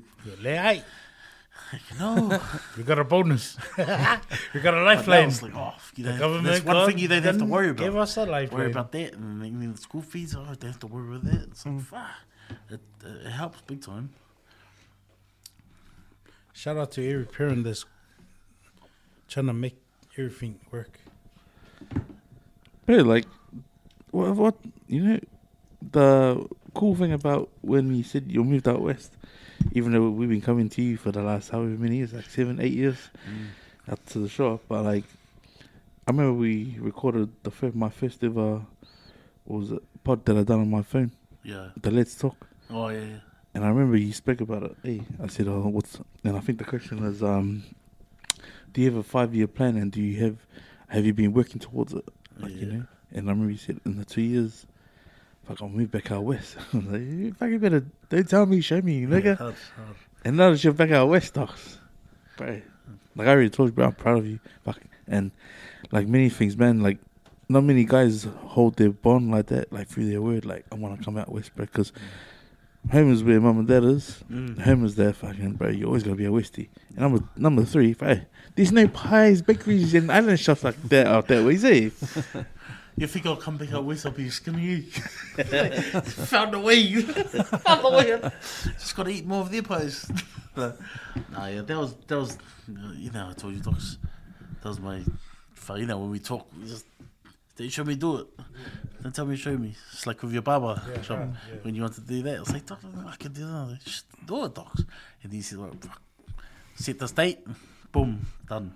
[1.71, 2.41] Hey, you know,
[2.77, 3.55] we got a bonus.
[3.77, 4.21] we got a
[4.53, 5.27] but now lifeline.
[5.27, 7.79] it's like, oh, you know, Government that's one thing you don't have to worry about.
[7.79, 8.01] worry Give about.
[8.03, 8.59] us a lifeline.
[8.61, 10.35] Worry about that, and then then the school fees.
[10.35, 11.43] Oh, don't have to worry about that.
[11.51, 11.75] It's Mm.
[11.77, 12.09] like, fuck,
[12.71, 12.81] it,
[13.25, 14.09] it helps big time.
[16.53, 17.85] Shout out to every parent that's
[19.27, 19.77] trying to make
[20.17, 20.99] everything work.
[22.85, 23.25] But like,
[24.11, 24.55] what, what
[24.87, 25.19] you know,
[25.91, 29.13] the cool thing about when you said you moved out west,
[29.71, 32.59] even though we've been coming to you for the last however many years, like seven,
[32.59, 32.97] eight years,
[33.89, 34.61] up to the shop.
[34.67, 35.03] But like,
[36.07, 38.61] I remember we recorded the first, my first ever
[39.45, 41.11] was a pod that I done on my phone,
[41.43, 41.69] Yeah.
[41.81, 42.47] the Let's Talk.
[42.69, 42.99] Oh yeah.
[43.01, 43.19] yeah.
[43.55, 44.75] And I remember you spoke about it.
[44.83, 47.63] Hey, I said, "Oh, what's?" And I think the question is, um,
[48.71, 50.37] "Do you have a five-year plan, and do you have
[50.89, 52.07] have you been working towards it?"
[52.37, 52.83] Like you know.
[53.11, 54.67] And I remember you said, "In the two years,
[55.49, 59.05] fuck, I'll move back out west." Like, "You fucking better don't tell me, show me,
[59.05, 59.95] nigga." Hard, hard.
[60.23, 61.79] And now that you're back out west, dogs,
[62.37, 62.61] bro.
[63.15, 64.39] Like I already told you, bro, I'm proud of you.
[64.63, 65.31] Fuck, and
[65.91, 66.81] like many things, man.
[66.81, 66.99] Like
[67.49, 70.45] not many guys hold their bond like that, like through their word.
[70.45, 71.91] Like I want to come out west, bro, because
[72.91, 74.23] home is where mum and dad is.
[74.31, 74.59] Mm.
[74.61, 75.69] Home is there, fucking bro.
[75.69, 76.69] You always gotta be a Westie.
[76.89, 78.21] And number number three, bro.
[78.55, 81.43] There's no pies, bakeries, and island shops like that out there.
[81.43, 81.91] What you say?
[82.99, 84.05] You think I'll come back out west?
[84.05, 84.81] I'll be skinny.
[84.81, 87.01] Found a way.
[87.01, 88.31] Found a way.
[88.77, 90.11] Just gotta eat more of their pies.
[90.57, 90.73] nah,
[91.47, 92.37] yeah, that was that was.
[92.97, 93.97] You know, I told you, docs.
[94.61, 95.01] That was my.
[95.77, 96.85] You know, when we talk, we just
[97.55, 98.27] they show me do it.
[99.01, 99.75] Don't tell me show me.
[99.93, 101.59] It's like with your barber Yeah, shop yeah, yeah.
[101.61, 102.39] when you want to do that.
[102.41, 103.67] It's like, doc, I can do that.
[103.71, 104.83] Like, Just do it, docs.
[105.23, 105.71] And he said, like,
[106.75, 107.39] set the date.
[107.93, 108.75] Boom, done.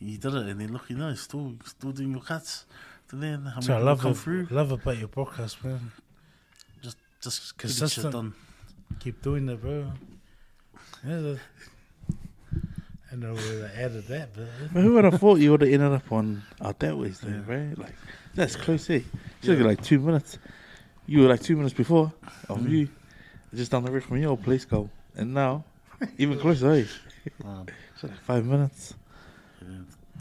[0.00, 2.64] He did it, and then look, you know, still still doing your cuts.
[3.12, 4.48] To then, how So I love come it, through?
[4.50, 5.92] love about your podcast, man.
[6.82, 8.12] Just just get the shit Consistent.
[8.12, 8.32] done.
[9.00, 9.92] Keep doing it, bro.
[11.06, 11.40] Yeah, the-
[13.10, 15.70] I know where I added that, but But who would have thought you would have
[15.70, 17.72] ended up on out that way, though, bro?
[17.76, 17.94] Like
[18.34, 19.02] that's close, eh?
[19.38, 19.52] It's Yeah.
[19.52, 20.38] only like two minutes.
[21.06, 22.10] You were like two minutes before
[22.48, 22.88] of you,
[23.54, 25.64] just down the road from your old place, go, and now
[26.16, 26.86] even closer, eh?
[27.44, 28.94] Um, It's like five minutes.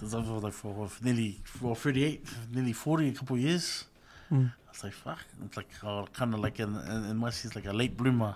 [0.02, 3.86] And There's over like for, for nearly for 38, nearly 40, a couple of years.
[4.32, 4.52] Mm.
[4.52, 5.20] I was like, fuck.
[5.46, 8.36] It's like uh, kind of like in, in, in my sense, like a late bloomer.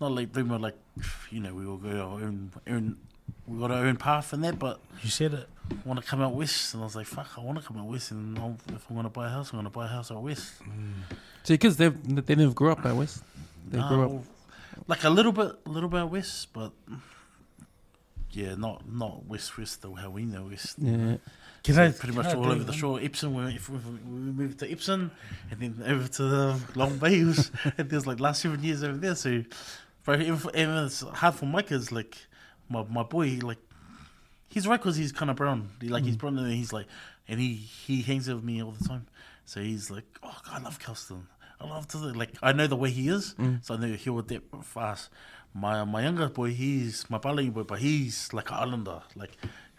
[0.00, 0.76] Not late bloomer, like,
[1.30, 2.96] you know, we all go our own, own
[3.46, 5.48] we got our own path in that, but You said it.
[5.84, 6.74] want to come out west.
[6.74, 8.10] And I was like, fuck, I want to come out west.
[8.10, 10.10] And I'll, if I'm going to buy a house, I'm going to buy a house
[10.10, 10.54] out west.
[11.44, 13.22] So your kids, they they never grew up out west.
[13.68, 14.10] They grew up.
[14.10, 14.24] No,
[14.86, 16.72] like a little bit, a little bit out west, but
[18.32, 20.76] yeah, not not west west though how we know west.
[20.78, 21.16] Yeah.
[21.64, 23.00] Can So I pretty much all over the shore.
[23.02, 25.10] Epsom, we, if we, we moved to Epsom,
[25.50, 27.24] and then over to the Long Bay.
[27.24, 29.14] Was, and there's like last seven years over there.
[29.16, 29.42] So,
[30.04, 31.90] bro, for- even it's hard for my kids.
[31.90, 32.16] Like
[32.68, 33.58] my my boy, like
[34.48, 35.70] he's right because he's kind of brown.
[35.82, 36.20] Like he's Mm.
[36.20, 36.86] brown, and he's like,
[37.26, 39.06] and he he hangs out with me all the time.
[39.44, 41.26] So he's like, oh, God, I love Kelston.
[41.60, 43.64] I love to like I know the way he is, Mm.
[43.64, 45.10] so I know he'll adapt fast.
[45.60, 49.02] My my younger boy, he's my Palangi boy, but he's like an islander.
[49.16, 49.36] Like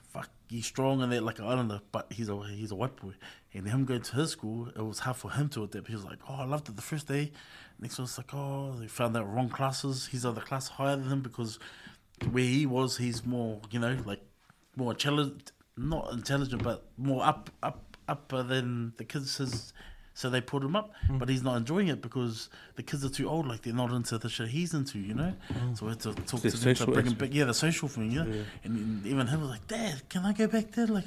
[0.10, 3.14] fuck, he's strong and that like an islander, but he's a he's a white boy.
[3.54, 5.88] And him going to his school, it was hard for him to adapt.
[5.88, 7.32] He was like, oh, I loved it the first day.
[7.80, 10.08] Next one was like, oh, they found out wrong classes.
[10.12, 11.60] He's other class higher than him because
[12.32, 14.22] where he was, he's more, you know, like
[14.76, 19.38] more intelligent, not intelligent, but more up, up, upper than the kids.
[19.38, 19.74] His,
[20.20, 21.18] so they put him up, mm.
[21.18, 23.48] but he's not enjoying it because the kids are too old.
[23.48, 25.34] Like they're not into the shit he's into, you know.
[25.54, 25.78] Mm.
[25.78, 27.30] So we had to talk The to them to bring him back.
[27.32, 28.12] Yeah, the social thing.
[28.12, 28.42] Yeah, Yeah.
[28.66, 30.88] and, and even him was like, "Dad, can I go back there?
[30.88, 31.06] Like,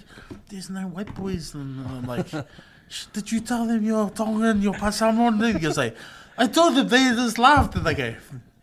[0.48, 2.26] there's no white boys." And I'm like,
[3.12, 5.94] "Did you tell them you're Tongan, you're Pasamon?" He goes like,
[6.38, 8.14] "I told them." They just laughed and they go,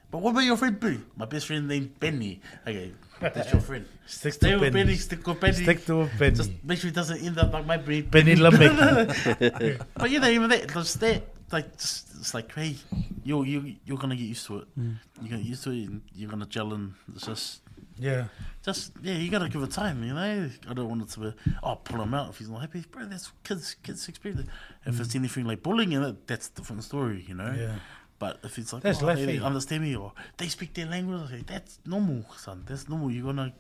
[0.10, 1.00] "But what about your friend Billy?
[1.16, 3.86] My best friend named Benny." Okay, that's your friend.
[4.06, 4.86] Stick Stay to with Benny.
[4.86, 4.96] Benny.
[4.98, 5.54] Stick with Benny.
[5.54, 6.36] Stick to a Benny.
[6.36, 8.02] Just make sure he doesn't end up like my Benny.
[8.02, 9.86] Benny Lambic.
[9.96, 12.76] But you know, even that, just that, like, just, it's like, hey,
[13.24, 14.80] you you you're gonna get used to it.
[14.80, 14.98] Mm.
[15.22, 15.90] You're gonna get used to it.
[15.90, 16.94] And you're gonna gel in.
[17.14, 17.62] It's just,
[17.98, 18.26] yeah.
[18.64, 20.04] just yeah, you gotta give it time.
[20.04, 21.34] You know, I don't want it to be,
[21.64, 23.06] oh, pull him out if he's not happy, bro.
[23.06, 24.48] That's kids, kids experience.
[24.86, 25.02] If mm.
[25.02, 27.26] it's anything like bullying, in it, that's a different story.
[27.28, 27.54] You know.
[27.58, 27.76] Yeah.
[28.20, 30.86] But if it's like, That's oh, life, they, they understand me or they speak their
[30.86, 32.64] language, I say, that's normal, son.
[32.68, 33.10] That's normal.
[33.12, 33.54] You're gonna,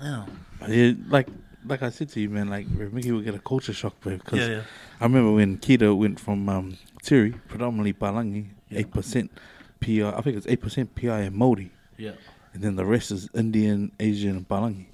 [0.00, 0.26] yeah,
[0.68, 1.28] Yeah, like
[1.64, 4.16] like I said to you, man, like Miki would get a culture shock, bro.
[4.16, 4.62] Because yeah, yeah.
[5.00, 8.80] I remember when Keto went from um, Tiri, predominantly Palangi, Yeah.
[8.80, 9.30] eight percent
[9.80, 10.12] PI.
[10.16, 12.12] I think it's eight percent PI and Maori, yeah.
[12.52, 14.86] and then the rest is Indian, Asian, and Palangi.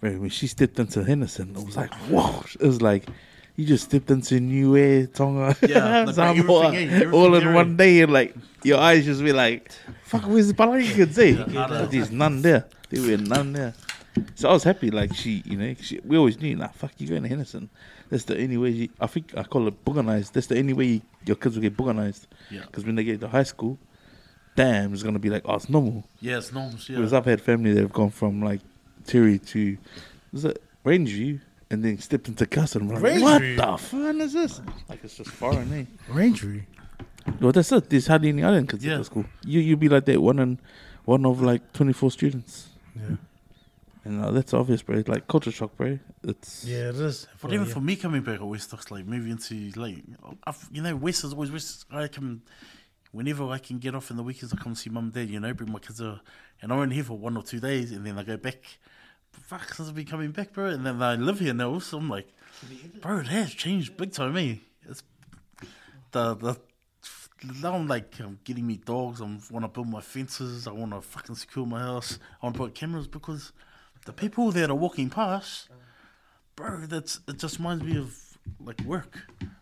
[0.00, 2.44] Bro, when she stepped into Henderson, it was like whoa!
[2.60, 3.06] It was like
[3.58, 8.12] you just stepped into Niue, Tonga, Yeah, like, Samoa, everything, all in one day, and
[8.12, 9.72] like your eyes just be like,
[10.04, 11.44] "Fuck, where's the Palangi kids?" Eh?
[11.48, 12.66] Yeah, There's none there.
[12.88, 13.74] There were none there.
[14.36, 17.08] So I was happy, like she, you know, she, we always knew, like, fuck, you
[17.08, 17.68] going to Henderson.
[18.08, 18.70] That's the only way.
[18.70, 20.32] You, I think I call it booganized.
[20.32, 22.26] That's the only way you, your kids will get booganized.
[22.52, 22.60] Yeah.
[22.60, 23.76] Because when they get to high school,
[24.54, 26.04] damn, it's gonna be like, oh, it's normal.
[26.20, 26.78] Yeah, it's normal.
[26.88, 26.96] Yeah.
[26.96, 28.60] Because I've had family that have gone from like
[29.04, 29.76] Terry to,
[30.32, 31.40] was it Rangeview,
[31.70, 32.88] and then stepped into Kelston.
[32.88, 33.56] Like, what Rangeview?
[33.56, 34.60] the fun is this?
[34.88, 35.84] Like it's just foreign, eh?
[36.12, 36.62] Rangeview.
[37.40, 37.90] Well, that's it.
[37.90, 38.94] There's hardly any island kids Yeah.
[38.94, 39.24] at the school.
[39.44, 40.58] You you be like that one and
[41.04, 42.68] one of like 24 students.
[42.96, 43.16] Yeah.
[44.04, 45.02] And uh, that's obvious, bro.
[45.06, 45.98] Like culture shock, bro.
[46.24, 47.26] It's Yeah, it is.
[47.42, 50.02] But even for me coming back at West, it's like moving to like,
[50.46, 51.84] I've, you know, West is always West.
[51.90, 52.40] I can,
[53.12, 55.28] whenever I can get off in the weekends, I come see mum and dad.
[55.28, 56.20] You know, bring my kids out,
[56.62, 58.78] and I'm only here for one or two days, and then I go back.
[59.42, 61.78] Fuck, since I've been coming back, bro, and then I live here now.
[61.78, 62.28] So I'm like,
[63.00, 64.62] bro, it has changed big time, me.
[64.88, 65.02] It's
[66.12, 66.56] the the.
[67.62, 69.20] Now I'm like I'm getting me dogs.
[69.20, 70.66] I want to build my fences.
[70.66, 72.18] I want to fucking secure my house.
[72.42, 73.52] I want to put cameras because
[74.04, 75.68] the people that are walking past
[76.58, 77.38] bro, that's it.
[77.38, 79.16] Just reminds me of like work,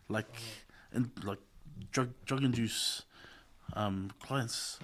[0.08, 0.34] like
[0.92, 1.38] and like
[1.92, 3.04] drug drug induced
[3.74, 4.78] um, clients.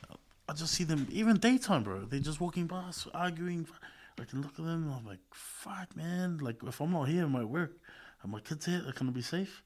[0.48, 2.00] I just see them even daytime, bro.
[2.00, 3.66] They're just walking past, arguing.
[4.22, 4.84] I can look at them.
[4.84, 6.38] And I'm like, fuck, man.
[6.38, 7.72] Like if I'm not here, I might work.
[8.22, 9.62] And my kids here, they're gonna be safe.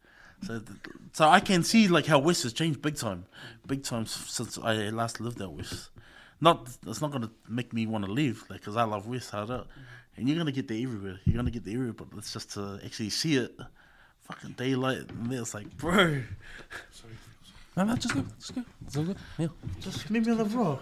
[0.47, 0.78] So, th-
[1.12, 3.24] so I can see like how West has changed big time,
[3.66, 5.91] big time since I last lived at West.
[6.41, 9.51] Not, it's not gonna make me want to leave, like, cause I love West hard
[9.51, 9.69] out,
[10.16, 11.19] and you're gonna get there everywhere.
[11.24, 13.59] You're gonna get there everywhere, but it's just to actually see it,
[14.20, 16.20] fucking daylight, and it's like, bro,
[17.77, 18.65] No, no, just go, just go.
[18.87, 19.16] It's all good.
[19.39, 19.49] Yeah.
[19.81, 20.78] just meet me on the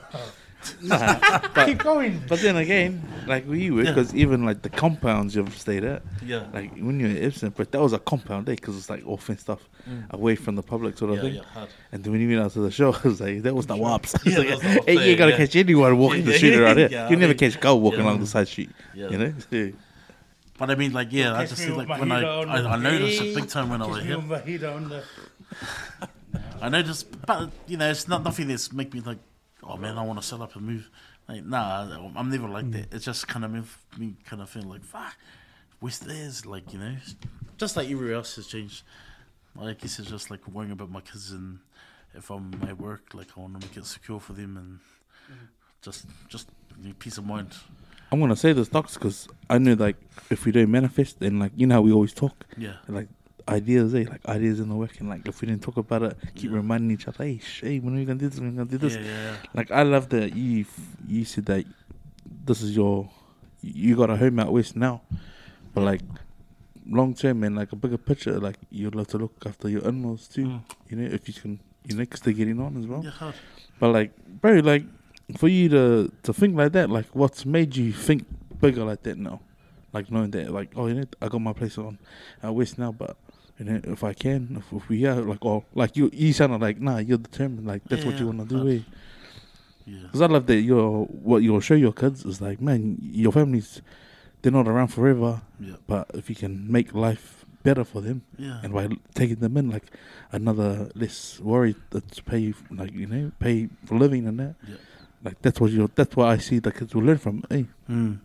[0.83, 1.67] road.
[1.67, 2.23] Keep going.
[2.29, 3.93] But then again, like we you were, Yeah.
[3.93, 7.71] because even like the compounds you've stayed at, Yeah, like when you're in Epsom, but
[7.73, 10.11] that was a compound day because it's like all fenced off, mm.
[10.11, 11.35] away from the public sort of yeah, thing.
[11.35, 11.69] yeah, hard.
[11.93, 13.77] And then when you went out to the show, it was like that was the
[13.77, 14.15] wops.
[14.25, 15.37] Yeah, Like, was the hey, you ain't gonna yeah.
[15.39, 16.89] catch anyone walking the Yeah, street around here.
[16.91, 18.07] yeah, you I never mean, catch Go walking yeah.
[18.07, 18.71] along the side street.
[18.95, 19.09] Yeah.
[19.11, 19.35] You know.
[19.51, 19.67] Yeah.
[20.57, 23.21] But I mean, like, yeah, I just me see like when I, I, I noticed
[23.21, 23.31] day.
[23.31, 24.17] it big time when I was here.
[24.19, 25.03] on my head on the.
[26.61, 29.19] I noticed, but you know, it's not nothing that's make me like,
[29.67, 30.91] oh man, I want to set up and move.
[31.29, 32.73] Like, nah, I'm never like mm.
[32.73, 32.95] that.
[32.95, 35.17] It's just kind of move me kind of feel like, fuck.
[35.81, 36.97] West is like you know,
[37.59, 38.83] just like everywhere else has changed.
[39.61, 41.61] I guess it's just like worrying about my kids and
[42.15, 44.79] if I'm at work, like I want to make it secure for them and
[45.33, 45.45] mm-hmm.
[45.83, 46.49] just just
[46.83, 47.51] need peace of mind.
[48.11, 49.97] I'm gonna say this, docs, because I know like
[50.31, 53.09] if we don't manifest, then like you know how we always talk, Yeah, like
[53.49, 54.05] ideas, eh?
[54.09, 56.57] Like ideas in the work, and like if we didn't talk about it, keep Yeah.
[56.57, 58.39] reminding each other, hey, sh- hey, when are we gonna do this?
[58.39, 58.95] When are we gonna do this?
[58.97, 60.65] yeah, yeah, Like I love that you
[61.07, 61.65] you said that
[62.47, 63.11] this is your
[63.63, 65.03] you got a home out west now,
[65.75, 66.01] but like
[66.87, 70.29] long term and like a bigger picture, like you'd love to look after your in-laws
[70.29, 70.45] too.
[70.47, 70.61] Mm.
[70.91, 73.03] You know, if you can, you know, because they're getting on as well.
[73.05, 73.33] yeah.
[73.79, 74.85] But like, bro, like
[75.39, 78.25] for you to to think like that, like what's made you think
[78.61, 79.41] bigger like that now?
[79.93, 81.99] Like knowing that, like, oh, you know, I got my place on
[82.43, 83.17] out west now, but.
[83.59, 86.81] Know, if I can, if, if we are like, oh, like you, you sounded like,
[86.81, 88.69] nah, you're determined, like that's what you want to do.
[88.69, 88.81] Eh?
[89.87, 93.31] Yeah, Because I love that you're what you'll show your kids is like, man, your
[93.33, 93.81] families,
[94.43, 98.61] they're not around forever, yeah, but if you can make life better for them, yeah.
[98.63, 99.85] and by taking them in, like
[100.33, 104.77] another less worry that's pay, like you know, pay for living and that, Yeah.
[105.23, 107.45] like that's what you, that's what I see the kids will learn from.
[107.51, 107.63] Eh?
[107.89, 108.19] Mm,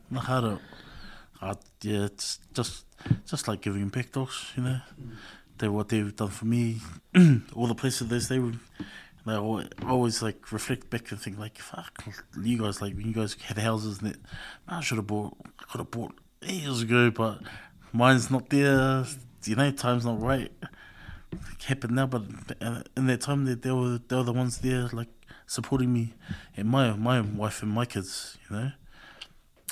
[1.41, 2.86] Uh, yeah, it's just
[3.26, 4.80] just like giving back dogs, you know.
[5.57, 6.80] They what they've done for me,
[7.56, 8.60] all the places they stay with.
[9.26, 12.03] They always, like reflect back and think like, fuck,
[12.41, 14.20] you guys like when you guys had houses and that,
[14.68, 17.41] I should have bought, I could have bought years ago, but
[17.94, 19.06] mine's not there.
[19.45, 20.52] You know, time's not right.
[21.32, 22.24] It happened now, but
[22.61, 25.10] uh, in that time, they, they were they were the ones there like
[25.45, 26.16] supporting me
[26.57, 28.72] and my my wife and my kids, you know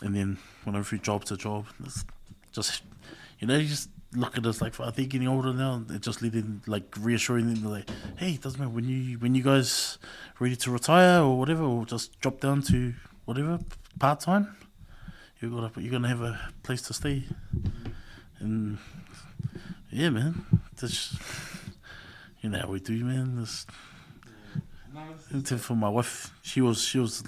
[0.01, 2.05] and then whenever I'm job to job, it's
[2.51, 2.83] just
[3.39, 5.75] you know, you just look at us like are they getting older now?
[5.75, 9.43] And just leading like reassuring them like, hey, it doesn't matter when you when you
[9.43, 9.97] guys
[10.39, 12.93] ready to retire or whatever, or just drop down to
[13.25, 13.59] whatever
[13.99, 14.55] part time.
[15.39, 17.23] You got you're gonna have a place to stay,
[18.39, 18.79] and
[19.91, 20.45] yeah, man,
[20.75, 21.13] just
[22.41, 23.35] you know how we do, man.
[23.35, 23.67] This,
[25.61, 27.23] for my wife, she was she was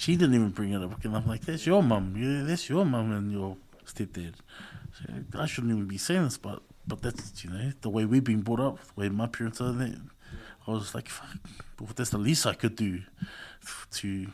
[0.00, 2.14] she didn't even bring it up, and I'm like, "That's your mum.
[2.16, 4.34] Yeah, that's your mum and your stepdad."
[4.96, 8.24] So I shouldn't even be saying this, but but that's you know the way we've
[8.24, 9.72] been brought up, the way my parents are.
[9.72, 10.00] That
[10.66, 11.36] I was like, "Fuck,
[11.76, 13.02] but that's the least I could do
[13.98, 14.26] to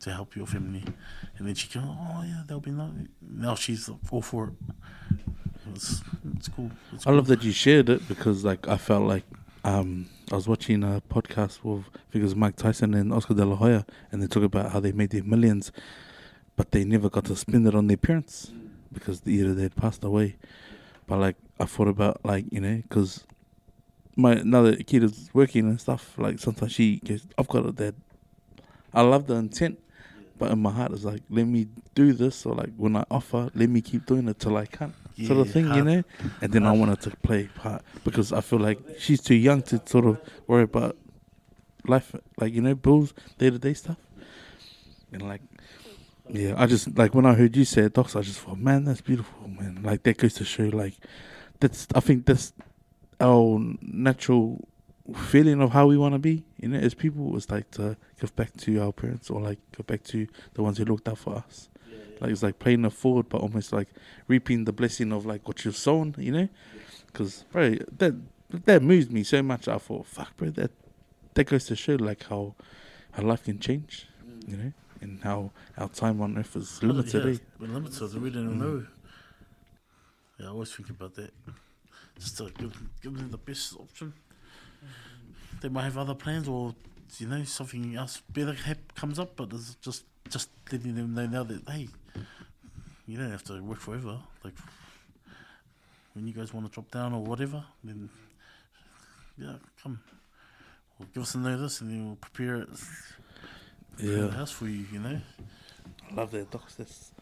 [0.00, 0.82] to help your family."
[1.38, 4.54] And then she goes, "Oh yeah, there'll be no." Now she's all for it.
[5.72, 6.02] It's,
[6.36, 6.72] it's cool.
[6.92, 9.24] It's I love that you shared it because like I felt like
[9.62, 13.84] um I was watching a podcast with figures Mike Tyson and Oscar De La Hoya
[14.10, 15.70] and they talk about how they made their millions,
[16.56, 18.50] but they never got to spend it on their parents
[18.90, 20.36] because either they'd passed away.
[21.06, 23.26] But like I thought about like you know because
[24.16, 26.14] my another kid is working and stuff.
[26.16, 27.94] Like sometimes she goes, "I've got a Dad."
[28.94, 29.80] I love the intent,
[30.38, 33.50] but in my heart it's like, let me do this, or like when I offer,
[33.54, 34.94] let me keep doing it till I can't,
[35.26, 36.02] sort of thing, you know.
[36.40, 39.80] And then I wanted to play part because I feel like she's too young to
[39.86, 40.96] sort of worry about
[41.86, 43.98] life, like you know, bills, day to day stuff,
[45.12, 45.42] and like.
[46.28, 48.14] Yeah, I just like when I heard you say it, docs.
[48.16, 49.80] I just thought, man, that's beautiful, man.
[49.82, 50.94] Like that goes to show, like
[51.60, 51.88] that's.
[51.94, 52.52] I think that's
[53.20, 54.66] our natural
[55.14, 56.44] feeling of how we want to be.
[56.58, 59.86] You know, as people, is like to give back to our parents or like give
[59.86, 61.68] back to the ones who looked out for us.
[62.22, 63.88] Like it's like playing it forward, but almost like
[64.28, 66.14] reaping the blessing of like what you've sown.
[66.16, 66.48] You know,
[67.06, 68.14] because bro, that
[68.64, 69.66] that moves me so much.
[69.66, 70.70] I thought, fuck, bro, that
[71.34, 72.54] that goes to show like how
[73.10, 74.06] how life can change.
[74.46, 77.24] You know, and how our time on earth is limited.
[77.24, 77.36] Yeah, eh?
[77.58, 78.22] we're limited.
[78.22, 78.86] We don't know.
[80.38, 81.32] Yeah, I always think about that.
[82.18, 84.12] Just to give, give them the best option.
[85.60, 86.76] They might have other plans, or
[87.18, 89.34] you know, something else better hap- comes up.
[89.34, 91.88] But it's just just letting them know now that hey,
[93.06, 94.18] you don't have to work forever.
[94.44, 94.54] Like
[96.14, 98.08] when you guys want to drop down or whatever, then
[99.38, 100.00] yeah, come.
[101.00, 102.68] Or give us a notice, and then we'll prepare it.
[103.96, 104.30] prepare the Yeah.
[104.30, 104.84] house for you.
[104.92, 105.20] You know.
[106.10, 106.74] I love that, docs.
[106.74, 107.12] That's,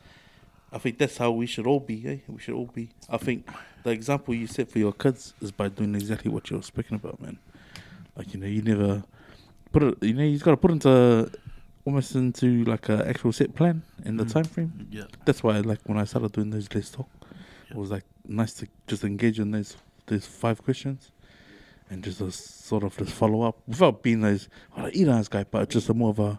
[0.72, 2.06] I think that's how we should all be.
[2.06, 2.16] Eh?
[2.28, 2.90] We should all be.
[3.08, 3.48] I think
[3.84, 7.20] the example you set for your kids is by doing exactly what you're speaking about,
[7.20, 7.38] man.
[8.16, 9.04] Like you know, you never
[9.72, 10.02] put it.
[10.02, 11.30] You know, you've got to put into
[11.90, 14.32] almost into like an actual set plan in the Mm.
[14.32, 14.86] time frame.
[14.90, 15.04] Yeah.
[15.24, 17.08] That's why, like, when I started doing those let's talk,
[17.68, 19.76] it was like nice to just engage in those
[20.06, 21.10] those five questions.
[21.90, 25.44] And just a sort of just follow up without being those oh, like, Iran's guy,
[25.44, 26.38] but just a more of a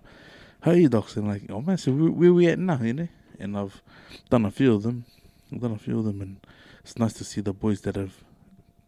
[0.61, 2.93] how are you docs and like oh man, so where, where we at now, you
[2.93, 3.07] know?
[3.37, 3.81] And I've
[4.29, 5.03] done a few of them,
[5.51, 6.37] I've done a few of them, and
[6.83, 8.13] it's nice to see the boys that have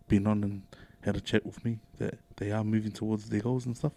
[0.07, 0.61] been on and
[1.01, 3.93] had a chat with me that they are moving towards their goals and stuff.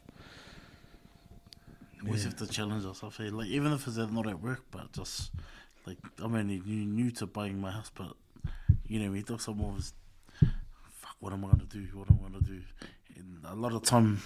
[2.05, 2.31] Always Yeah.
[2.31, 3.19] have to challenge ourselves.
[3.21, 3.31] eh?
[3.33, 5.31] Like even if it's not at work, but just
[5.87, 8.15] like I'm only new, new to buying my house, but
[8.87, 9.93] you know, we thought someone was,
[11.01, 11.87] fuck, what am I gonna do?
[11.95, 12.61] What am I gonna do?
[13.17, 14.21] And a lot of time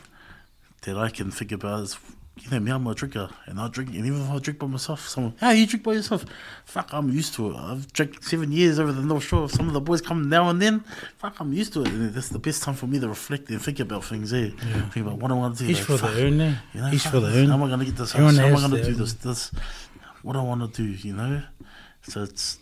[0.82, 1.98] that I can think about is,
[2.43, 4.67] you know, me, I'm a drinker, and I drink, and even if I drink by
[4.67, 6.25] myself, someone, hey, you drink by yourself?
[6.65, 7.57] Fuck, I'm used to it.
[7.57, 9.49] I've drank seven years over the North Shore.
[9.49, 10.85] Some of the boys come now and then.
[11.19, 11.89] Fuck, I'm used to it.
[11.89, 14.33] And that's the best time for me to reflect and think about things.
[14.33, 14.51] Eh?
[14.91, 15.71] Think about what I want to do.
[15.71, 16.55] Each like, for fuck, the own, eh?
[16.73, 17.49] you know, Each fuck, for the own.
[17.49, 18.37] How am I gonna get this house?
[18.37, 18.99] How am I gonna do own.
[18.99, 19.12] this?
[19.15, 19.51] This.
[20.23, 21.43] What I want to do, you know.
[22.03, 22.59] So it's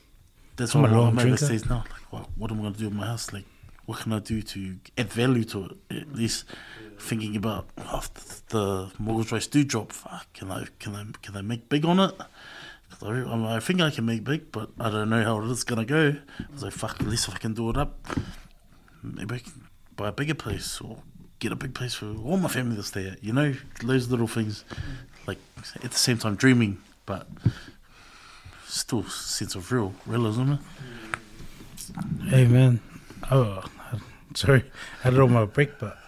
[0.57, 1.85] that's I'm what I'm long at the now.
[1.91, 3.33] Like, what, what am I gonna do with my house?
[3.33, 3.45] Like,
[3.87, 5.97] what can I do to add value to it?
[6.03, 6.45] At least
[6.99, 8.03] thinking about oh,
[8.49, 9.93] the mortgage rates do drop.
[9.93, 12.15] Fuck, can I can I can I make big on it?
[13.03, 15.85] I, I think I can make big, but I don't know how it is gonna
[15.85, 16.16] go.
[16.57, 17.99] So fuck, at least if I can do it up,
[19.03, 19.53] maybe I can
[19.97, 20.99] buy a bigger place or
[21.39, 23.15] get a big place for all my family to stay.
[23.20, 24.65] You know, those little things.
[25.27, 25.39] Like
[25.77, 27.29] at the same time, dreaming, but
[28.66, 30.53] still sense of real realism.
[30.53, 30.57] eh?
[32.29, 32.81] Hey man,
[33.31, 33.65] oh,
[34.35, 34.65] sorry,
[35.05, 35.99] I don't know my break, but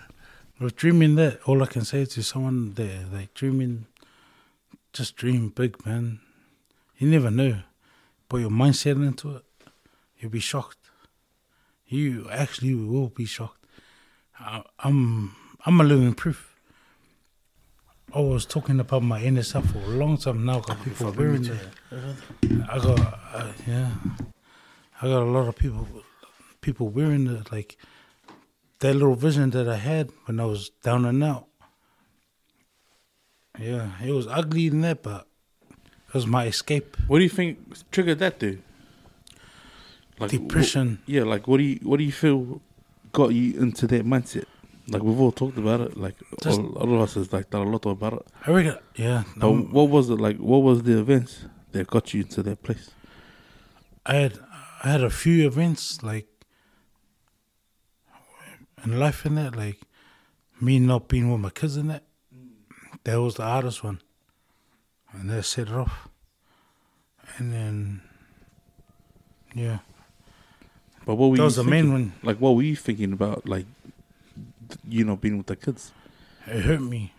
[0.60, 3.86] with dreaming that, all I can say to someone there, like dreaming,
[4.92, 6.20] just dream big, man.
[6.98, 7.60] You never know,
[8.28, 9.44] put your mindset into it,
[10.18, 10.76] you'll be shocked.
[11.86, 13.64] You actually will be shocked.
[14.38, 15.34] I, I'm,
[15.66, 16.54] I'm a living proof.
[18.14, 20.60] I was talking about my inner self for a long time now.
[20.60, 21.60] Got people wearing it.
[22.68, 23.00] I got,
[23.32, 23.90] uh, yeah.
[25.00, 25.86] I got a lot of people
[26.60, 27.78] people wearing it like
[28.80, 31.46] that little vision that I had when I was down and out.
[33.58, 35.26] Yeah, it was ugly in that, but
[36.08, 36.96] it was my escape.
[37.06, 37.58] What do you think
[37.90, 38.62] triggered that, dude?
[40.18, 41.00] Like Depression.
[41.06, 42.60] yeah, like what do you what do you feel
[43.12, 44.44] got you into that mindset?
[44.88, 45.96] Like we've all talked about it.
[45.96, 48.26] Like Just- all, all of us has like done a lot about it.
[48.46, 49.24] I reckon, yeah.
[49.36, 50.36] But um, what was it like?
[50.38, 52.90] What was the events that got you into that place?
[54.06, 54.38] I had
[54.82, 56.26] I had a few events like
[58.84, 59.78] in life in that, like
[60.60, 62.02] me not being with my kids in that.
[63.04, 64.00] That was the hardest one,
[65.12, 66.08] and that set it off.
[67.38, 68.02] And then,
[69.54, 69.78] yeah,
[71.06, 71.84] But what were that you was the thinking?
[71.88, 72.12] main one.
[72.22, 73.48] Like what were you thinking about?
[73.48, 73.66] Like
[74.88, 75.92] you know being with the kids.
[76.46, 77.12] It hurt me.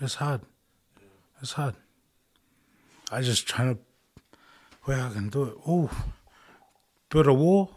[0.00, 0.42] It's hard.
[1.40, 1.74] It's hard.
[3.10, 3.80] I just trying to
[4.84, 5.54] where I can do it.
[5.66, 5.90] Oh,
[7.08, 7.70] build a wall.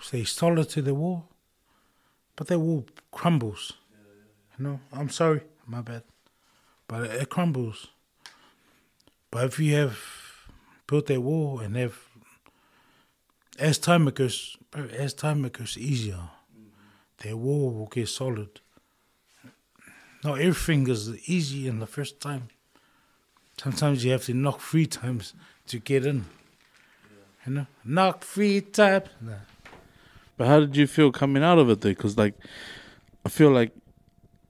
[0.00, 1.28] Stay solid to the wall,
[2.36, 3.72] but that wall crumbles.
[4.58, 6.02] You know, I'm sorry, my bad,
[6.88, 7.88] but it, it crumbles.
[9.30, 9.98] But if you have
[10.86, 11.98] built that wall and have,
[13.58, 14.56] as time goes,
[14.92, 16.30] as time goes easier,
[17.18, 18.60] that wall will get solid.
[20.24, 22.48] Not everything is easy in the first time.
[23.58, 25.34] Sometimes you have to knock three times
[25.68, 26.26] to get in.
[27.46, 29.08] You know, knock three times.
[29.20, 29.34] Nah.
[30.36, 31.90] But how did you feel coming out of it though?
[31.90, 32.34] Because like,
[33.24, 33.72] I feel like,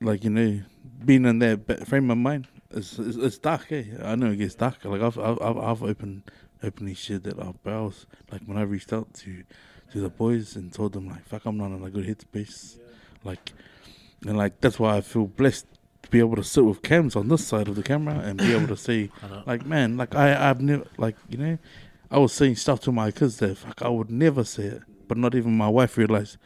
[0.01, 0.61] like you know,
[1.05, 3.71] being in that frame of mind, it's, it's it's dark.
[3.71, 3.85] Eh?
[4.03, 4.85] I know it gets dark.
[4.85, 6.31] Like I've I've I've, I've opened
[6.63, 9.45] openly shared that I was like when I reached out to
[9.93, 12.79] to the boys and told them like, fuck, I'm not in a good headspace.
[13.25, 13.53] Like,
[14.27, 15.67] and like that's why I feel blessed
[16.03, 18.53] to be able to sit with cams on this side of the camera and be
[18.53, 19.11] able to say,
[19.47, 21.59] like, man, like I I've never like you know,
[22.11, 25.17] I was saying stuff to my kids that fuck I would never say it, but
[25.19, 26.37] not even my wife realized.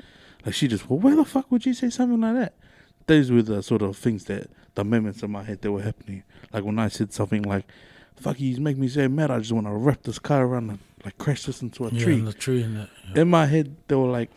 [0.44, 2.54] Like she just, well, why the fuck would you say something like that?
[3.06, 6.22] Those were the sort of things that the moments in my head that were happening.
[6.52, 7.66] Like when I said something like,
[8.16, 9.30] "Fuck, you make me so mad.
[9.30, 12.04] I just want to wrap this car around and like crash this into a Yeah,
[12.04, 12.88] tree." in the tree and that.
[13.14, 13.22] Yeah.
[13.22, 14.30] In my head, they were like,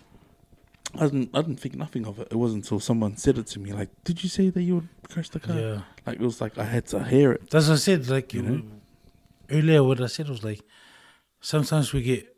[0.96, 2.28] I didn't, I didn't think nothing of it.
[2.32, 4.90] It wasn't until someone said it to me, like, "Did you say that you would
[5.10, 5.82] crash the car?" yeah.
[6.06, 7.50] Like it was like I had to hear it.
[7.52, 8.08] That's what I said.
[8.10, 8.62] Like You know?
[9.52, 10.62] earlier, what I said was like,
[11.42, 12.33] sometimes we get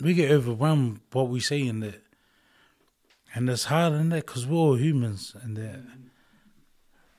[0.00, 2.02] we get overwhelmed what we say in that,
[3.34, 5.80] and it's hard in that because we're all humans and that,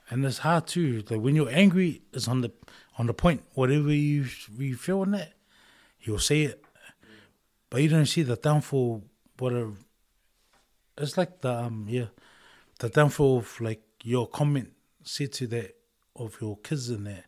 [0.09, 1.03] and it's hard too.
[1.09, 2.51] Like when you're angry, it's on the
[2.97, 3.43] on the point.
[3.53, 4.25] Whatever you
[4.57, 5.33] you feel in that,
[6.01, 6.63] you'll say it,
[7.69, 9.03] but you don't see the downfall.
[9.39, 9.73] Whatever.
[10.97, 12.07] It's like the um yeah,
[12.79, 14.71] the downfall of like your comment
[15.03, 15.75] said to that
[16.15, 17.25] of your kids in there.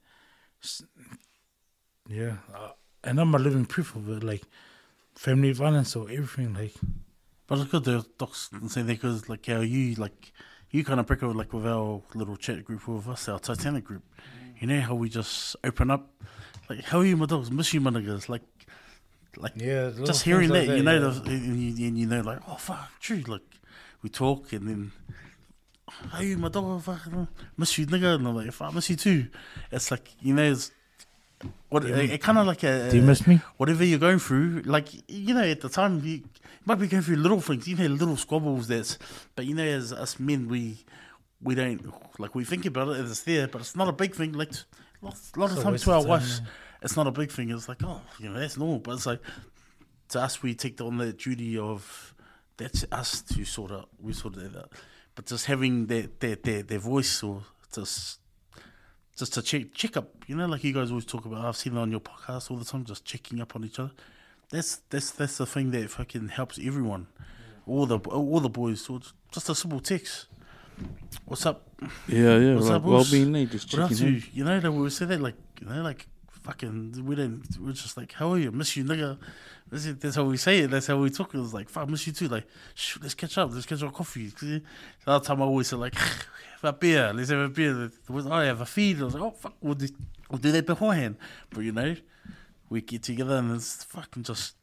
[2.07, 2.71] Yeah, uh,
[3.03, 4.23] and I'm a living proof of it.
[4.23, 4.43] Like
[5.15, 6.53] family violence or everything.
[6.53, 6.73] Like
[7.47, 10.33] But it's good to docs and say that because like how you like
[10.71, 13.83] you kind of pick up like with our little chat group with us, our Titanic
[13.83, 14.03] group.
[14.17, 14.61] Mm.
[14.61, 16.09] You know how we just open up,
[16.69, 17.51] like how are you, my dogs?
[17.51, 18.29] Miss you, my niggas.
[18.29, 18.43] Like,
[19.37, 22.55] like yeah, just hearing that, you know, the, and, you, and you know, like oh
[22.55, 23.23] fuck, true.
[23.27, 23.43] Like
[24.01, 24.91] we talk and then.
[25.87, 26.81] How you, my dog?
[26.81, 27.07] Fuck,
[27.57, 28.15] miss you, nigga.
[28.15, 29.27] And I'm like, if I miss you too,
[29.71, 30.71] it's like you know, it's,
[31.69, 33.41] what uh, it, it kind of like a Do you miss uh, me?
[33.57, 36.23] whatever you're going through, like you know, at the time you
[36.65, 38.67] might be going through little things, you know, little squabbles.
[38.67, 38.97] That's,
[39.35, 40.77] but you know, as us men, we
[41.41, 44.15] we don't like we think about it as it's there, but it's not a big
[44.15, 44.33] thing.
[44.33, 46.49] Like a lot, lot of times to our of time, wives, yeah.
[46.81, 47.49] it's not a big thing.
[47.49, 48.79] It's like oh, you know, that's normal.
[48.79, 49.21] But it's like
[50.09, 52.13] to us, we take on the duty of
[52.57, 53.89] that's us to sort out.
[53.99, 54.69] We sort it that
[55.15, 57.43] But just having their their their, their voice or
[57.73, 58.19] just
[59.15, 61.45] just to check check up, you know, like you guys always talk about.
[61.45, 63.91] I've seen it on your podcast all the time, just checking up on each other.
[64.49, 67.07] That's that's that's the thing that fucking helps everyone,
[67.65, 68.81] all the all the boys.
[68.81, 69.01] So
[69.31, 70.27] just a simple text.
[71.25, 71.67] What's up?
[72.07, 72.55] Yeah, yeah.
[72.55, 74.23] What's like up, well being just What up checking to in.
[74.33, 74.47] you eh?
[74.47, 74.59] know?
[74.59, 76.07] That we say that like you know, like
[76.45, 77.03] fucking.
[77.05, 78.51] We didn't We're just like, how are you?
[78.51, 79.17] Miss you, nigga.
[79.71, 80.69] That's, it, that's how we say it.
[80.69, 81.33] That's how we talk.
[81.33, 82.27] It was like, fuck, miss you too.
[82.27, 82.45] Like,
[82.75, 83.51] shh, let's catch up.
[83.51, 84.27] Let's catch up coffee.
[84.27, 84.61] The
[85.07, 87.11] other time I always say like, have a beer.
[87.13, 87.91] Let's have a beer.
[88.07, 89.01] Was I have a feed?
[89.01, 89.87] I was like, oh fuck, we'll do,
[90.29, 91.17] we'll do that beforehand.
[91.49, 91.95] But you know,
[92.69, 94.55] we get together and it's fucking just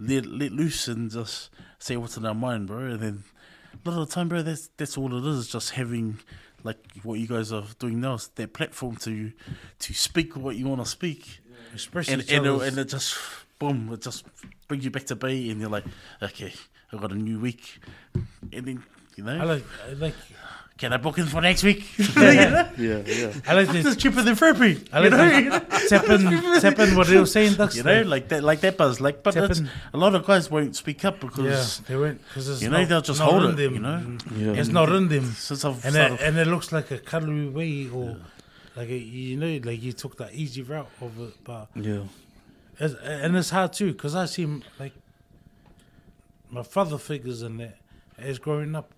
[0.00, 2.78] let let loose and just say what's in our mind, bro.
[2.78, 3.24] And then
[3.72, 5.48] a lot of the time, bro, that's that's all it is.
[5.48, 6.18] Just having
[6.64, 9.32] like what you guys are doing now, is that platform to
[9.78, 11.40] to speak what you want to speak,
[11.74, 13.16] Especially and and, it, and it just
[13.58, 14.24] boom, it just
[14.66, 15.84] brings you back to bay, and you're like,
[16.22, 16.52] okay,
[16.92, 17.80] i've got a new week,
[18.52, 18.82] and then
[19.16, 20.14] you know, I like, I like,
[20.78, 21.84] can I book in for next week?
[22.16, 23.32] Yeah, yeah.
[23.46, 24.84] I like It's cheaper than therapy.
[24.92, 25.58] I you know?
[25.58, 25.88] this.
[25.90, 26.22] Tapping,
[26.60, 27.54] tapping what they were saying.
[27.54, 29.00] That's You know, like that, like that buzz.
[29.00, 32.22] Like, but Tapping- a lot of guys won't speak up because yeah, because they went
[32.28, 33.56] because you know not, they'll just hold it.
[33.56, 33.74] Them.
[33.74, 34.60] You know, Yeah.
[34.60, 37.88] it's not in them, since I've and it, and it looks like a calorie way
[37.92, 38.16] or
[38.76, 42.04] like a, you know, like you took that easy route of it, but Yeah.
[42.78, 44.46] it's, and it's hard too because I see
[44.78, 44.92] like
[46.50, 47.76] my father figures in that
[48.16, 48.92] as growing up,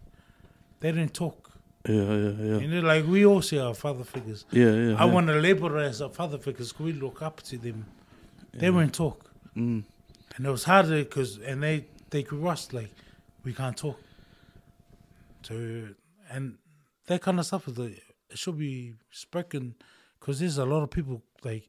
[0.80, 1.49] they didn't talk.
[1.88, 2.58] Yeah, yeah, yeah.
[2.58, 4.44] You know, like we all see our father figures.
[4.50, 4.94] Yeah, yeah.
[4.96, 5.12] I yeah.
[5.12, 7.86] want to as a father figures we look up to them.
[8.52, 9.30] They won't talk.
[9.56, 9.84] Mm.
[10.36, 12.90] And it was harder because, and they, they grew us like,
[13.44, 13.98] we can't talk.
[15.42, 15.88] So,
[16.30, 16.58] and
[17.06, 19.74] that kind of stuff is like, it should be spoken
[20.18, 21.68] because there's a lot of people like,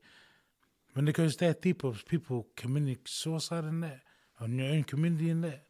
[0.93, 4.01] when it goes that deep of people committing suicide in that,
[4.41, 5.63] on your own community in that,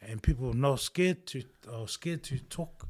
[0.00, 1.42] and people are not scared to,
[1.72, 2.88] or scared to talk.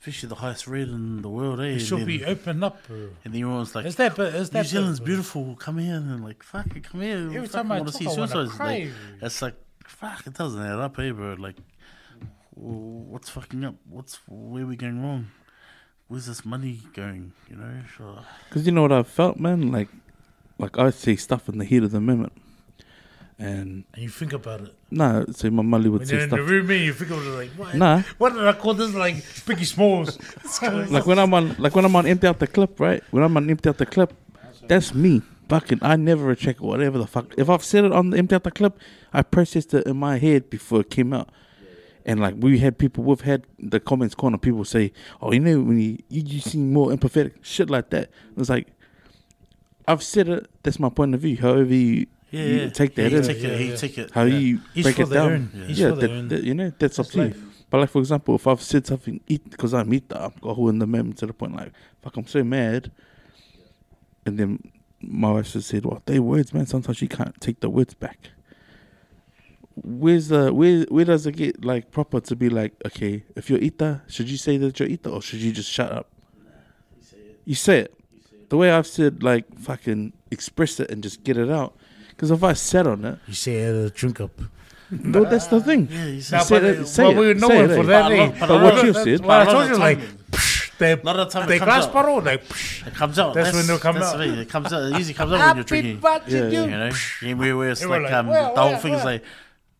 [0.00, 1.64] Especially the highest rate in the world, eh?
[1.64, 3.10] It should then, be opened up, bro.
[3.24, 5.06] and then everyone's like, Is that, but is that New Zealand's bro?
[5.06, 5.56] beautiful.
[5.56, 7.18] Come here and like, fuck it, come here.
[7.18, 8.58] Every fuck, time I wanna talk, I wanna suicides.
[8.58, 8.88] Like,
[9.20, 9.54] it's like,
[9.84, 11.34] fuck, it doesn't add up, eh, bro?
[11.34, 11.56] Like,
[12.54, 13.74] what's fucking up?
[13.88, 15.26] What's where we going wrong?
[16.08, 17.32] Where's this money going?
[17.48, 18.24] You know, sure.
[18.48, 19.70] Because you know what I felt, man?
[19.70, 19.88] Like,
[20.58, 22.32] like I see stuff in the heat of the moment.
[23.40, 24.74] And, And you think about it.
[24.90, 27.24] nah, say my Molly would When say you're in the room, man, you think about
[27.24, 27.74] it like, what?
[27.74, 28.94] Nah, What did I call this?
[28.94, 30.18] Like Biggie Smalls.
[30.90, 33.02] like when I'm on, like when I'm on empty out the clip, right?
[33.10, 34.12] When I'm on empty out the clip,
[34.68, 35.22] that's me.
[35.48, 37.34] Fucking, I never check whatever the fuck.
[37.36, 38.78] If I've said it on the empty out the clip,
[39.12, 41.30] I processed it in my head before it came out.
[42.04, 44.38] And like we had people, we've had the comments corner.
[44.38, 48.10] People say, "Oh, you know, when you you, you seem more empathetic, shit like that."
[48.36, 48.68] It's like
[49.88, 50.48] I've said it.
[50.62, 51.36] That's my point of view.
[51.36, 52.68] However you, Yeah, you yeah.
[52.70, 53.42] take that he in, take it.
[53.42, 53.76] Yeah, yeah.
[53.76, 54.10] take it.
[54.12, 54.38] how yeah.
[54.38, 55.32] you Each break it down.
[55.32, 55.50] own.
[55.54, 55.64] Yeah.
[55.68, 56.28] Yeah, for their that, own.
[56.28, 57.50] that- you know that's up That's to you.
[57.70, 60.68] But like for example, if I've said something, eat because I'm eat I've got who
[60.68, 62.90] in the moment to the point like, fuck, I'm so mad.
[64.26, 66.66] And then my wife just said, "Well, they words, man.
[66.66, 68.30] Sometimes you can't take the words back."
[69.82, 70.84] Where's the where?
[70.88, 74.36] Where does it get like proper to be like, okay, if you're Ita, should you
[74.36, 76.10] say that you're Ita or should you just shut up?
[77.44, 77.94] You say it.
[78.50, 81.76] The way I've said, like, fucking express it and just get it out.
[82.20, 84.30] Because if I sat on it, You say it a drink up.
[84.90, 85.88] no, that's the thing.
[85.90, 87.64] Yeah, you You say Nah, say but it, it- say well, it, we were say
[87.64, 89.30] it, for that, But a lot- but But a what lot you of- said- Well,
[89.40, 91.32] I but a lot told of you the like, time- psh, they, a lot of
[91.32, 92.04] the time they it comes grasp out.
[92.10, 93.32] all like, psh, It comes out.
[93.34, 94.18] That's when they'll come that's out.
[94.18, 94.38] The thing.
[94.38, 94.82] It comes out.
[94.82, 96.00] It usually comes out when you're drinking.
[96.02, 96.66] Yeah, You yeah.
[96.66, 96.90] know,
[97.22, 98.96] yeah, where, where it's They were like, like, um, "Well, the whole well, thing is
[98.98, 99.24] well." like,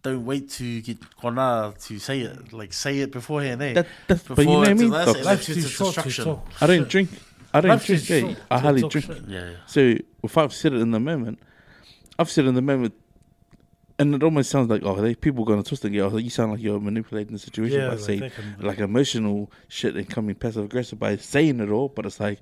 [0.03, 2.55] don't wait to get kona to say it.
[2.55, 3.75] Like, say it beforehand, eh?
[3.75, 4.91] That, that's, but you know Before what I it's- mean?
[4.91, 5.17] that's- Doc?
[5.17, 6.25] it's- life's it's too a short to distraction.
[6.25, 6.49] talk.
[6.63, 6.89] I don't shit.
[6.89, 7.11] drink.
[7.53, 8.05] I don't Life's drink.
[8.07, 8.21] too eh?
[8.21, 9.07] short I to hardly talk drink.
[9.09, 9.23] shit.
[9.29, 9.51] yeah, yeah.
[9.67, 11.39] So if I've said it in the moment,
[12.21, 12.93] I've said in the moment,
[13.99, 15.99] and it almost sounds like oh, they, people gonna twist it.
[15.99, 19.97] Oh, you sound like you're manipulating the situation Yeah, by like saying like emotional shit
[19.97, 21.89] and coming passive aggressive by saying it all.
[21.89, 22.41] But it's like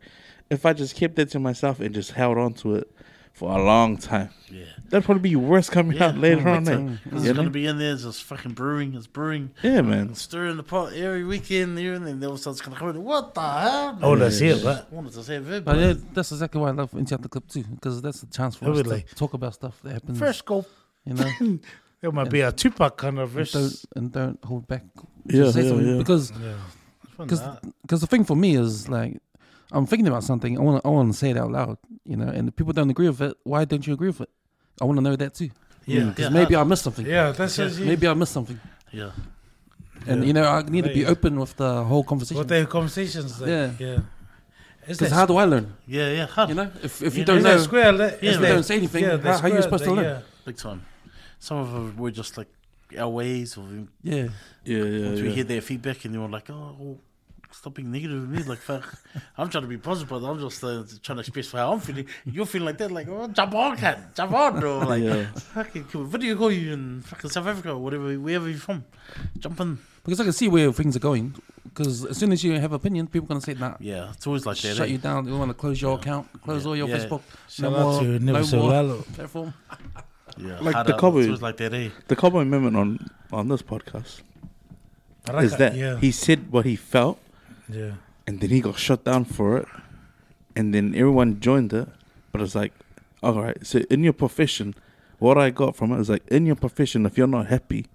[0.50, 2.92] if I just kept that to myself and just held on to it
[3.32, 4.64] for a long time, yeah.
[4.88, 6.62] that'd probably be worse coming Yeah, out later on.
[6.62, 6.74] It's, eh?
[6.74, 7.34] uh, it's know?
[7.34, 7.92] gonna be in there.
[7.92, 8.94] It's just fucking brewing.
[8.94, 9.50] It's brewing.
[9.62, 10.14] Yeah, man.
[10.14, 12.22] Stirring the pot every weekend, here and then.
[12.24, 13.02] All of a sudden, it's gonna come in.
[13.02, 13.98] What the hell?
[14.02, 15.64] Oh, that's it, but I wanted to say a verb.
[15.64, 18.26] But but yeah, that's exactly why I love Inside the Clip too, because that's a
[18.26, 20.18] chance for I us would to talk about stuff that happens.
[20.18, 20.64] first go,
[21.04, 21.30] you know,
[22.02, 23.86] it might be a Tupac kind of and don't verse.
[23.96, 24.82] and don't hold back.
[24.94, 25.98] to Yeah, say yeah, yeah.
[25.98, 26.54] Because Yeah.
[27.18, 27.42] Because
[27.82, 29.20] because the thing for me is like
[29.72, 30.56] I'm thinking about something.
[30.58, 31.76] I want to I want to say it out loud.
[32.04, 34.30] You know, and if people don't agree with it, why don't you agree with it?
[34.80, 35.50] I want to know that too.
[35.86, 37.06] Yeah, Because Yeah, maybe uh, I missed something.
[37.06, 37.32] yeah.
[37.32, 38.58] That's Yeah, just Maybe I missed something.
[38.92, 39.10] Yeah.
[40.06, 40.26] And Yeah.
[40.28, 42.38] you know, I need to be open with the whole conversation.
[42.38, 43.40] what the conversations.
[43.40, 43.70] Like, Yeah.
[43.78, 43.98] yeah.
[44.86, 45.74] Is Because how do I learn?
[45.86, 46.26] Yeah, yeah.
[46.26, 46.48] Hard.
[46.50, 47.92] You know, if if you You don't know, that square?
[47.92, 49.84] That, Yeah, if you don't say anything, yeah, how, that's how are you square, supposed
[49.84, 50.04] to learn?
[50.04, 50.20] yeah.
[50.46, 50.80] Big time.
[51.38, 52.48] Some of them were just like
[52.98, 53.64] our ways, or
[54.02, 54.28] Yeah,
[54.64, 56.96] Yeah, yeah, once we hear their feedback, and they were like, "Oh, well,
[57.50, 58.84] stop being negative with me." Like, fuck,
[59.38, 62.06] I'm trying to be positive, but I'm just uh, trying to express how I'm feeling.
[62.24, 65.26] You're feeling like that, like, "Oh, jump on, cat, jump on!" Or like, Yeah.
[65.34, 68.84] fucking, can we video call you in fucking South Africa, or whatever, wherever you're from,
[69.38, 69.78] jump in.
[70.04, 71.34] because I can see where things are going.
[71.64, 74.56] Because as soon as you have opinion, people gonna say, "Nah, Yeah, it's always like
[74.58, 74.76] that.
[74.76, 74.92] shut eh?
[74.92, 75.26] you down.
[75.26, 76.68] We want to close your account, close Yeah.
[76.70, 76.96] all your Yeah.
[76.98, 79.02] Facebook, Shout no out more, to no Never more Lalo.
[79.14, 79.54] platform."
[80.40, 81.88] Yeah, Like the cover- It's always like that, eh?
[82.06, 82.98] The Cowboy Amendment on
[83.32, 84.20] on this podcast
[85.26, 85.98] like is that Yeah.
[85.98, 87.18] he said what he felt,
[87.68, 87.92] yeah.
[88.26, 89.66] and then he got shut down for it,
[90.56, 91.88] and then everyone joined it.
[92.32, 92.72] But it's like,
[93.22, 94.74] all right, so in your profession,
[95.18, 97.86] what I got from it is like, in your profession, if you're not happy,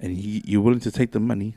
[0.00, 1.56] and you, you're willing to take the money,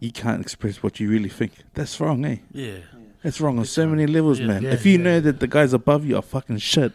[0.00, 1.52] you can't express what you really think.
[1.74, 2.36] That's wrong, eh?
[2.52, 2.78] Yeah,
[3.22, 4.46] That's wrong on so many levels, Yeah.
[4.48, 4.62] man.
[4.64, 5.04] Yeah, if you yeah.
[5.04, 6.92] know that the guys above you are fucking shit,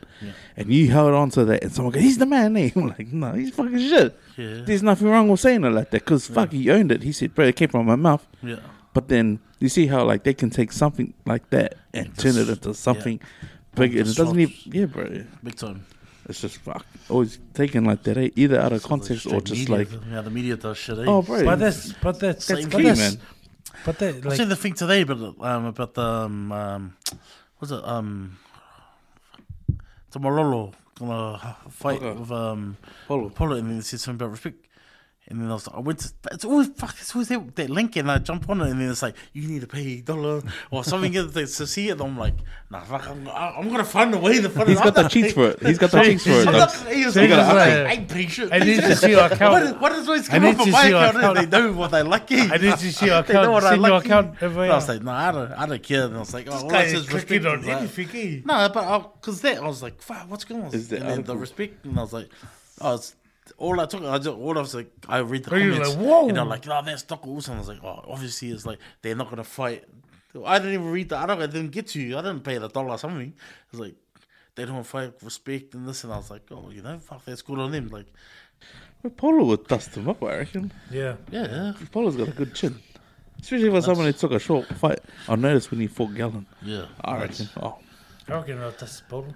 [0.58, 2.70] and you held on to that, and someone goes, "He's the man," eh?
[2.76, 6.04] I'm like, "No, he's fucking shit." yeah, There's nothing wrong with saying it like that,
[6.06, 7.02] because fuck, he owned it.
[7.04, 8.58] He said, "Bro, it came from my mouth." yeah.
[8.94, 12.50] But then you see how like they can take something like that and turn it
[12.50, 13.20] into something
[13.76, 14.56] big, and it doesn't even.
[14.66, 15.24] Yeah, bro.
[15.44, 15.86] Big time.
[16.28, 16.86] It's just fuck.
[17.10, 18.30] Always taken like that, eh?
[18.36, 21.00] Either out of So context or just media, like, yeah, the media does shit.
[21.00, 21.06] Eh?
[21.08, 21.44] oh, bro.
[21.44, 23.22] But that's but that's that's same but key, that's, man.
[23.86, 26.98] But that I like seen the thing today, but um, about the um, um,
[27.58, 28.38] what's it um,
[30.12, 32.20] the Malolo gonna fight Okay.
[32.20, 32.78] with um
[33.08, 33.30] Follow.
[33.30, 34.66] Polo, and then they said something about respect.
[35.30, 37.70] And then I was like, I went to, it's always, fuck, it's always that, that
[37.70, 40.02] link, and I jump on it, and then it's like, you need to pay a
[40.02, 40.42] dollar
[40.72, 42.02] or something to, to see it.
[42.02, 42.34] I'm like,
[42.72, 44.84] nah, fuck, I'm, I'm going to find a way to find He's it.
[44.84, 45.62] got the cheats for it.
[45.62, 46.48] He's got the cheats for it.
[46.48, 48.52] I'm not, he was So like, I, like, I ain't paying shit.
[48.52, 49.52] I need to see your account.
[49.54, 51.18] What is, what is always I come need up on to my see your account?
[51.18, 51.38] account.
[51.52, 52.40] They know what they lucky.
[52.40, 54.08] I need to see your They know what I Send lucky.
[54.08, 56.06] account over I was like, nah, I don't, I don't care.
[56.06, 57.28] And I was like, oh, all I Guy said is is respect.
[57.44, 58.10] clicking on anything.
[58.16, 58.42] eh?
[58.46, 61.24] no, but because that I was like, "Fuck, what's going on?" Is the and then
[61.24, 62.30] the respect, and I was like,
[62.82, 63.16] "Oh, it's
[63.58, 64.04] all I took.
[64.04, 66.30] I just all I was like, I read the Oh, you were comments, like, whoa.
[66.30, 69.16] and I'm like, "No, that's Doc Wilson." I was like, "Oh, obviously, it's like they're
[69.16, 69.86] not gonna fight."
[70.46, 71.44] I didn't even read the article.
[71.44, 72.18] I didn't get to you.
[72.18, 73.34] I didn't pay the dollar or something.
[73.72, 73.96] It's like
[74.56, 77.42] they don't fight respect and this, and I was like, "Oh, you know, fuck, that's
[77.42, 78.06] good on them." Like,
[79.02, 80.72] But Polo would dust him up, I reckon.
[80.92, 81.16] Yeah.
[81.32, 81.74] yeah, yeah.
[81.92, 82.78] Polo's got a good chin.
[83.42, 85.00] Especially for someone who took a short fight.
[85.30, 86.46] I noticed when he fought Gallon.
[86.62, 86.88] yeah.
[87.02, 87.48] I reckon.
[87.62, 87.80] Oh,
[88.28, 89.34] I reckon uh, that's bottle.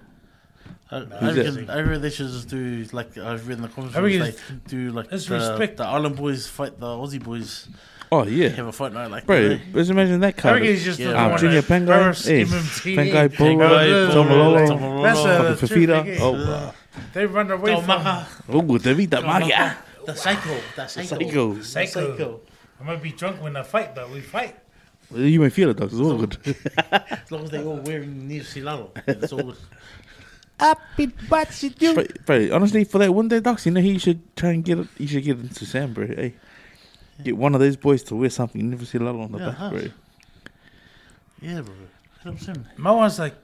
[0.90, 1.00] I, I
[1.34, 3.96] reckon, I reckon they should just do like I've read in the comments.
[3.96, 5.76] I reckon they it's- do like it's the, respect.
[5.78, 7.68] the Island boys fight the Aussie boys.
[8.12, 8.48] oh yeah.
[8.50, 9.60] Have a fight night like Bro, that.
[9.72, 10.54] let's imagine that I card.
[10.54, 11.10] reckon he's just Yeah.
[11.24, 15.02] the one Junior that Pengai, Paris, MMT, Pengai, Polo, Pengai, Tomololo, Tomololo.
[15.02, 16.20] That's fucking the truth, Fafita.
[16.20, 16.72] Oh, uh,
[17.12, 17.86] They run away Tau from.
[17.88, 18.26] maka.
[18.50, 19.76] oh, Davida Magia.
[20.06, 20.56] The psycho.
[20.76, 21.60] The psycho.
[21.62, 21.62] Psycho.
[21.62, 22.40] Psycho.
[22.80, 24.54] I might be drunk when I fight, but we fight.
[25.14, 25.90] You may feel it, dog.
[25.90, 26.36] It's all good.
[26.92, 28.90] As long as they all wearing Never Sio Lalo.
[29.06, 29.56] It's all good.
[31.94, 34.78] Bro, bro, honestly, for that one day, docs, you know, he should try and get
[34.78, 34.88] it.
[34.96, 36.06] He should get into Sam, bro.
[36.06, 36.34] Hey,
[37.22, 38.60] get one of those boys to wear something.
[38.60, 39.70] You never see a lot on the Yeah, back, huh.
[39.70, 39.80] bro.
[41.42, 41.74] Yeah, bro.
[42.24, 42.66] Look at Sam.
[42.76, 43.34] My one's like,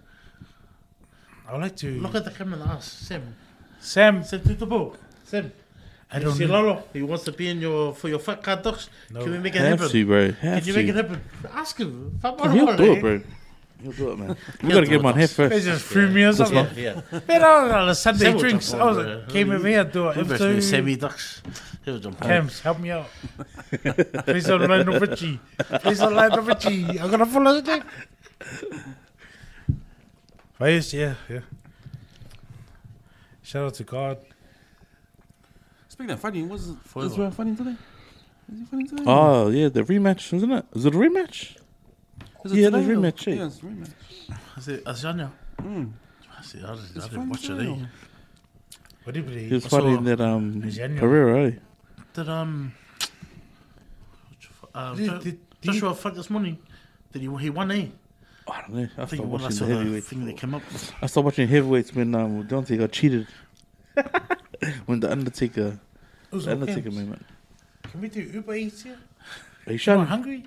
[1.49, 2.01] I would like to.
[2.01, 3.35] Look at the camera and ask Sam.
[3.81, 4.97] Sam, Sam Tutubo.
[5.25, 5.53] Sam.
[6.13, 6.47] I don't know.
[6.47, 6.83] Sio Lalo.
[6.93, 8.89] He wants to be in your for your fat card docs.
[9.11, 9.23] No.
[9.23, 9.93] Can we make it Have happen?
[9.93, 10.33] to, bro.
[10.33, 10.79] Can you to.
[10.79, 11.21] make it happen?
[11.53, 12.19] Ask him.
[12.21, 13.21] Fuck, He'll do it, bro.
[13.83, 14.37] He'll do it, man.
[14.63, 15.37] We He'll gotta do get him it, on here docs.
[15.37, 16.57] They just threw me or something.
[16.77, 17.21] Yeah, yeah.
[17.29, 18.71] Man, I was on a Sunday Sam will drinks.
[18.71, 20.61] jump I was like, came over here to do He an best be episode.
[20.63, 21.43] Sammy Ducks.
[21.85, 22.29] He'll jump on.
[22.29, 23.07] Cams, help me out.
[24.27, 25.41] Please don't line of Richie.
[25.81, 27.01] Please don't line of Richie.
[27.01, 27.85] I'm gonna follow the name.
[30.59, 31.41] But oh, yes, yeah, yeah.
[33.43, 34.19] Shout out to God.
[35.89, 37.11] Speaking of fighting, was Forever.
[37.11, 37.77] Israel fighting today?
[38.53, 39.05] Is he fighting today?
[39.07, 40.67] Oh yeah, the rematch, isn't it?
[40.75, 41.57] Is it a rematch?
[42.45, 43.37] Is it yeah, today there's or- rematch?
[43.37, 43.91] Yeah, it's rematch.
[44.59, 45.31] Is it Adesanya?
[45.63, 45.93] Mm.
[46.39, 46.59] I see.
[46.59, 47.47] I didn't, I didn't watch it.
[47.49, 47.71] today Eh?
[47.71, 47.89] or-
[49.05, 49.53] What do you He believe?
[49.53, 51.47] was I saw- fighting that um Is Daniel- Pereira.
[51.49, 51.53] Eh?
[52.15, 52.73] Did um,
[54.75, 56.59] uh, Did- Jo- did- did Joshua fight this morning?
[57.13, 57.37] Did he?
[57.39, 57.87] He won, eh?
[58.49, 58.81] I don't know.
[58.81, 60.09] I I think started when I watching saw the the heavyweights.
[60.09, 60.63] thing that came up.
[61.03, 63.27] I started watching heavyweights when um Dante got cheated.
[64.87, 65.79] when the Undertaker,
[66.31, 66.95] Who's the Undertaker Cams?
[66.97, 67.27] moment.
[67.85, 68.99] Can we do Uber Eats here?
[69.67, 70.45] Are you I'm hungry.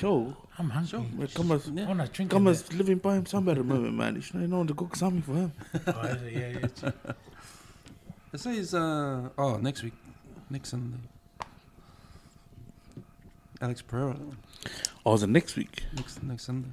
[0.00, 0.98] Yo, I'm hungry.
[1.16, 1.60] man, come on.
[1.72, 1.84] Yeah.
[1.84, 2.30] I wanna drink.
[2.30, 4.16] Come in on, living by himself at the moment, man.
[4.16, 5.52] You should know to cook something for him.
[5.72, 5.94] there.
[5.96, 7.12] Oh, yeah, yeah, yeah.
[8.32, 9.92] It says, uh, oh, next week.
[10.50, 10.98] Next Sunday.
[13.60, 14.16] Alex Pereira.
[15.06, 15.84] Oh, is it next week?
[15.94, 16.68] Next next Sunday.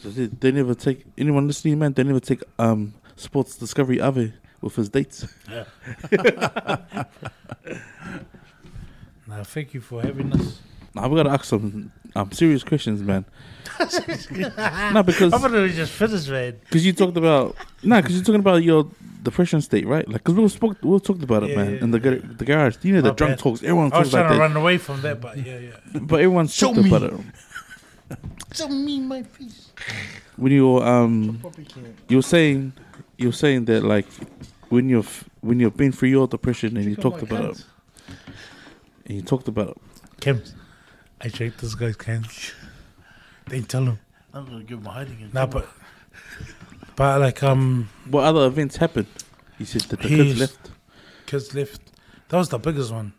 [0.00, 1.92] So they, they never take anyone listening, man.
[1.94, 5.26] They never take um sports discovery Ave with his dates.
[9.28, 10.60] Nah, thank you for having us.
[10.98, 13.24] I've got to ask some um serious questions, man.
[14.92, 16.56] no, because I thought we just finished, man.
[16.64, 18.88] because you talked about no, because you're talking about your
[19.22, 20.06] depression state, right?
[20.08, 22.44] Like, because we spoke, we talked about it, Yeah, man, yeah, in the gar- the
[22.44, 22.76] garage.
[22.82, 23.38] You know, the My drunk bad.
[23.40, 23.62] talks.
[23.62, 25.70] Everyone I was talks about trying to that, run away from that, but yeah, yeah.
[26.00, 27.24] but everyone's Show talked about me.
[28.10, 28.18] it.
[28.54, 29.70] Show me my face.
[30.36, 31.42] When you um,
[32.08, 32.72] you were saying,
[33.18, 34.06] you were saying that like
[34.68, 37.64] when you've when you've been through your depression and you talked about it,
[39.06, 39.76] and you talked about it.
[40.20, 40.42] Kim,
[41.20, 42.52] I checked this guy's cans.
[43.48, 43.98] They tell him.
[44.34, 45.20] I'm gonna give him a hiding.
[45.20, 45.68] in Nah, but
[46.94, 49.06] but like um, What other events happened?
[49.58, 50.70] He said that the kids left.
[51.26, 51.80] kids left.
[52.28, 53.12] That was the biggest one.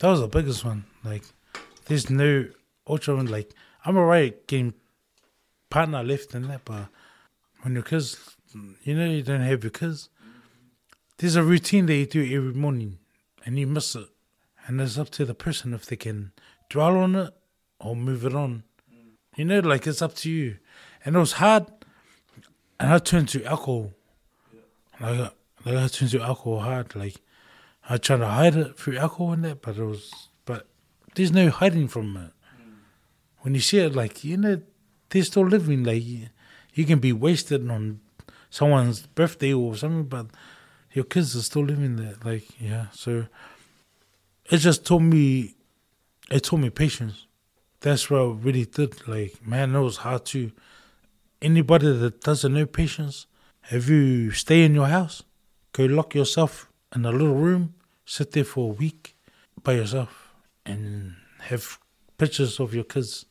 [0.00, 0.84] That was the biggest one.
[1.04, 1.24] Like,
[1.86, 2.46] there's no
[2.86, 3.26] ultra one.
[3.26, 3.52] Like,
[3.84, 4.74] I'm alright getting
[5.70, 6.88] partner left and that, but
[7.62, 8.16] when your kids,
[8.82, 10.08] you know, you don't have your kids.
[11.18, 12.98] There's a routine that you do every morning,
[13.44, 14.08] and you miss it,
[14.66, 16.32] and it's up to the person if they can
[16.68, 17.34] dwell on it
[17.80, 18.64] or move it on.
[19.36, 20.56] You know, like it's up to you.
[21.04, 21.66] And it was hard,
[22.80, 23.92] and I turned to alcohol.
[25.00, 25.32] Like,
[25.64, 26.94] like I turned to alcohol hard.
[26.96, 27.16] Like
[27.88, 30.66] I tried to hide it through alcohol and that, but it was, but
[31.14, 32.32] there's no hiding from it.
[33.40, 34.60] When you see it, like you know,
[35.10, 35.84] they're still living.
[35.84, 38.00] Like you can be wasted on
[38.50, 40.26] someone's birthday or something, but
[40.92, 42.14] your kids are still living there.
[42.24, 43.26] Like yeah, so
[44.50, 45.54] it just taught me,
[46.30, 47.26] it taught me patience.
[47.80, 49.06] That's what it really did.
[49.08, 50.52] Like man, was hard too.
[51.40, 53.26] Anybody that doesn't know patience,
[53.70, 55.22] if you stay in your house,
[55.72, 57.74] go lock yourself in a little room,
[58.04, 59.16] sit there for a week
[59.62, 60.34] by yourself,
[60.66, 61.78] and have
[62.16, 63.26] pictures of your kids.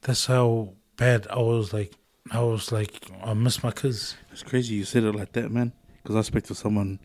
[0.00, 1.72] That's how bad I was.
[1.72, 1.92] Like
[2.30, 4.16] I was like I miss my kids.
[4.32, 5.72] It's crazy you said it like that, man.
[6.02, 6.98] Because I spoke to someone.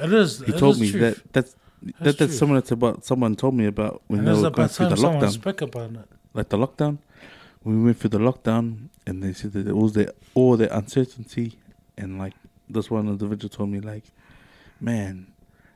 [0.00, 0.40] It is.
[0.40, 1.02] He it told is me truth.
[1.02, 2.38] that that's that, That's that's true.
[2.38, 5.30] similar to what someone told me about when And they were going through the lockdown.
[5.30, 6.08] spoke about it.
[6.34, 6.98] like the lockdown,
[7.62, 10.74] when we went through the lockdown, and they said that it was the all the
[10.76, 11.58] uncertainty,
[11.98, 12.34] and like
[12.68, 14.04] this one individual told me like,
[14.80, 15.28] man,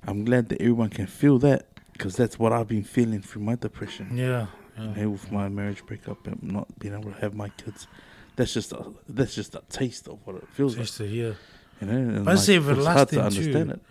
[0.07, 3.55] I'm glad that everyone can feel that because that's what I've been feeling through my
[3.55, 4.47] depression, Yeah.
[4.79, 4.95] yeah.
[4.97, 7.87] and with my marriage breakup and not being able to have my kids.
[8.37, 11.37] That's just a that's just a taste of what it feels Just to like, hear.
[11.81, 11.93] you know.
[12.17, 13.75] And But it's like, it's hard to understand too.
[13.75, 13.83] it.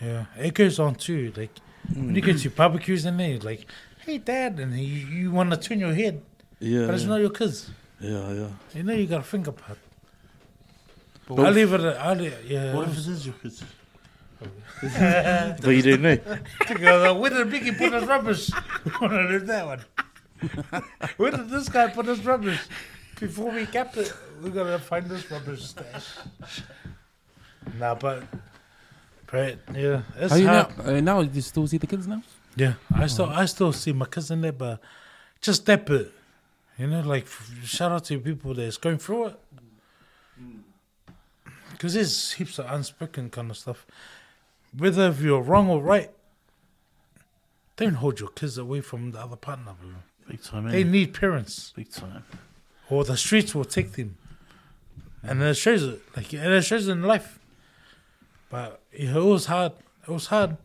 [0.00, 0.24] Yeah.
[0.38, 1.32] It goes on too.
[1.36, 1.50] Like
[1.94, 2.26] when you Mm.
[2.26, 3.66] go to barbecues and they like,
[4.04, 6.20] hey dad, and you, you want to turn your head,
[6.60, 7.70] Yeah, but it's yeah, not your kids.
[8.00, 8.48] yeah, yeah.
[8.74, 9.70] You know you got to think about.
[9.70, 9.78] it.
[11.26, 11.80] But I what, leave it.
[11.80, 12.74] I leave, yeah.
[12.74, 13.62] what if it is your kids?
[14.82, 16.16] But you don't know.
[16.66, 18.50] Together, Where did Biggie put his rubbish?
[18.52, 20.82] I want to leave that one.
[21.16, 22.60] Where did this guy put his rubbish?
[23.18, 24.12] Before we kept it,
[24.42, 26.06] we gotta find this rubbish stash.
[27.78, 28.24] Nah, but,
[29.30, 30.64] but yeah, it's Are you now?
[30.64, 30.88] hard.
[30.88, 32.22] Uh, now you still see the kids now?
[32.56, 34.80] Yeah, I still I still see my cousin there, but
[35.40, 36.12] just that bit.
[36.78, 37.26] You know, like
[37.64, 39.40] shout out to people that's going through it.
[41.72, 43.86] Because there's heaps of unspoken kind of stuff.
[44.76, 46.10] Whether if you're wrong or right,
[47.76, 49.90] don't hold your kids away from the other partner, bro.
[50.28, 50.86] Big time, They eh?
[50.86, 52.24] need parents, Big time.
[52.88, 54.16] or the streets will take them.
[55.22, 57.38] And it shows it, like, and it shows in life.
[58.54, 59.72] But it was hard.
[60.06, 60.56] It was hard.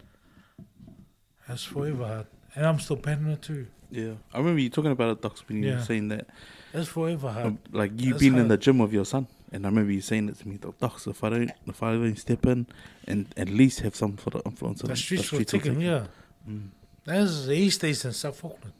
[1.47, 2.27] It's forever hard.
[2.53, 3.65] And I'm still battling it too.
[3.89, 5.81] Yeah, I remember you talking about it, Docs, when you Yeah.
[5.81, 6.27] saying that.
[6.71, 7.45] It's forever hard.
[7.47, 8.49] Um, like you been in hard.
[8.49, 10.57] the gym with your son, and I remember you saying it to me.
[10.57, 12.67] The docs, if I don't, if I don't step in,
[13.07, 15.81] and at least have some sort of influence on the streets will will take him,
[15.81, 16.05] yeah.
[16.47, 16.67] Mm.
[17.05, 18.73] That's the east states in South Auckland.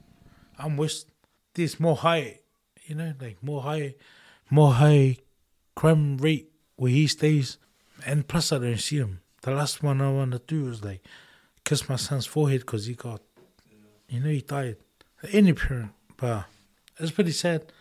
[0.59, 1.07] I'm west.
[1.55, 2.41] There's more high,
[2.85, 3.95] you know, like more high,
[4.51, 5.17] more high
[5.73, 7.57] crime rate where he stays.
[8.05, 9.21] And plus, I don't see him.
[9.41, 11.01] The last one I want to do is like
[11.63, 13.21] kiss my son's forehead because he got,
[14.07, 14.77] you know, he died.
[15.31, 16.45] Any parent, but
[16.97, 17.71] it's pretty sad.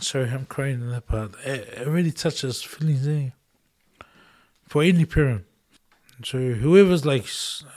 [0.00, 1.32] Sorry, I'm crying in that part.
[1.44, 3.32] It, it really touches feelings there.
[4.66, 5.44] For any parent.
[6.24, 7.26] So whoever's like,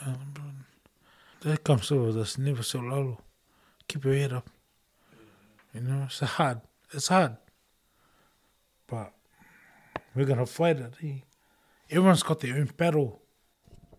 [0.06, 0.14] uh,
[1.40, 3.20] that comes over this Never Sio Lalo.
[3.88, 4.48] Keep your head up.
[5.74, 6.60] You know, it's hard.
[6.92, 7.36] It's hard.
[8.86, 9.12] But
[10.14, 10.94] we're gonna fight it.
[11.02, 11.20] eh?
[11.92, 13.20] Everyone's got their own battle.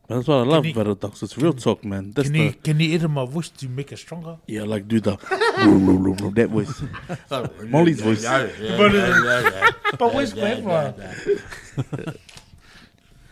[0.08, 1.24] But that's what I love he- about the docs.
[1.24, 2.12] It's real talk, man.
[2.12, 4.38] That's Can the you can you edit my voice to make it stronger?
[4.48, 5.16] yeah, like do the
[6.36, 6.84] that voice.
[7.70, 8.26] Molly's voice.
[10.00, 10.94] But where's my everyone?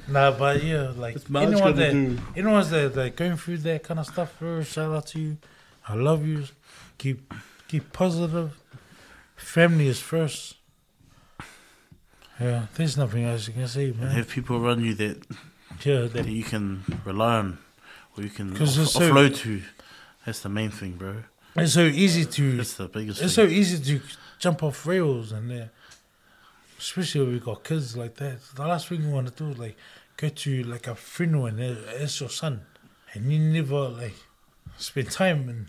[0.08, 2.18] Nah, but yeah, like anyone that do.
[2.36, 5.38] anyone's that, that going through that kind of stuff, bro, shout out to you.
[5.88, 6.46] I love you.
[6.98, 7.34] Keep
[7.68, 8.58] keep positive.
[9.36, 10.56] family is first.
[12.42, 14.12] Yeah, there's nothing else you can And man.
[14.12, 15.18] have people around you that,
[15.84, 17.58] Yeah, that that, you can rely on
[18.18, 19.62] or you can off- so- offload to.
[20.26, 21.24] That's the main thing, bro.
[21.56, 24.02] it's so easy to That's the biggest it's so easy to
[24.40, 25.66] jump off rails and uh,
[26.80, 28.40] especially when we got kids like that.
[28.56, 29.78] The last thing you want to do is like
[30.18, 32.62] go to like a funeral and uh, it's your son,
[33.14, 34.16] and you never like
[34.78, 35.68] spend time and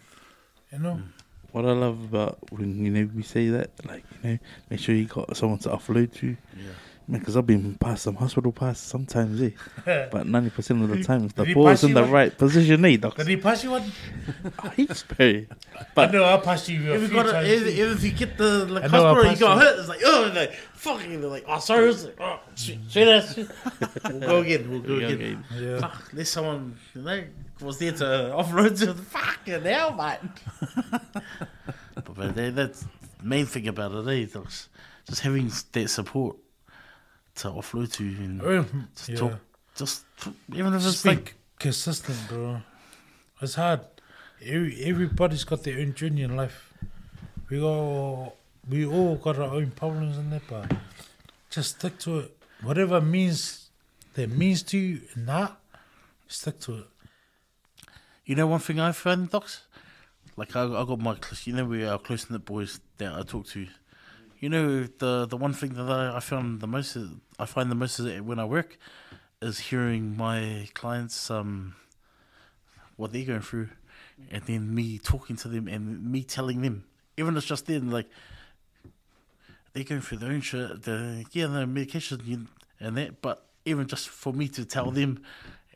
[0.72, 0.94] you know.
[0.96, 1.08] Mm.
[1.52, 4.38] What I love about when you know we say that, like you know,
[4.70, 6.62] make sure you got someone to offload to, Yeah.
[7.08, 7.18] man.
[7.20, 9.50] Because I've been past some hospital passes sometimes, eh?
[10.10, 12.10] But ninety percent of the time, if the Did he ball's in the one?
[12.10, 12.96] right position, eh?
[12.96, 13.16] Doc?
[13.16, 13.84] Did he pass you one?
[14.76, 15.46] He's very.
[15.96, 17.48] I know I passed you a If you few got times.
[17.48, 19.78] if, if you get the like I hospital, you passed got hurt.
[19.78, 23.08] It's like oh, and like fucking, they're like oh sorry, it's like oh shit, shit,
[23.08, 23.50] ass, shit.
[24.08, 25.44] we'll go again, we'll go again.
[25.54, 25.80] yeah.
[25.80, 27.24] Fuck, there's someone you know
[27.62, 30.18] was there to offload to the fucking hell, mate.
[31.94, 34.24] but man, that, that's the main thing about it, eh?
[34.26, 34.68] Just,
[35.08, 36.36] just having that support
[37.36, 39.16] to offload to and Oh, just yeah.
[39.16, 39.32] talk,
[39.76, 40.04] just
[40.52, 42.60] even if it's Just be like consistent, bro.
[43.40, 43.80] It's hard.
[44.44, 46.72] Every, everybody's got their own journey in life.
[47.48, 48.36] We all
[48.68, 50.72] we all got our own problems in that, but
[51.50, 52.36] just stick to it.
[52.62, 53.70] Whatever means
[54.14, 55.48] that means to you, nah,
[56.28, 56.86] stick to it.
[58.24, 59.62] You know one thing I found, Docs?
[60.36, 63.48] Like I, I got my, you know, we are close knit boys that I talk
[63.48, 63.66] to.
[64.38, 66.96] You know, the the one thing that I, I found the most,
[67.40, 68.78] I find the most is when I work,
[69.40, 71.74] is hearing my clients um,
[72.96, 73.70] what they're going through,
[74.30, 76.84] and then me talking to them and me telling them,
[77.16, 78.08] even if it's just then, like
[79.72, 84.08] they're going through their own shit, the yeah, no medication and that, but even just
[84.08, 85.22] for me to tell them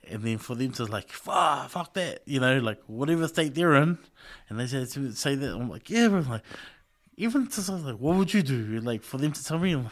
[0.09, 3.75] and then for them to like fuck, fuck that, you know, like whatever state they're
[3.77, 3.99] in,
[4.49, 6.43] and they say to say that, I'm like, yeah, bro, like
[7.17, 8.81] even to say like, what would you do?
[8.81, 9.91] Like for them to tell me, I'm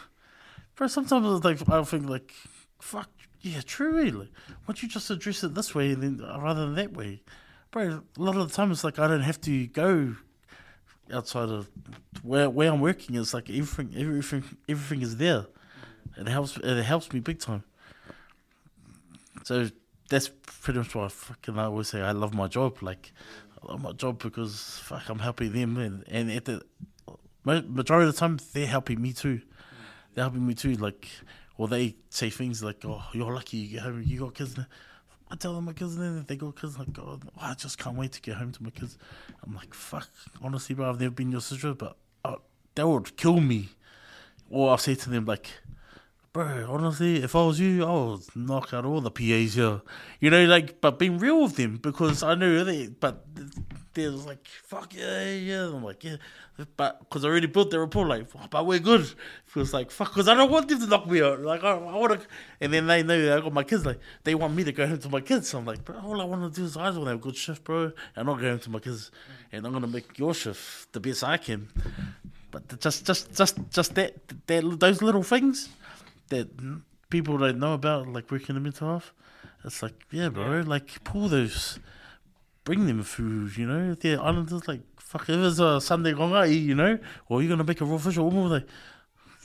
[0.77, 2.32] bro, sometimes it's like I think like,
[2.81, 3.11] fuck,
[3.41, 4.11] yeah, true, eh?
[4.12, 6.93] like, why don't you just address it this way and then uh, rather than that
[6.93, 7.23] way,
[7.70, 8.03] bro?
[8.19, 10.16] A lot of the time it's like I don't have to go
[11.12, 11.69] outside of
[12.23, 13.16] where where I'm working.
[13.16, 15.47] It's like everything, everything, everything is there.
[16.16, 16.57] It helps.
[16.57, 17.65] It helps me big time.
[19.43, 19.69] So
[20.09, 20.31] that's
[20.63, 22.83] pretty much why I fucking I always say I love my job.
[22.83, 23.13] Like
[23.63, 26.63] I love my job because fuck, I'm helping them, and and at the
[27.45, 29.41] majority of the time they're helping me too.
[30.15, 30.75] They're helping me too.
[30.75, 31.09] Like,
[31.57, 34.03] or they say things like, "Oh, you're lucky you get home.
[34.05, 34.67] You got kids." now."
[35.31, 36.79] I tell them my kids, and then they got kids.
[36.79, 38.99] Like, God, oh, I just can't wait to get home to my kids.
[39.43, 40.09] I'm like, fuck.
[40.43, 42.37] Honestly, bro, I've never been your sister, but uh,
[42.75, 43.71] that would kill me.
[44.51, 45.49] Or I'll say to them like,
[46.35, 49.81] bro, honestly, if I was you, I would knock out all the PAs here.
[50.19, 53.24] You know, like, but being real with them because I know they, but
[53.94, 55.66] they're like, fuck yeah, yeah.
[55.66, 56.16] I'm like, yeah.
[56.77, 59.09] But because I already built the report, like, "Oh, but we're good.
[59.47, 61.40] Feels like, fuck, because I don't want them to knock me out.
[61.40, 62.27] Like, I, I want to,
[62.61, 64.86] and then they know that I got my kids, like, they want me to go
[64.89, 65.48] home to my kids.
[65.48, 67.20] So I'm like, bro, all I want to do is I just want to have
[67.20, 67.93] a good shift, bro.
[68.16, 69.12] And I'll go home to my kids.
[69.52, 71.69] And I'm going to make your shift the best I can.
[72.51, 74.15] But just, just, just, just that,
[74.48, 75.69] that, those little things
[76.29, 76.49] that
[77.11, 79.13] people don't know about, like working in mental health.
[79.65, 81.79] It's like, yeah, bro, like pull those,
[82.65, 83.95] bring them food, you know.
[83.95, 86.99] The islanders, like, fuck, if it's a Sunday gongai, you know,
[87.29, 88.67] or you're gonna make a raw fish or more, like,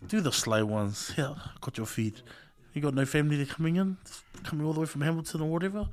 [0.07, 1.13] do the slow ones.
[1.17, 2.21] Yeah, got your feed.
[2.73, 3.97] You got no family that coming in,
[4.43, 5.87] coming all the way from Hamilton or whatever.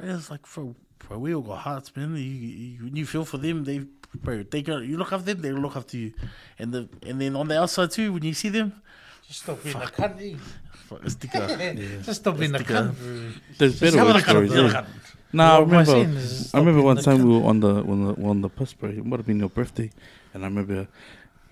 [0.00, 2.16] It's like, bro, bro, we all got hearts, man.
[2.16, 3.84] You, you, you feel for them, they,
[4.14, 6.12] bro, they go, you look after them, they look after you,
[6.58, 8.82] and the, and then on the outside too, when you see them,
[9.26, 10.20] Just stop being a cunt.
[10.20, 10.36] Eh?
[10.88, 12.96] fuck, it's the Just stop being a cunt.
[12.98, 13.30] bro.
[13.58, 14.52] There's Just better have a work cunt, stories.
[14.52, 14.80] have a Yeah.
[14.82, 14.86] cunt.
[15.34, 16.20] Nah, I What am I remember.
[16.54, 17.24] I remember one time cunt.
[17.24, 18.98] we were on the on the on the bus break.
[18.98, 19.90] It might have been your birthday,
[20.34, 20.88] and I remember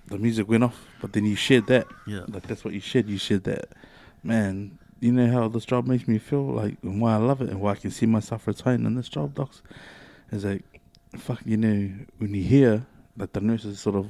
[0.09, 0.79] the music went off.
[1.01, 1.87] But then you shared that.
[2.07, 2.25] Yeah.
[2.29, 3.09] Like that's what you shared.
[3.09, 3.69] You shared that.
[4.23, 7.49] Man, you know how this job makes me feel like, and why I love it,
[7.49, 9.63] and why I can see myself retiring in this job, docs.
[10.31, 10.63] Is like,
[11.17, 12.85] fuck, you know, when you hear
[13.17, 14.07] that the nurses sort of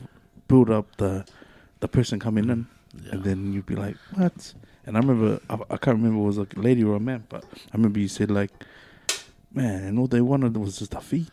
[0.49, 1.25] build up the
[1.79, 3.13] the person coming in, Yeah.
[3.13, 4.55] and then you'd be like, what?
[4.87, 7.25] And I remember, I, I can't remember if it was a lady or a man,
[7.29, 8.51] but I remember you said like,
[9.53, 11.29] man, and all they wanted was just a feed.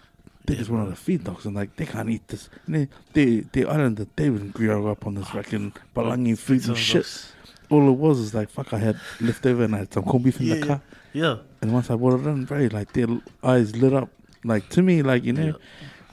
[0.45, 2.49] They Yeah, just wanted a feed dogs, and like they can't eat this.
[2.65, 6.67] And they, they, they island that they didn't grow up on this fucking Palangi food
[6.67, 7.31] and shit.
[7.69, 10.39] All it was is like, fuck, I had leftover and I had some corned beef
[10.39, 10.81] in Yeah, the car.
[11.11, 11.37] Yeah.
[11.61, 13.07] And once I brought it in, very like their
[13.43, 14.09] eyes lit up.
[14.45, 15.55] Like to me, like you know,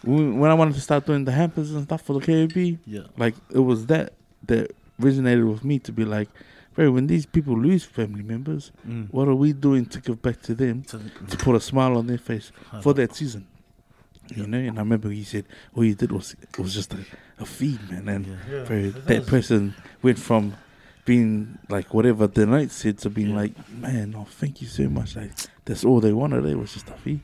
[0.02, 3.02] when I wanted to start doing the hampers and stuff for the KOB, Yeah.
[3.16, 4.14] like it was that
[4.46, 6.28] that resonated with me to be like,
[6.74, 9.08] bro, when these people lose family members, Mm.
[9.10, 12.06] what are we doing to give back to them So- to put a smile on
[12.06, 12.52] their face
[12.82, 13.46] for that season?
[14.34, 15.44] You know, and I remember he said
[15.74, 16.98] all he did was it was just a,
[17.38, 18.36] a feed, man, and Yeah.
[18.50, 20.54] Yeah, bro, that person went from
[21.04, 23.36] being like whatever the night said to being Yeah.
[23.36, 25.14] like, man, oh, thank you so much.
[25.16, 25.32] Like
[25.66, 26.46] that's all they wanted.
[26.46, 27.20] It was just a fee.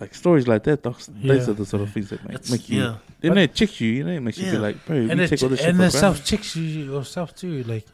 [0.00, 2.68] Like stories like that, docs, those are the sort of things that make, It's, make
[2.68, 2.80] you.
[2.82, 2.96] yeah.
[3.20, 4.52] Then it checks you, you know, it makes you Yeah.
[4.52, 6.56] feel like, bro, And we it, take all this shit and for the self checks
[6.56, 7.62] you yourself too.
[7.64, 7.86] Like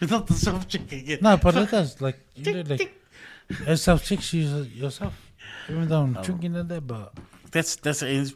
[0.00, 1.18] It's not the self checking again.
[1.22, 2.00] no, but it does.
[2.00, 2.92] Like you know, like
[3.66, 4.42] it self checks you
[4.74, 5.14] yourself.
[5.70, 6.22] Even though I'm Oh.
[6.22, 7.14] drinking in that, but
[7.52, 8.34] That's that's it's,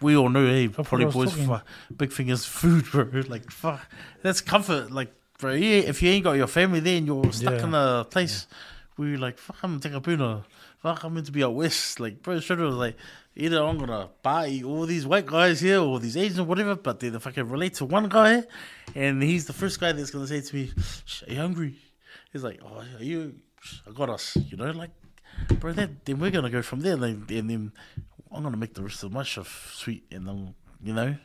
[0.00, 1.30] we all know, hey, That's probably was boys.
[1.46, 1.60] talking.
[1.96, 3.08] Big thing is food, bro.
[3.28, 3.80] Like fuck,
[4.22, 4.92] that's comfort.
[4.92, 7.64] Like bro, yeah, if you ain't got your family there and you're stuck Yeah.
[7.66, 8.46] in a place
[8.94, 10.44] where you're like, fuck, I'm Takapuna.
[10.78, 12.00] Fuck, I'm meant to be a west.
[12.00, 12.96] Like bro, straight was like,
[13.34, 17.00] either I'm gonna buy all these white guys here or these Asians or whatever, but
[17.00, 18.44] they the fucking relate to one guy,
[18.94, 20.70] and he's the first guy that's gonna say to me,
[21.26, 21.76] "Are you hungry?"
[22.32, 23.36] He's like, "Oh, are you?
[23.86, 24.90] I got us." You know, like
[25.60, 27.72] bro, then, then we're gonna go from there, and then, and then
[28.30, 31.16] I'm gonna make the rest of my stuff sweet, and then you know,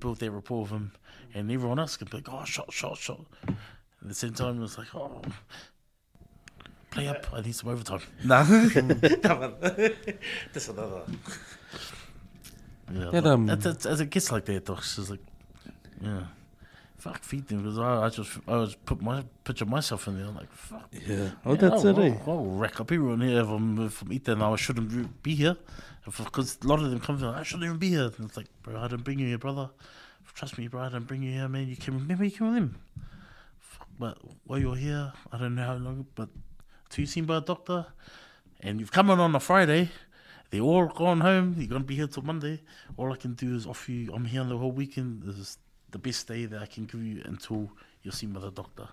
[0.00, 0.92] build that rapport with him,
[1.34, 3.24] and everyone else can be like, oh, shot, shot, shot.
[3.46, 5.22] At the same time, it's like, oh,
[6.90, 8.00] play up, I need some overtime.
[8.24, 8.42] Nah,
[10.52, 11.02] that's another.
[12.92, 15.20] Yeah, Yeah, but um, it's, it's, as it gets like that, though, it's just like,
[16.02, 16.24] yeah.
[16.96, 20.26] Fuck, feed them because I, I just I was put my picture myself in there.
[20.32, 21.30] like, fuck, Yeah.
[21.46, 22.16] Oh, yeah, that's I'll, it, eh?
[22.26, 24.42] I'll, I'll rack up everyone here if I'm, if I'm eating.
[24.42, 25.56] I shouldn't be- be here
[26.04, 28.10] because a lot of them come from I shouldn't even be here.
[28.18, 29.70] And it's like, bro, I didn't bring you here, brother.
[30.34, 31.68] Trust me, bro, I didn't bring you here, man.
[31.68, 31.94] You came.
[31.98, 32.76] Remember, you came with him.
[33.58, 36.28] Fuck, but while you're here, I don't know how long, but
[36.88, 37.86] till you seen by a doctor,
[38.60, 39.90] and you've come in on a Friday.
[40.50, 41.54] they're all gone home.
[41.58, 42.60] You're gonna be here till Monday.
[42.96, 44.12] All I can do is offer you.
[44.14, 45.22] I'm here on the whole weekend.
[45.22, 45.58] This is
[45.90, 47.70] the best day that I can give you until
[48.02, 48.88] you're seen by the doctor.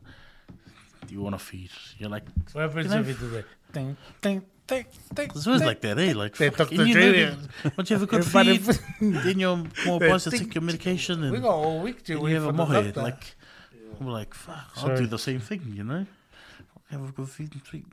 [1.08, 1.70] Do you want to feed?
[1.98, 2.24] You're like,
[2.54, 3.46] what happens You know, if you do that?
[3.74, 5.32] Ding, ding, ding, ding.
[5.36, 6.14] It's always like that, eh?
[6.14, 7.38] Like, They fuck, took you know
[7.78, 10.64] Once you have a good Everybody- feed, then you're more They obliged to take your
[10.64, 12.84] medication We and, got all week to wait you have for a the mohe.
[12.86, 13.02] doctor.
[13.02, 13.36] Like,
[14.00, 16.06] I'm like, fuck, I'll do the same thing, you know?
[16.90, 17.86] Have a good feed and tweak,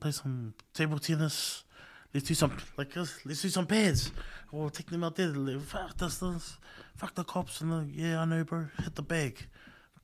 [0.00, 1.64] play some table tennis.
[2.12, 4.12] Let's do some, like, us, let's do some pads.
[4.52, 5.34] Or take them out there.
[5.58, 6.58] Fuck this, this,
[6.96, 7.60] fuck the cops.
[7.60, 8.66] And like, yeah, I know, bro.
[8.82, 9.48] Hit the bag.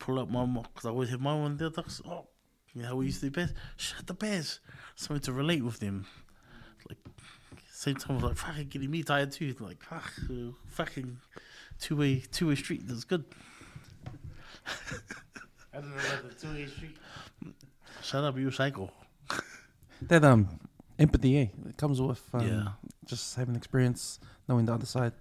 [0.00, 1.70] Pull up my, because I always have my one there.
[1.70, 2.26] That's, oh,
[2.74, 3.54] you know how we used to do pads?
[3.76, 4.58] Shut the pads.
[4.96, 6.06] Something to relate with them.
[6.88, 6.98] Like,
[7.72, 9.54] same time, I was like, fucking getting me tired too.
[9.60, 11.18] Like, fuck, uh, fucking
[11.78, 12.88] two way, two way street.
[12.88, 13.24] That's good.
[15.72, 16.96] I don't know about the two-way street.
[18.02, 18.90] Shut up, you psycho.
[20.02, 20.48] That um
[20.98, 21.46] empathy, eh?
[21.68, 22.68] It comes with um, Yeah.
[23.06, 24.18] just having experience,
[24.48, 25.12] knowing the other side,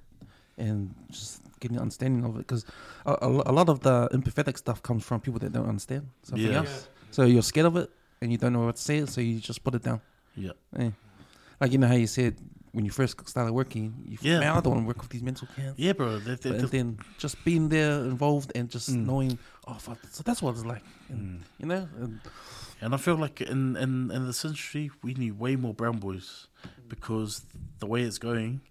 [0.57, 2.39] and just getting an understanding of it.
[2.39, 2.65] Because
[3.05, 6.45] a, a, a lot of the empathetic stuff comes from people that don't understand something
[6.51, 6.59] Yeah.
[6.59, 6.87] else.
[7.11, 7.89] So you're scared of it,
[8.21, 9.99] and you don't know what to say, so you just put it down.
[10.35, 10.51] Yeah.
[10.77, 10.91] Eh.
[11.59, 12.35] Like you know how you said
[12.71, 14.33] when you first started working, you Yeah.
[14.33, 14.39] yeah.
[14.39, 15.73] man, I don't want to work with these mental cans.
[15.77, 16.19] Yeah, bro.
[16.19, 19.05] That, But- and then just being there involved and just Mm.
[19.07, 21.43] knowing, oh, fuck, so that's what it's like, and, Mm.
[21.59, 21.87] you know.
[21.99, 22.19] And
[22.81, 26.47] And I feel like in, in, in this industry, we need way more brown boys
[26.87, 27.43] because
[27.79, 28.61] the way it's going,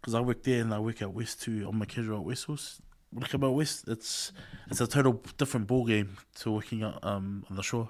[0.00, 2.48] because I work there and I work at West too on my casual at West.
[2.48, 4.32] When I come West, it's
[4.70, 7.88] it's a total different ball game to working out um, on the shore.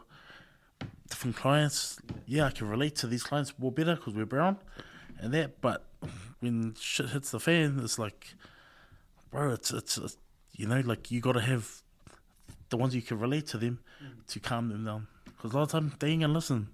[1.10, 4.58] Different clients, yeah, I can relate to these clients more better because we're brown
[5.18, 5.60] and that.
[5.60, 5.84] But
[6.40, 8.34] when shit hits the fan, it's like,
[9.30, 10.16] bro, it's it's, it's
[10.52, 11.82] you know like you got to have
[12.68, 13.80] the ones you can relate to them
[14.28, 15.06] to calm them down.
[15.38, 16.68] Because a lot of time they ain't gonna listen,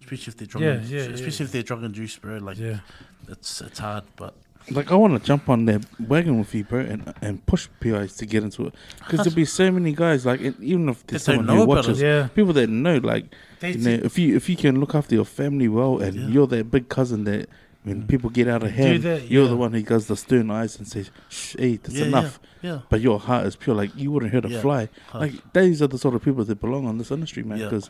[0.00, 0.64] especially if they're drunk.
[0.64, 1.46] Yeah, and- yeah, especially yeah.
[1.48, 2.36] if they're drunk and juice, bro.
[2.38, 2.80] Like Yeah.
[3.28, 4.34] it's it's hard, but
[4.70, 8.16] Like I want to jump on that wagon with you, bro, and and push PIs
[8.16, 10.26] to get into it because there'll be so many guys.
[10.26, 12.28] Like and even if there's someone know who about watches, Yeah.
[12.34, 15.68] people that know, like you know, if you if you can look after your family
[15.68, 16.28] well, and Yeah.
[16.28, 17.48] you're that big cousin that
[17.86, 18.08] when Mm.
[18.08, 19.50] people get out of hand, that, you're yeah.
[19.50, 22.80] the one who does the stern eyes and says, "Shh, hey, that's yeah, enough." Yeah,
[22.90, 23.76] But your heart is pure.
[23.76, 24.60] Like you wouldn't hurt a Yeah.
[24.60, 24.82] fly.
[25.14, 25.20] yeah.
[25.24, 27.58] Like these are the sort of people that belong on this industry, man.
[27.58, 27.66] Yeah.
[27.66, 27.88] Because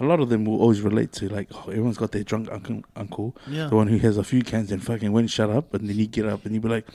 [0.00, 2.82] a lot of them will always relate to like, oh, everyone's got their drunk uncle,
[2.96, 5.88] uncle, yeah, the one who has a few cans and fucking won't shut up, and
[5.88, 6.86] then you get up and you be like,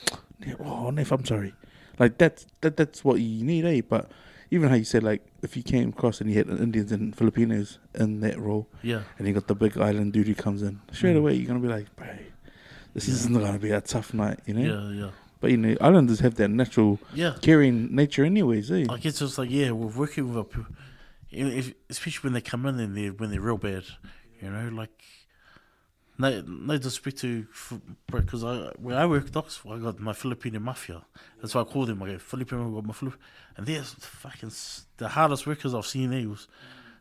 [0.60, 1.54] oh, Neff, I'm sorry.
[1.98, 3.82] Like that's that that's what you need, eh?
[3.88, 4.10] But
[4.50, 7.78] even how you said like, if you came across and you had Indians and Filipinos
[7.94, 11.14] in that role, yeah, and you got the big island dude who comes in, straight
[11.16, 11.18] Mm.
[11.18, 12.06] away you're gonna be like, bro,
[13.06, 13.14] this Yeah.
[13.14, 14.66] isn't gonna be a tough night, you know.
[14.72, 15.10] yeah, yeah,
[15.40, 17.34] But you know, islanders have that natural yeah.
[17.42, 18.86] caring nature, anyways, eh?
[18.90, 20.72] I guess it's just like yeah, we're working with a, pe-
[21.30, 23.84] you know, if, especially when they come in and they when they're real bad,
[24.42, 24.90] you know, like.
[26.20, 27.46] No, no disrespect to
[28.10, 31.04] because I where I work docs, I got my Filipino mafia.
[31.40, 32.02] That's why I call them.
[32.02, 33.14] I go Filipino, I got my Filip,
[33.56, 34.50] and they're fucking
[34.96, 36.10] the hardest workers I've seen.
[36.10, 36.48] These,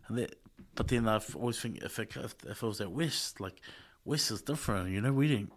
[0.07, 0.28] and they,
[0.76, 3.60] but then I've always think if it, if, if it was at West, like
[4.06, 4.91] West is different.
[4.91, 5.52] You know, we didn't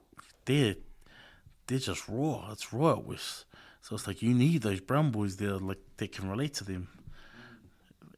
[0.45, 0.77] they're
[1.67, 2.51] they're just raw.
[2.53, 3.45] It's raw at.
[3.83, 6.89] So it's like you need those brown boys there, like they can relate to them.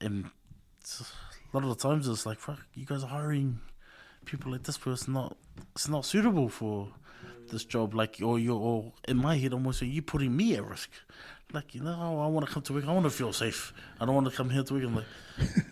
[0.00, 3.60] And a lot of the times it's like, fuck, you guys are hiring
[4.24, 5.36] people like this, but it's not
[5.74, 6.88] it's not suitable for
[7.50, 7.94] this job.
[7.94, 10.90] Like, or you're, or in my head, almost saying, you putting me at risk.
[11.52, 12.86] Like, you know, I want to come to work.
[12.88, 13.74] I want to feel safe.
[14.00, 15.04] I don't want to come here to work and like,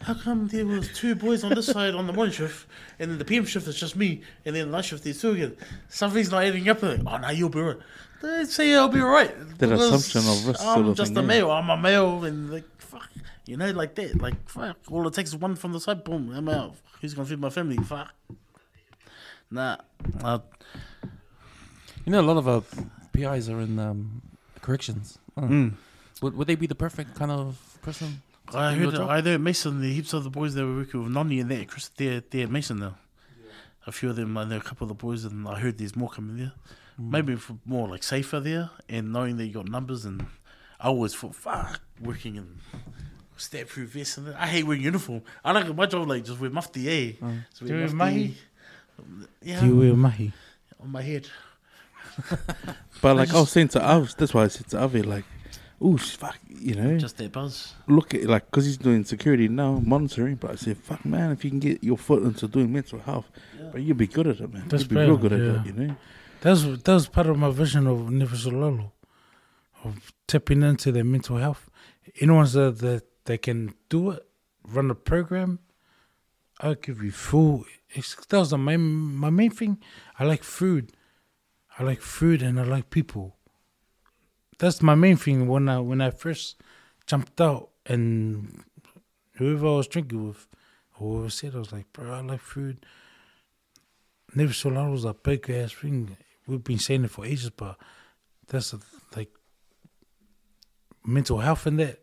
[0.02, 2.66] how come there was two boys on this side on the morning shift,
[2.98, 5.30] and then the PM shift is just me, and then the night shift there's two
[5.32, 5.56] again.
[5.88, 6.82] Something's not adding up.
[6.82, 7.78] Like, oh, no, you'll be right.
[8.22, 9.32] They say I'll be right.
[9.58, 11.26] That assumption of risk I'm sort of just thing, a yeah.
[11.26, 11.50] male.
[11.50, 13.08] I'm a male, and like, fuck,
[13.46, 14.20] you know, like that.
[14.20, 14.76] Like, fuck.
[14.90, 16.04] All it takes is one from the side.
[16.04, 16.74] Boom, I'm out.
[17.00, 17.78] Who's gonna feed my family?
[17.78, 18.12] Fuck.
[19.50, 19.78] Nah.
[20.22, 20.40] Uh,
[22.04, 22.62] You know, a lot of our
[23.12, 24.22] PIs are in um,
[24.62, 25.18] corrections.
[25.36, 25.42] Huh.
[25.46, 25.72] mm.
[26.22, 28.22] Would, would they be the perfect kind of person?
[28.52, 28.94] I heard.
[28.96, 31.68] I know Mason, the heaps of the boys that were working with Noni and that,
[31.68, 32.96] Chris, they're, they're Mason now.
[33.86, 35.96] A few of them, I know a couple of the boys, and I heard there's
[35.96, 36.52] more coming there.
[37.00, 37.10] Mm.
[37.10, 40.26] Maybe for more like safer there, and knowing that you got numbers, and
[40.78, 42.58] I always thought, fuck, working in
[43.36, 44.36] stab through vests and that.
[44.38, 45.22] I hate wearing uniform.
[45.42, 47.12] I like my job, like, just wear mufti, eh?
[47.22, 47.44] Mm.
[47.50, 47.96] Just Do you wear mufti.
[47.96, 48.36] mahi?
[49.42, 50.32] Yeah, Do you wear mahi?
[50.82, 51.26] on my head.
[53.02, 55.02] But like oh, I, was just- saying to Av, that's why I said to Avi,
[55.02, 55.24] like,
[55.80, 57.74] oh fuck, you know, Just that buzz.
[57.86, 60.34] look at like because he's doing security now, monitoring.
[60.36, 63.28] But I said, fuck, man, if you can get your foot into doing mental health,
[63.72, 64.68] but you'll be good at it, man.
[64.68, 65.96] That's you'll be real good at it, you know.
[66.42, 68.92] That was that was part of my vision of Never Sio Lalo,
[69.84, 71.70] of tapping into their mental health.
[72.20, 74.26] Anyone that that they can do it,
[74.66, 75.58] run a program,
[76.60, 77.64] I'll give you full.
[78.28, 78.80] That was the main
[79.16, 79.78] my main thing.
[80.18, 80.92] I like food,
[81.80, 83.36] I like food, and I like people.
[84.58, 86.60] That's my main thing when I when I first
[87.06, 88.64] jumped out and
[89.36, 90.46] whoever I was drinking with,
[90.92, 92.84] whoever said I was like, bro, I like food.
[94.34, 96.18] Never so long was a big ass thing.
[96.46, 97.78] We've been saying it for ages, but
[98.46, 98.80] that's a,
[99.16, 99.30] like
[101.02, 102.02] mental health and that.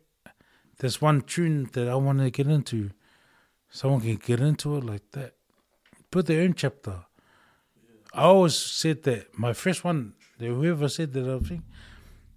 [0.79, 2.89] There's one tune that I want to get into.
[3.69, 5.35] Someone can get into it like that.
[6.09, 7.05] Put their own chapter.
[8.17, 11.61] I always said that my first one, whoever said that I think,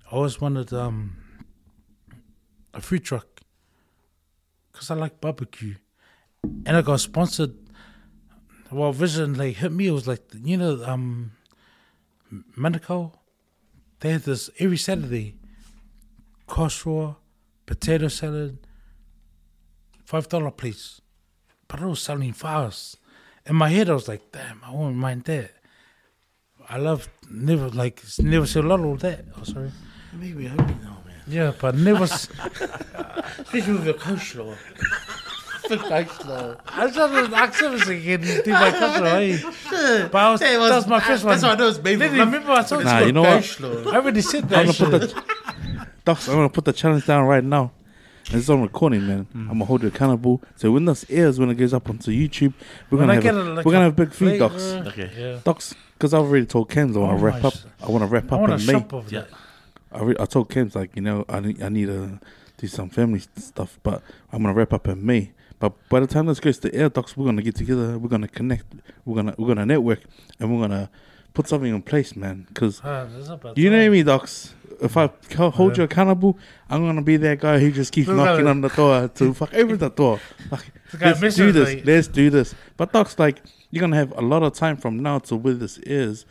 [0.06, 1.16] I always wanted um
[2.74, 3.40] a food truck
[4.70, 5.76] because I like barbecue,
[6.66, 7.54] and I got sponsored
[8.70, 9.86] well, Vision like hit me.
[9.86, 11.32] It was like you know, um,
[12.56, 13.14] Manukau.
[14.00, 15.36] They had this every Saturday.
[16.46, 17.16] Coleslaw,
[17.64, 18.58] potato salad,
[20.04, 21.00] five dollar plates,
[21.68, 22.98] but it was selling fast.
[23.46, 25.59] In my head, I was like, "Damn, I won't mind that."
[26.70, 29.24] I love never like never say a lot of that.
[29.38, 29.70] Oh, sorry.
[30.12, 31.22] Maybe I hope you know, man.
[31.26, 32.04] Yeah, but never.
[32.04, 34.56] Especially with your coleslaw.
[35.64, 36.60] coleslaw.
[36.66, 38.20] I started accents again.
[38.20, 41.32] Did my coleslaw, But I was, That that was my first one.
[41.32, 43.06] That's why I know it's made remember I told Nah, you.
[43.06, 43.42] you know what?
[43.42, 43.86] Coleslaw.
[43.92, 44.56] I already said I'm that.
[44.66, 44.90] gonna shit.
[44.90, 47.72] put the Docs, I'm gonna put the challenge down right now.
[48.28, 49.24] And It's on recording, man.
[49.32, 49.42] Hmm.
[49.42, 50.42] I'm gonna hold you accountable.
[50.56, 52.54] So when this airs, when it goes up onto YouTube,
[52.90, 54.62] we're When gonna I have a, a, like we're gonna a have big feed, Docs.
[54.72, 55.10] Uh, okay.
[55.16, 55.38] Yeah.
[55.44, 57.54] Docs, because I've already told Ken's I want to Oh wrap up.
[57.82, 58.74] I want to wrap I up in May.
[58.96, 59.24] of Yeah.
[59.92, 62.18] I, re- I told Ken's like you know I need I need to
[62.56, 64.02] do some family stuff, but
[64.32, 65.32] I'm gonna wrap up in May.
[65.58, 67.98] But by the time this goes to air, Docs, we're gonna get together.
[67.98, 68.64] We're gonna connect.
[69.04, 70.00] We're gonna we're gonna network,
[70.38, 70.88] and we're gonna
[71.34, 72.46] put something in place, man.
[72.48, 74.54] Because Ah, that's about you know me, Docs.
[74.80, 75.82] If I hold Yeah.
[75.82, 76.38] you accountable,
[76.70, 79.52] I'm gonna be that guy who just keeps Look knocking on the door to fuck
[79.52, 80.18] open the door.
[80.50, 81.68] Like, let's do this.
[81.74, 82.54] like- Let's do this.
[82.78, 85.78] But Doc's like, you're gonna have a lot of time from now to where this
[85.78, 86.24] is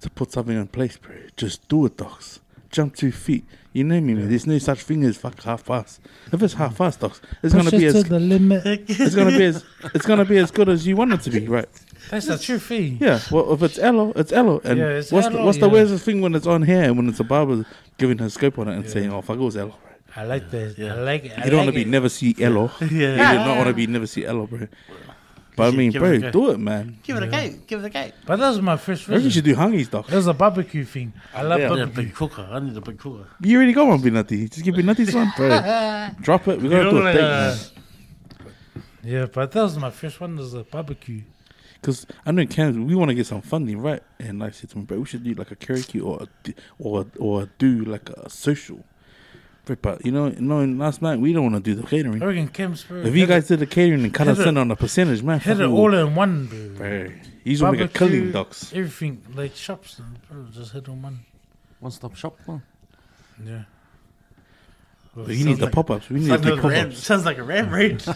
[0.00, 1.14] to put something in place, bro.
[1.36, 2.40] Just do it, Docs.
[2.70, 3.44] Jump two feet.
[3.72, 4.28] You know me, man.
[4.28, 6.00] There's no such thing as fuck half fast.
[6.32, 8.62] If it's half fast, Docs, it's gonna be it as the limit.
[8.66, 9.64] it's gonna be as
[9.94, 11.68] it's gonna be as good as you want it to be, right?
[12.10, 12.98] That's the true fee.
[13.00, 13.20] Yeah.
[13.30, 14.60] Well, if it's Elo, it's Elo.
[14.64, 16.96] And Yeah, it's what's the, Elo, what's the weirdest thing when it's on here and
[16.98, 17.64] when it's a barber
[17.96, 18.90] giving her scope on it and Yeah.
[18.90, 19.96] saying, "Oh fuck, it was Elo." Right?
[20.16, 20.74] I like that.
[20.78, 20.94] Yeah.
[20.94, 21.32] I like it.
[21.38, 22.70] I You don't like want to be never see Elo.
[22.80, 23.32] you Yeah.
[23.32, 24.68] do not want to be never see Elo, bro.
[25.56, 26.98] But I mean, bro, a do it, man.
[27.04, 27.48] Give it a Yeah.
[27.48, 27.56] go.
[27.68, 28.10] Give it a go.
[28.26, 30.10] But that was my first Maybe you should do hungies, doc.
[30.10, 31.12] It was a barbecue thing.
[31.32, 31.70] I love Yeah.
[31.70, 32.02] Yeah, barbecue.
[32.04, 32.48] big cooker.
[32.50, 33.26] I need a big cooker.
[33.40, 34.50] You already got one, Binati.
[34.50, 36.22] Just give Binati one, bro.
[36.22, 36.60] Drop it.
[36.60, 37.58] We're gonna do know, a date, uh, man.
[39.02, 40.36] Yeah, but that was my first one.
[40.36, 41.22] Was a barbecue.
[41.80, 44.02] Because I know in Canada we want to get some funding, right?
[44.18, 46.26] And like I said to me, bro, we should do like a karaoke or a,
[46.42, 48.82] d- or or do like a social.
[49.64, 52.22] Bro, But you know, you know, last night we don't want to do the catering.
[52.22, 53.06] I reckon Kim Spirit.
[53.06, 55.22] If you guys did the catering and cut hit us it- in on a percentage,
[55.22, 56.68] man, had it all in one, bro.
[56.76, 57.10] bro.
[57.44, 58.72] He's gonna make a Barbecue, killing, docs.
[58.74, 60.00] Everything like shops,
[60.30, 61.20] bro, just hit on one.
[61.80, 62.38] One stop shop.
[62.46, 62.58] Huh?
[63.44, 63.62] Yeah.
[65.16, 66.08] But you need the pop ups.
[66.10, 67.02] We need Sounds the like, ram, pop ups.
[67.02, 68.04] sounds like a ram raid.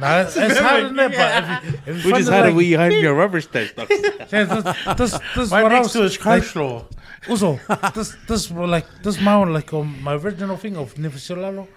[0.00, 2.64] Nah, it's, it's hard in there, but if, if We just had it like, where
[2.64, 3.72] you hide your rubber stamps.
[3.72, 3.88] Doc.
[3.90, 4.64] yeah, this,
[4.96, 6.84] this, this Right what I next was, to his like, coleslaw.
[7.28, 7.60] Also,
[7.94, 11.36] this this were like this my one like um, my original thing of Never Sio
[11.36, 11.68] Lalo.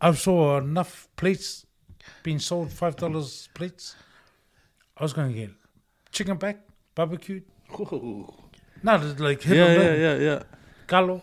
[0.00, 1.66] I saw enough plates
[2.22, 3.94] being sold five dollars plates.
[4.96, 5.50] I was gonna get
[6.12, 6.60] chicken back
[6.94, 7.44] barbecued.
[8.82, 10.42] Not like hit yeah, on yeah, yeah, yeah.
[10.88, 11.22] galo,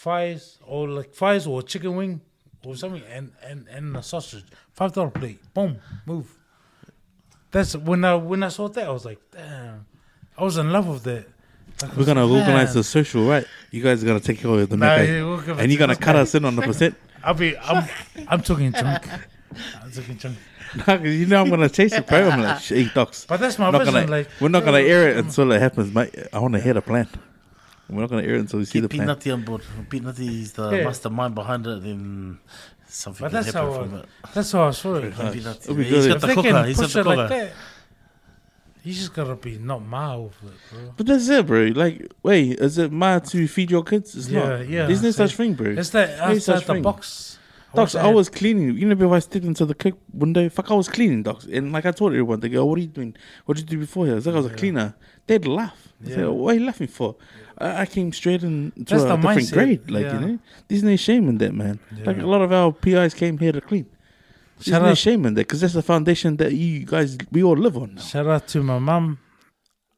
[0.00, 2.20] fries or like fries or chicken wing
[2.64, 4.44] or something, and and and a sausage.
[4.72, 5.40] Five dollar plate.
[5.52, 6.26] Boom, move.
[7.50, 9.86] That's when I when I saw that I was like, damn.
[10.38, 11.26] I was in love with that.
[11.82, 13.44] Like, We're gonna like, organize the social, right?
[13.70, 16.34] You guys are gonna take care of the Nah, yeah, and you're gonna cut us
[16.34, 16.94] in on the percent.
[17.24, 17.56] I'll be.
[17.58, 17.86] I'm.
[18.26, 19.06] I'm talking junk.
[19.82, 20.36] I'm talking junk.
[20.86, 22.30] Nah, you know I'm gonna chase it, bro.
[22.30, 23.26] I'm like, hey, docs.
[23.26, 24.08] But that's my vision.
[24.08, 26.14] like we're not gonna air it until it happens, mate.
[26.32, 27.08] I want to hear the plan.
[27.90, 29.06] We're not gonna air it until we see Get the Pete plan.
[29.08, 29.62] Nutty on board.
[29.88, 30.84] Pete Nutty is the Yeah.
[30.84, 31.82] mastermind behind it.
[31.82, 32.38] Then
[32.88, 33.82] something But can that's happen how.
[33.82, 34.06] from I, it.
[34.34, 35.14] that's how I saw it.
[35.14, 35.58] From Pete Nutty.
[35.64, 36.64] It'll be He's good got If the cooker.
[36.66, 37.28] He's got the it like cooker.
[37.46, 37.52] that,
[38.82, 40.94] you just gotta be not mild with it, bro.
[40.96, 41.64] But that's it, bro.
[41.74, 44.14] Like, wait, is it mad to feed your kids?
[44.16, 44.68] It's Yeah, not.
[44.68, 45.16] yeah, There's no see.
[45.18, 45.72] such thing, bro.
[45.72, 46.82] It's that There's such outside the thing.
[46.82, 47.36] box.
[47.72, 48.76] Docs, I was cleaning.
[48.76, 51.44] You know, before I stepped into the cook window, fuck, I was cleaning, docs.
[51.44, 53.14] And like I told everyone, they go, "What are you doing?
[53.44, 54.96] What did you do before here?" I was like, "I was a cleaner."
[55.28, 55.76] They'd laugh.
[56.04, 56.26] I said, Yeah.
[56.28, 57.14] "What are you laughing for?"
[57.60, 60.20] I, I came straight into That's a the different mindset, grade, like yeah.
[60.20, 60.38] you know.
[60.68, 61.78] There's no shame in that, man.
[62.04, 63.86] Like a lot of our PIs came here to clean.
[64.56, 67.42] There's Shout no out- shame in that because that's the foundation that you guys we
[67.42, 67.94] all live on.
[67.94, 68.02] Now.
[68.02, 69.18] Shout out to my mum.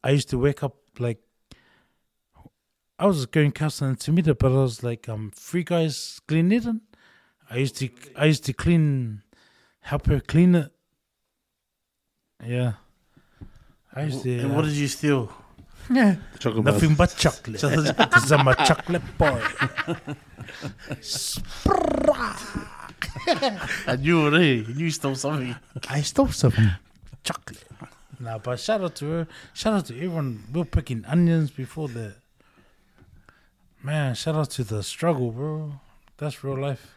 [0.03, 1.19] I used to wake up like
[2.99, 6.81] I was going counseling to meet her, but I was like, um, three guys cleaning.
[7.49, 9.21] I used to, I used to clean,
[9.81, 10.71] help her clean it.
[12.45, 12.73] Yeah,
[13.93, 14.39] I used to.
[14.39, 15.31] And what did you steal?
[15.89, 16.75] Yeah, The chocolate bars.
[16.81, 17.61] nothing but chocolate,
[17.97, 19.41] because I'm a chocolate boy.
[23.87, 24.33] I knew it.
[24.67, 24.71] eh?
[24.75, 25.55] You stole something.
[25.89, 26.69] I stole something.
[27.23, 27.63] chocolate.
[28.19, 29.27] Nah, but shout out to her.
[29.53, 30.43] Shout out to everyone.
[30.53, 32.15] We were picking onions before that.
[33.81, 35.73] Man, shout out to the struggle, bro.
[36.17, 36.93] That's real life.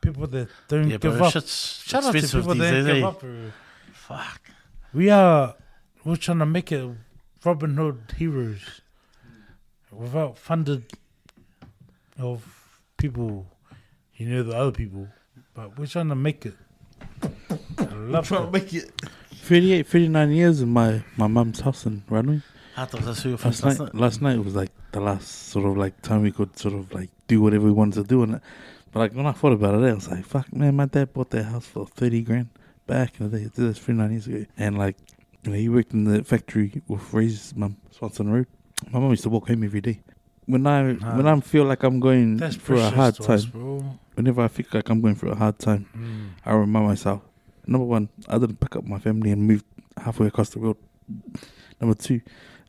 [0.00, 1.32] People that don't Yeah, give but up.
[1.32, 3.06] shit's Shout out to people that don't give eh?
[3.06, 3.50] up, bro.
[3.92, 4.40] Fuck.
[4.94, 5.54] We are.
[6.04, 6.88] We're trying to make it
[7.44, 8.82] Robin Hood heroes
[9.90, 10.84] without funded
[12.18, 13.46] of people.
[14.14, 15.08] You know the other people,
[15.54, 16.54] but we're trying to make it.
[17.78, 18.92] I love trying to make it.
[19.30, 22.42] 38, 39 years in my, my mum's house in Ranui.
[22.76, 24.00] I thought that's who you're Last from night, last night.
[24.00, 27.10] last night was like the last sort of like time we could sort of like
[27.26, 28.40] do whatever we wanted to do And.
[28.92, 31.30] But like when I thought about it, I was like, "Fuck, man, my dad bought
[31.30, 32.48] that house for thirty grand
[32.86, 33.44] back in the day.
[33.44, 34.96] This is three years ago." And like,
[35.44, 38.46] you he worked in the factory with Ray's mum, Swanson Road.
[38.90, 40.00] My mum used to walk home every day.
[40.46, 41.16] When I Nah.
[41.16, 43.46] when I feel like I'm going That's through a hard time, us,
[44.14, 46.28] whenever I feel like I'm going through a hard time, Mm.
[46.44, 47.22] I remind myself.
[47.66, 49.62] Number one, I didn't pick up my family and move
[49.96, 50.76] halfway across the world.
[51.80, 52.20] Number two,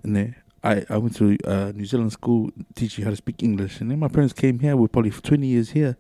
[0.03, 3.81] and then I, I went to uh, New Zealand school teaching how to speak English.
[3.81, 5.97] And then my parents came here, we're probably for 20 years here.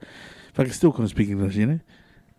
[0.53, 1.79] If I can still couldn't speak English, you know?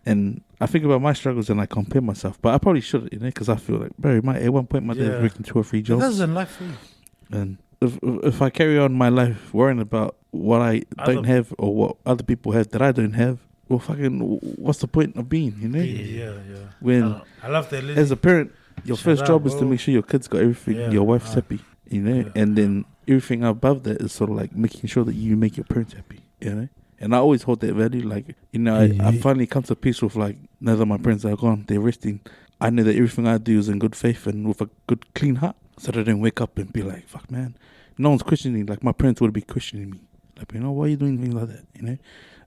[0.05, 2.41] And I think about my struggles and I compare myself.
[2.41, 4.85] But I probably should, you know, because I feel like, bro, my, at one point
[4.85, 5.09] my dad Yeah.
[5.13, 6.01] was working two or three jobs.
[6.01, 7.35] doesn't life for.
[7.35, 11.73] And if, if I carry on my life worrying about what I don't have or
[11.73, 13.39] what other people have that I don't have,
[13.69, 14.19] well, fucking,
[14.57, 15.79] what's the point of being, you know?
[15.79, 16.57] Yeah, yeah.
[16.81, 17.83] When Uh, I love that.
[17.85, 18.51] as a parent,
[18.83, 21.35] your first job is to make sure your kids got everything, Yeah, your wife's uh,
[21.35, 21.59] happy,
[21.89, 22.31] you know, yeah.
[22.41, 25.63] and then everything above that is sort of like making sure that you make your
[25.65, 26.69] parents happy, you know.
[27.03, 30.01] And I always hold that value, like you know, I, I finally come to peace
[30.01, 32.21] with like now that my parents are gone, they're resting.
[32.61, 35.35] I know that everything I do is in good faith and with a good clean
[35.35, 37.55] heart, so that I don't wake up and be like, "Fuck, man."
[37.97, 38.65] No one's questioning.
[38.65, 39.99] Like my parents would be questioning me,
[40.37, 41.65] like, you know, why are you doing things like that?
[41.75, 41.97] You know,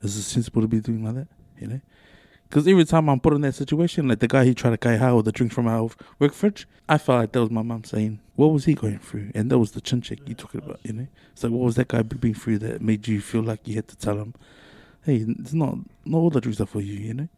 [0.02, 1.28] is it sensible to be doing like that?
[1.60, 1.80] You know.
[2.48, 4.96] Because every time I'm put in that situation, like the guy who tried to guy
[4.96, 5.90] how the drink from our
[6.20, 9.32] work fridge, I felt like that was my mom saying, "What was he going through?"
[9.34, 11.06] And that was the chin check you talking about, you know.
[11.32, 13.88] It's like, what was that guy being through that made you feel like you had
[13.88, 14.34] to tell him,
[15.04, 17.28] "Hey, it's not not all the drinks are for you," you know.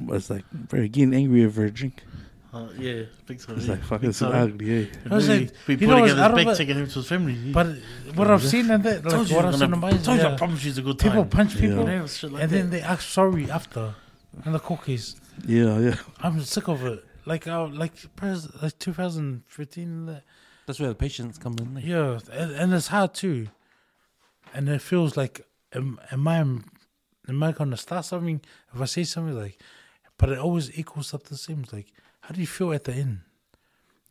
[0.00, 2.02] But it's like very getting angry over a drink.
[2.52, 3.56] Uh, yeah, big time.
[3.56, 3.72] It's yeah.
[3.74, 4.86] like fuck, Big it's so ugly, eh?
[5.10, 6.76] I was like, be you know putting what's in out his of back, it?
[6.76, 7.52] him to his family.
[7.52, 7.66] But
[8.14, 10.26] what I've seen in that, like told what I've gonna- seen in my told you,
[10.26, 11.10] I promise you it's a good time.
[11.12, 11.30] people time.
[11.30, 11.60] punch Yeah.
[11.60, 12.56] people Yeah, shit like and that.
[12.56, 13.94] then they ask sorry after
[14.44, 15.16] in the cookies.
[15.46, 15.96] Yeah, yeah.
[16.20, 17.04] I'm sick of it.
[17.26, 20.22] Like uh, like pres- like 2015.
[20.66, 21.74] That's where the patients come in.
[21.74, 21.84] like.
[21.84, 23.48] Yeah, and, and it's hard too.
[24.54, 28.40] And it feels like, am, am I am I gonna start something
[28.74, 29.58] if I say something like,
[30.16, 31.60] but it always equals up the same.
[31.60, 33.20] It's like, how do you feel at the end?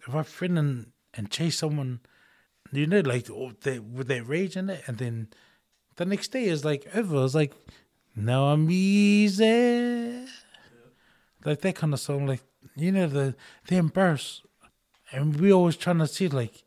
[0.07, 1.99] If I friend and, and chase someone,
[2.71, 5.29] you know, like oh, they with their rage in it, and then
[5.95, 7.23] the next day is like over.
[7.25, 7.53] It's like
[8.15, 9.96] Now I'm easy.
[11.45, 12.41] Like that kind of song, like
[12.75, 13.35] you know the
[13.67, 14.41] they embarrass,
[15.11, 16.63] and we always trying to see like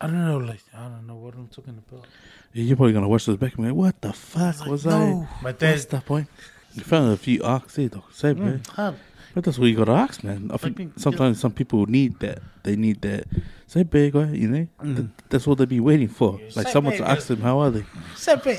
[0.00, 2.06] I don't know, like I don't know what I'm talking about.
[2.52, 4.92] Yeah, you're probably gonna watch this back and be like, what the fuck was no.
[5.30, 5.34] I?
[5.42, 6.28] But What's then the point?
[6.74, 8.12] You found a few arcs there, dog.
[8.12, 8.58] Say, man.
[8.60, 8.94] Mm, hard.
[9.34, 10.50] But that's what you gotta ask, man.
[10.52, 12.40] I think think- sometimes some people need that.
[12.64, 13.24] They need that.
[13.66, 14.28] Say big, right?
[14.28, 14.96] You know, mm.
[14.96, 16.32] Th- that's what they be waiting for.
[16.54, 17.84] Like Say someone to big, ask them, how are they?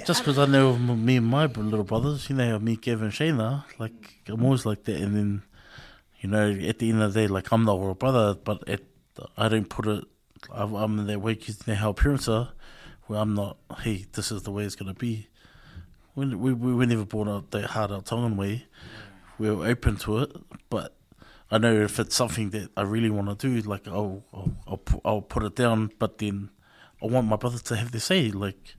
[0.06, 3.02] Just because I know m- me and my br- little brothers, you know, me, Kev,
[3.02, 3.94] and Shayna, like,
[4.28, 5.00] I'm always like that.
[5.00, 5.44] And then,
[6.22, 8.84] you know, at the end of the day, like, I'm the older brother, but it,
[9.38, 10.04] I don't put it,
[10.52, 12.52] I'm, I'm in that way because you know how parents are,
[13.04, 15.28] where I'm not, hey, this is the way it's going to be.
[16.16, 18.66] We, we, we were never born out that hard out Tongan way.
[19.44, 20.32] We were open to it,
[20.70, 20.95] but
[21.52, 24.82] I know if it's something that I really want to do, like, I'll, I'll, I'll,
[25.03, 26.49] I'll put it down, but then
[27.02, 28.76] I want my brother to have their say, like,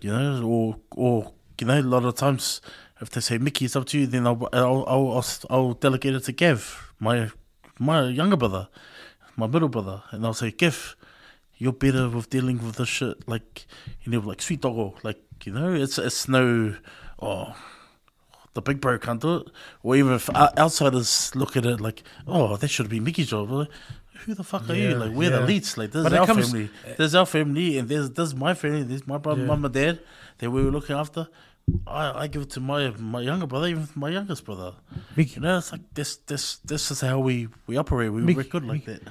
[0.00, 2.62] you know, or or you know, a lot of times
[3.02, 6.24] if they say Miki, it's up to you, then I'll I'll, I'll, I'll delegate it
[6.24, 7.30] to Gav, my
[7.78, 8.68] my younger brother,
[9.36, 10.96] my middle brother, and I'll say Gav,
[11.58, 13.66] you're better with dealing with this shit, like
[14.04, 16.76] you know, like sweet doggo, like you know, it's it's no,
[17.20, 17.54] oh.
[18.54, 19.48] The big bro can't do it,
[19.82, 23.68] or even if outsiders look at it like, "Oh, that should be Miki's job." Like,
[24.26, 24.94] Who the fuck are you?
[24.94, 25.44] Like, we're the yeah.
[25.46, 25.76] leads.
[25.78, 26.70] Like, this But is our comes- family.
[26.98, 28.82] There's our family, and there's this is my family.
[28.84, 29.46] There's my brother, Yeah.
[29.48, 30.00] mum, and dad
[30.38, 31.26] that we were looking after.
[31.86, 34.74] I, I give it to my my younger brother, even my youngest brother.
[35.16, 38.12] Miki- You know, it's like this this this is how we we operate.
[38.12, 39.02] We, Miki- we're good like that.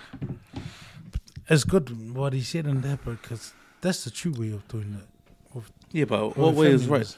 [1.49, 5.07] It's good what he said in that because that's the true way of doing it.
[5.91, 7.15] Yeah, but Well, what way is family right?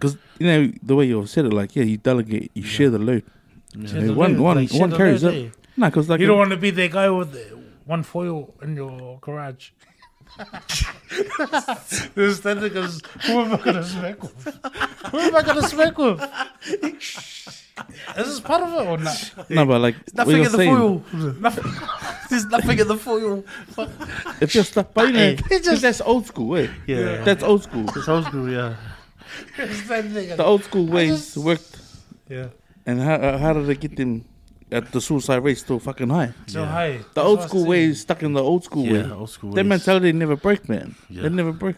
[0.00, 2.98] Because you know the way you said it, like yeah, you delegate, you share the
[2.98, 3.22] load.
[3.86, 5.52] Share the one- load, one- like, one carries load, up.
[5.52, 5.56] eh?
[5.76, 8.74] Nah, because like You don't want to be the guy with the one foil in
[8.76, 9.70] your garage.
[12.14, 14.44] This then because who am I gonna smack with?
[15.10, 16.22] Who am I gonna smack with?
[18.16, 19.32] Is this part of it or not?
[19.48, 21.04] no, but like what Nothing you're in the saying, foil.
[22.30, 23.42] There's nothing in the foil.
[23.68, 23.90] Fuck.
[24.40, 26.68] if you're stuck, but you know, it's just that's old school, eh?
[26.86, 27.24] Yeah.
[27.24, 27.86] That's old school.
[27.96, 28.76] It's old school, yeah.
[29.58, 30.36] It's that nigga.
[30.36, 31.76] The old school ways just- worked,
[32.28, 32.48] Yeah.
[32.86, 34.24] and how uh, how did they get them
[34.72, 36.32] at the suicide rate still fucking high?
[36.46, 36.66] So Yeah.
[36.66, 36.92] high.
[36.98, 37.68] The That's old school say.
[37.68, 39.00] ways stuck in the old school way.
[39.00, 39.50] Yeah, old school.
[39.52, 39.68] That ways.
[39.68, 40.94] mentality never break, man.
[41.08, 41.22] Yeah.
[41.22, 41.76] They never break.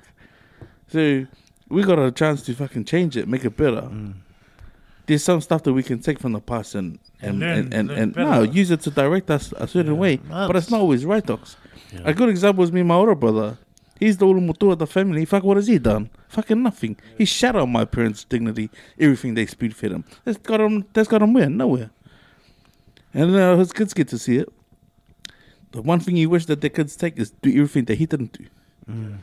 [0.88, 1.26] So
[1.68, 3.82] we got a chance to fucking change it, make it better.
[3.82, 4.14] Mm.
[5.06, 7.74] There's some stuff that we can take from the past and And and learn- and,
[7.74, 9.98] and, learn and no, use it to direct us a certain Yeah.
[10.04, 10.20] way.
[10.28, 11.56] Well, but it's not always right, docs.
[11.92, 12.00] Yeah.
[12.04, 13.58] A good example is me my older brother.
[13.98, 15.24] He's the ulu of the family.
[15.24, 16.10] Fuck, what has he done?
[16.32, 16.96] Fucking nothing.
[17.18, 20.04] He shat on my parents' dignity, everything they spoon fed him.
[20.24, 20.86] That's got him.
[20.94, 21.50] That's got him where?
[21.50, 21.90] Nowhere.
[23.12, 24.48] And uh, his kids get to see it.
[25.72, 28.32] The one thing you wish that their kids take is do everything that he didn't
[28.32, 28.46] do.
[28.90, 29.18] Mm.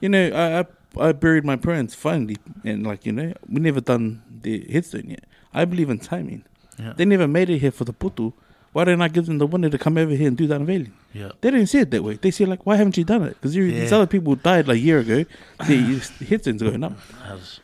[0.00, 3.80] You know, I, I I buried my parents finally, and like you know, we never
[3.80, 5.24] done the headstone yet.
[5.52, 6.44] I believe in timing.
[6.80, 6.94] Yeah.
[6.96, 8.32] They never made it here for the putu.
[8.74, 10.92] Why didn't I give them the window to come over here and do that unveiling?
[11.12, 11.30] Yeah.
[11.40, 12.14] They didn't see it that way.
[12.14, 13.34] They see like, why haven't you done it?
[13.34, 13.96] Because these Yeah.
[13.96, 15.24] other people died like a year ago.
[15.60, 16.98] The headstone's going up.
[17.22, 17.60] Has-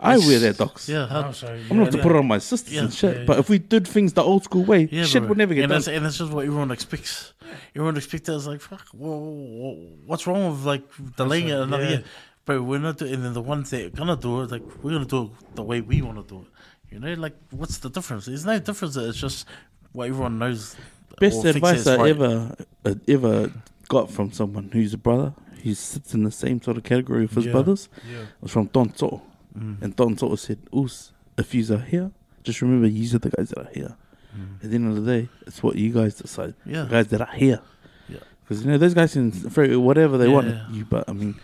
[0.00, 0.88] I wear their docs.
[0.88, 1.06] Yeah.
[1.10, 1.62] I'm sorry.
[1.70, 3.16] I'm not to put it on my sisters Yeah, and shit.
[3.18, 5.28] yeah, but if we did things the old school way, Yeah, shit bro.
[5.30, 5.76] would never get and done.
[5.80, 7.34] That's, and that's just what everyone expects.
[7.76, 10.82] Everyone expects us like, fuck, whoa, whoa, whoa, what's wrong with like
[11.16, 11.90] delaying it another yeah.
[11.90, 12.04] year?
[12.46, 14.92] But we're not doing, and then the ones that are gonna do it, like we're
[14.92, 16.48] gonna do it the way we want to do it.
[16.92, 18.26] You know, like what's the difference?
[18.26, 18.96] There's no difference.
[18.96, 19.46] It's just
[19.94, 20.76] what everyone knows.
[21.20, 22.10] Best advice I right.
[22.10, 23.50] ever uh, ever
[23.88, 27.34] got from someone who's a brother, who sits in the same sort of category with
[27.34, 27.52] his Yeah.
[27.52, 28.24] brothers, Yeah.
[28.40, 29.22] was from Don Tso.
[29.56, 29.80] Mm.
[29.82, 32.10] And Don Tso said, Oos, if you are here,
[32.42, 33.94] just remember you are the guys that are here.
[34.36, 34.64] Mm.
[34.64, 36.54] At the end of the day, it's what you guys decide.
[36.66, 36.82] Yeah.
[36.84, 37.60] The guys that are here.
[38.08, 38.18] Yeah.
[38.42, 41.36] Because, you know, those guys can throw whatever they want at you, but, I mean,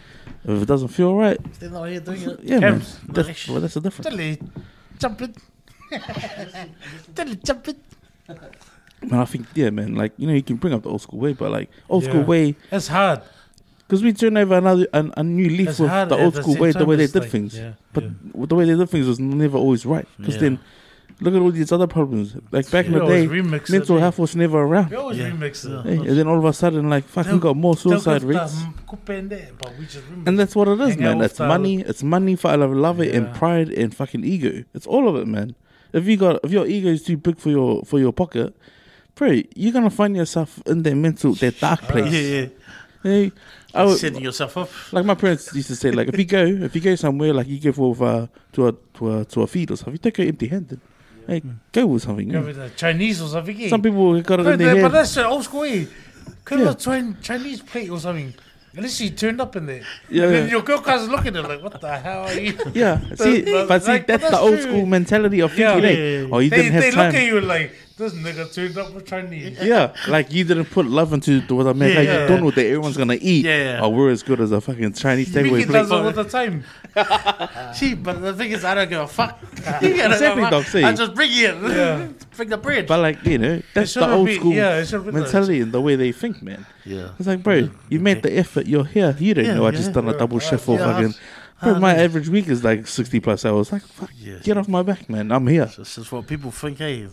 [0.45, 2.41] if it doesn't feel right, They're not here doing it.
[2.43, 2.83] yeah, man.
[3.09, 4.09] That's, well, that's the difference.
[4.09, 4.43] Tell it.
[4.99, 5.37] Jump it.
[8.35, 8.53] Tell it.
[8.53, 9.13] Jump it.
[9.13, 11.19] And I think, yeah, man, like, you know, you can bring up the old school
[11.21, 13.23] way, but, like, old school way, It's hard.
[13.87, 16.53] because we turn over another a, a new leaf It's with hard the old school
[16.55, 17.57] same way, the way they did like- things.
[17.57, 17.73] Yeah.
[17.95, 18.11] But yeah.
[18.47, 20.07] the way they did things was never always right.
[20.19, 20.41] Because Yeah.
[20.43, 20.59] then,
[21.23, 22.37] look at all these other problems.
[22.53, 24.01] Like back in the day, remix it, mental eh?
[24.01, 24.91] health was never around.
[24.91, 25.31] We always Yeah.
[25.31, 25.87] remix it.
[25.87, 25.93] Yeah.
[26.11, 28.55] And then all of a sudden, like, fuck, we They'll- got more suicide give rates.
[28.55, 31.19] the, coupe in there, but we just remix And that's what it is, Hang man.
[31.19, 31.81] with It's money.
[31.81, 34.65] It's money for love, love it, and pride and fucking ego.
[34.75, 35.55] It's all of it, man.
[35.93, 38.55] If you got, if your ego is too big for your for your pocket,
[39.15, 42.13] bro, you're gonna find yourself in that mental, that dark place.
[42.13, 42.47] Yeah, yeah.
[43.03, 43.33] Hey,
[43.75, 44.69] I would, Setting yourself up.
[44.93, 47.49] like my parents used to say, like if you go, if you go somewhere, like
[47.49, 50.19] you go for uh, to a to a to a feed or something, you take
[50.19, 50.81] it empty-handed.
[51.27, 51.43] Hey,
[51.73, 52.29] go with something.
[52.29, 52.47] Go yeah.
[52.47, 53.61] with the Chinese or something.
[53.63, 53.69] eh?
[53.69, 55.87] Some people got it but, in their but that's the old school way.
[56.45, 56.67] Could Yeah.
[56.67, 58.35] have a Chinese plate or something.
[58.77, 59.83] At least she turned up in there.
[60.09, 60.45] Yeah, And yeah.
[60.47, 62.57] your girl comes looking at her like, what the hell are you?
[62.73, 64.63] Yeah, see, but- but see, like, that's, but the old true.
[64.63, 66.29] school mentality of thinking, Yeah, yeah, yeah.
[66.31, 68.93] oh, you They, didn't have they have look at you like, this nigga turned up
[68.93, 69.59] for Chinese.
[69.63, 71.91] Yeah, like you didn't put love into the what I mean.
[71.91, 72.23] Yeah, like yeah.
[72.23, 73.45] you don't know that everyone's gonna eat.
[73.45, 73.81] Yeah, yeah.
[73.83, 75.73] Oh, we're as good as a fucking Chinese takeaway Miki plate.
[75.81, 76.65] does it all the time.
[77.75, 79.39] See, but the thing is, I don't give a fuck.
[79.83, 80.73] You gotta Exactly, give a dog, fuck.
[80.73, 80.83] see.
[80.85, 81.55] I just bring it.
[81.55, 82.09] Yeah.
[82.37, 82.87] bring the bread.
[82.87, 85.71] But like you know, that's the old be- school yeah, it should like- mentality and
[85.73, 86.67] the way they think, man.
[86.85, 87.11] yeah.
[87.19, 88.67] It's like, bro, you made the effort.
[88.67, 89.15] You're here.
[89.19, 90.49] You don't Yeah, know I just done a double right.
[90.49, 91.15] shift for fucking.
[91.63, 92.05] Bro, um, my know.
[92.05, 93.71] average week is like sixty plus hours.
[93.71, 94.39] Like, fuck, Yeah.
[94.43, 95.31] get off my back, man.
[95.31, 95.67] I'm here.
[95.67, 97.07] This is what people think, hey.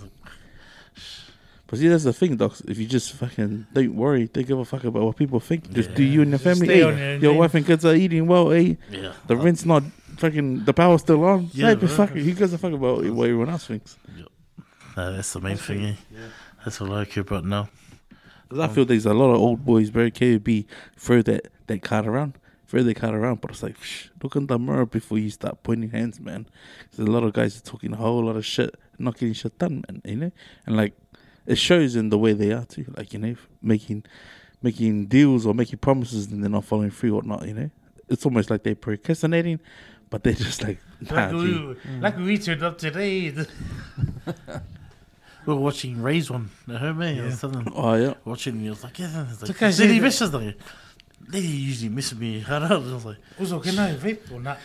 [1.67, 2.61] But see, that's the thing, docs.
[2.61, 5.69] If you just fucking don't worry, don't give a fuck about what people think.
[5.73, 6.65] Just do you and your Just family.
[6.67, 8.49] stay Hey, on your your wife and kids are eating well.
[8.51, 9.13] Hey, Yeah.
[9.27, 9.83] the uh, rent's not
[10.17, 10.63] fucking.
[10.65, 11.49] The power's still on.
[11.53, 12.23] Yeah, Yeah, but fuck it.
[12.23, 13.97] Who gives a fuck about what everyone else thinks?
[14.95, 15.95] Nah, uh, that's the main thing, eh?
[16.63, 17.63] That's all I care about now.
[17.63, 18.17] now.
[18.49, 20.65] 'Cause I feel there's a lot of old boys, very KB,
[20.95, 22.37] throw that, that card around,
[22.67, 23.41] throw their card around.
[23.41, 26.47] But it's like, shh, look in the mirror before you start pointing hands, man.
[26.95, 29.59] There's a lot of guys are talking a whole lot of shit, not getting shit
[29.59, 30.01] done, man.
[30.05, 30.31] You know,
[30.65, 30.93] and like
[31.47, 32.85] it shows in the way they are too.
[32.95, 34.03] Like you know, making
[34.61, 37.47] making deals or making promises and they're not following through or not.
[37.47, 37.69] You know,
[38.09, 39.59] it's almost like they're procrastinating,
[40.09, 43.33] but they're just like, nah, Like, we, like we turned up today.
[45.45, 47.21] We were watching Ray's one at home, eh?
[47.21, 48.15] I was telling them, oh yeah.
[48.25, 50.53] watching, and he was like, yeah, it's like, Look, I Lily see misses them.
[51.29, 52.43] Lily usually miss me.
[52.45, 52.75] I don't know.
[52.75, 54.57] I was like, Also, can I vape or not?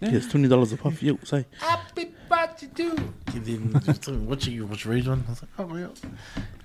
[0.00, 1.02] Yeah, it's twenty dollars a puff.
[1.02, 1.46] Yo, say.
[1.58, 2.90] Happy birthday to
[3.34, 5.24] and then just watching you watch Ray's one.
[5.26, 5.98] I was like, oh my god.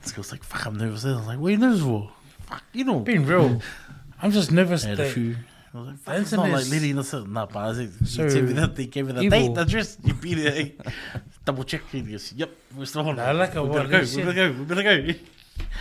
[0.02, 1.06] This girl's like, fuck, I'm nervous.
[1.06, 2.10] I was like, what are you nervous for?
[2.42, 3.00] Fuck, you know.
[3.02, 3.62] Being real,
[4.22, 5.36] I'm just nervous I had a that few.
[5.74, 6.92] I was like, fuck, it's not like internet's Lily.
[6.94, 8.76] That's not, nah, but I was like, so you gave me that.
[8.76, 9.40] They gave me the evil.
[9.54, 9.98] date address.
[10.04, 10.76] You beat it.
[10.86, 10.90] eh?
[11.46, 11.82] Double check.
[11.92, 13.20] He goes, yep, we're still on.
[13.20, 13.98] I like we how better what go.
[13.98, 14.26] you We said.
[14.26, 14.60] better go.
[14.60, 15.20] We better go.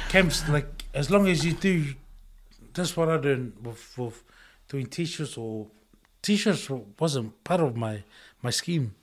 [0.08, 1.84] camps like as long as you do
[2.74, 4.22] that's what I did with, with
[4.68, 5.68] doing t-shirts or
[6.26, 8.02] t-shirts wasn't part of my
[8.42, 8.94] my scheme.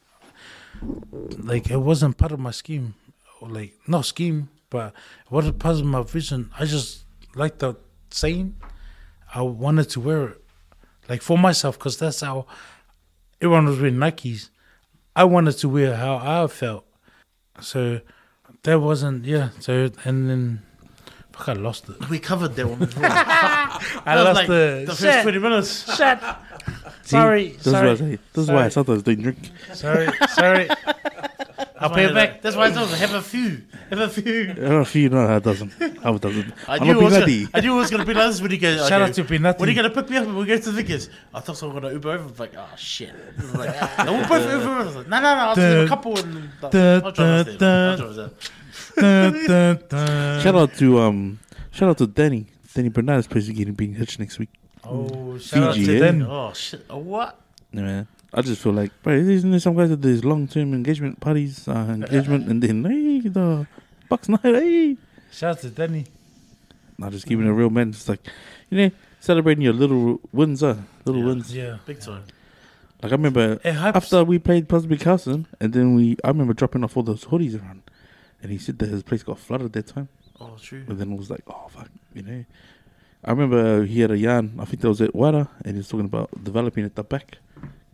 [1.52, 2.96] Like it wasn't part of my scheme.
[3.42, 4.88] Like no scheme but
[5.26, 6.50] it wasn't part of my vision.
[6.60, 7.06] I just
[7.36, 7.76] liked the
[8.10, 8.56] saying.
[9.34, 10.42] I wanted to wear it
[11.10, 12.46] like for myself because that's how
[13.42, 14.50] everyone was wearing Nikes.
[15.16, 16.86] I wanted to wear how I felt.
[17.62, 18.02] So
[18.64, 20.62] that wasn't yeah so and then
[21.32, 22.10] fuck I lost it.
[22.10, 22.82] We covered that one.
[22.98, 25.96] I That lost like the, the first 20 minutes.
[25.98, 26.20] shit.
[27.04, 28.20] See, Sorry, This is sorry, what I say.
[28.34, 28.72] This is why I sorry.
[28.72, 29.52] sometimes don't drink.
[29.74, 30.70] sorry, sorry.
[31.84, 32.42] I'll pay it back.
[32.42, 33.62] That's why I told him, have a few.
[33.90, 34.52] Have a few.
[34.52, 35.72] I don't feel no, it doesn't.
[36.02, 36.54] How it doesn't.
[36.68, 37.50] I I'm knew, not it was gonna.
[37.54, 39.16] I knew it was going to be like this when he goes, Shout okay, out
[39.16, 39.60] to Pinati.
[39.60, 41.10] When are you going to pick me up and we go to the Vickers?
[41.34, 42.24] I thought someone was going to Uber over.
[42.24, 43.14] I was like, oh, shit.
[43.54, 45.00] Like, no, we'll both Uber over.
[45.00, 45.42] Like, no, no, no.
[45.42, 46.50] I'll just do a couple and...
[46.72, 47.90] Dun, I'll drive us there.
[47.90, 48.32] I'll drive us
[48.96, 50.42] there.
[50.42, 51.40] Shout out to um,
[51.72, 52.48] shout out to Danny.
[52.74, 54.50] Danny Bernard's place is getting being hitched next week.
[54.94, 56.00] Oh, shout out to eh?
[56.00, 56.22] them.
[56.24, 56.86] Oh, shit.
[56.90, 57.40] Oh, what?
[57.72, 58.08] Yeah, man.
[58.34, 61.68] I just feel like, bro, isn't there some guys that there's long term engagement parties,
[61.68, 63.68] uh, engagement, and then hey, the
[64.10, 64.98] Bucks night, hey.
[65.32, 66.06] Shout out to Danny.
[66.98, 67.90] Not just keeping it real, man.
[67.90, 68.26] It's like,
[68.70, 71.28] you know, celebrating your little wins, uh, little Yeah.
[71.28, 71.56] wins.
[71.56, 71.78] Yeah.
[71.86, 72.24] Big time.
[73.02, 76.96] Like I remember after we played Busby Carlson, and then we, I remember dropping off
[76.96, 77.82] all those hoodies around,
[78.42, 80.08] and he said that his place got flooded that time.
[80.40, 80.84] Oh, true.
[80.88, 82.46] But then it was like, oh fuck, you know.
[83.26, 84.56] I remember he had a yarn.
[84.60, 87.38] I think that was at Wada, and he was talking about developing at the back,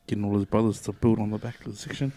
[0.08, 2.14] getting all his brothers to build on the back of the section.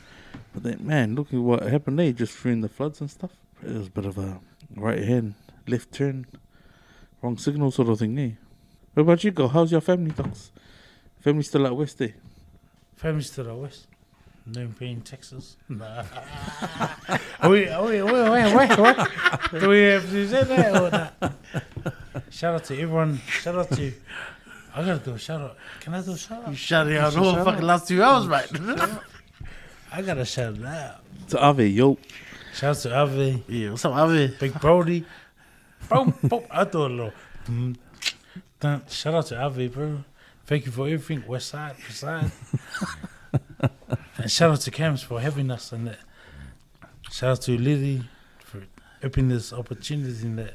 [0.55, 3.33] But then, man, look at what happened there, just during the floods and stuff.
[3.63, 4.41] It was a bit of a
[4.77, 5.35] right hand,
[5.67, 6.27] left turn,
[7.21, 8.39] wrong signal sort of thing there.
[8.95, 9.47] What about you, go?
[9.47, 10.51] How's your family, docs?
[11.21, 12.07] Family still out west eh?
[12.07, 12.15] there?
[12.97, 13.87] Families to the west.
[14.47, 15.57] Known being Texas.
[15.69, 16.05] Nah.
[17.41, 19.61] are we, are we, wait, wait, wait, wait.
[19.61, 21.35] Do we have to say that or not?
[22.33, 23.19] Shout out to everyone.
[23.29, 23.93] Shout out to.
[24.75, 25.57] I gotta do a shout out.
[25.81, 26.57] Can I do a shout You out?
[26.57, 27.45] shouted out Shout all out.
[27.45, 28.49] fucking last two hours, mate.
[29.93, 31.01] I gotta shout it out.
[31.29, 31.99] To Ave, yo.
[32.55, 33.45] Shout out to Avi.
[33.49, 34.29] yeah, what's up, Avi?
[34.41, 35.05] Big Brody.
[35.91, 36.45] Boom, boom.
[36.51, 37.13] I do a little.
[37.47, 37.77] mm,
[38.61, 38.83] dun.
[38.89, 40.05] Shout out to Avi, bro.
[40.47, 42.31] Thank you for everything, West Side, West Side.
[44.19, 45.99] and shout out to Cams for having us and that.
[47.11, 48.03] Shout out to Lily
[48.41, 48.63] for
[49.05, 50.55] opening this opportunity in that.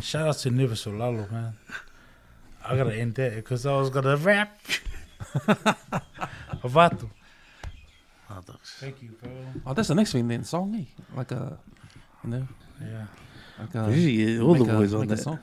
[0.00, 1.54] Shout out to Never Sio Lalo, man.
[2.64, 4.58] I gotta end that because I was gonna rap.
[6.64, 7.10] Avato.
[8.30, 8.40] Oh.
[8.80, 9.30] Thank you, bro.
[9.66, 10.84] Oh, that's the next thing then, song, eh?
[11.14, 11.58] Like a,
[12.24, 12.48] you know,
[12.80, 13.06] Yeah.
[13.60, 13.90] like a.
[13.94, 15.18] Usually, all the make a- boys on make that.
[15.18, 15.38] song.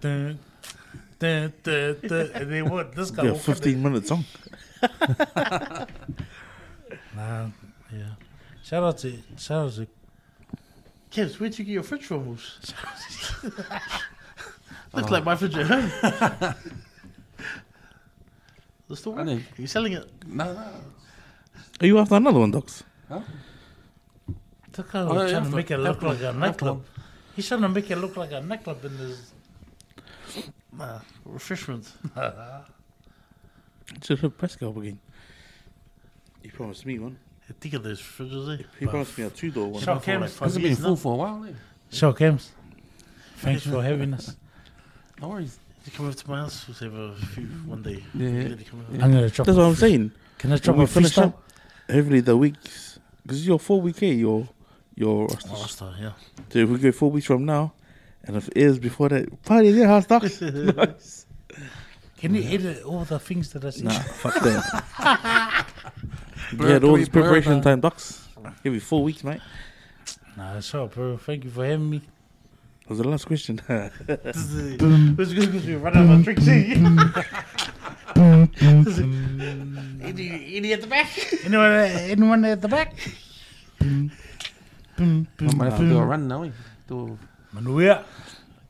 [0.00, 0.38] Dun,
[1.18, 2.30] dun, dun, dun.
[2.34, 2.92] And then what?
[2.94, 3.24] This guy.
[3.24, 4.24] Yeah, walk up 15 minute song.
[7.16, 7.46] Nah,
[7.92, 8.14] yeah.
[8.62, 9.86] Shout out to shout out to
[11.10, 12.26] Kids, where'd you get your fridge from?
[12.26, 12.72] Wolves?
[14.92, 15.90] Looks like my fridge at home.
[18.88, 19.20] The store?
[19.20, 19.22] I.
[19.34, 20.08] Are you selling it?
[20.26, 20.70] No, no.
[21.80, 22.82] Are you after another one, Docs?
[23.10, 26.84] Look how Oh, he's yeah, trying to make it look like a nightclub.
[27.36, 29.32] He's trying to make it look like a nightclub in this.
[30.72, 31.92] Nah, uh, refreshments.
[34.02, 35.00] Should have press go again.
[36.42, 37.18] He promised me one.
[37.50, 38.62] I think of those fridges, eh?
[38.78, 39.82] He promised me a two door one.
[39.82, 39.94] Sure.
[39.94, 41.44] Not for like It's five It's been full for a while.
[41.44, 41.52] Eh?
[41.90, 42.48] So, Kems,
[43.38, 44.36] thanks for having us.
[45.20, 45.58] No worries.
[45.84, 48.04] You come over to my house, we'll have a few one day.
[48.14, 48.26] Yeah.
[48.28, 48.96] Really come over.
[48.96, 49.04] Yeah.
[49.04, 49.46] I'm gonna drop.
[49.46, 50.12] That's what I'm free- saying.
[50.38, 51.42] Can I drop we a finish up,
[51.90, 54.48] hopefully the weeks, because you're four week here, you're,
[54.94, 56.12] you're, Oh, star, yeah.
[56.50, 57.72] so if we go four weeks from now,
[58.24, 60.40] and if it is before that, party in your house, Docs.
[60.40, 61.26] nice.
[62.18, 63.84] Can you edit all the things that I said?
[63.84, 65.66] Nah, fuck that.
[66.52, 67.62] Blur yeah, all three, this blur preparation nine.
[67.62, 68.28] time, Docs.
[68.64, 69.40] Give you four weeks, mate.
[70.36, 71.16] Nah, it's all, bro.
[71.16, 71.98] Thank you for having me.
[71.98, 73.60] That was the last question.
[73.68, 76.74] This is the, this is good because we run out of drinks, eh?
[80.02, 81.08] Any, any at the back?
[81.44, 82.94] Anyone, anyone at the back?
[83.80, 84.20] I
[85.54, 86.42] might have to do a run now.
[86.42, 86.50] Eh?
[86.88, 87.18] Do,
[87.54, 88.04] Manuia.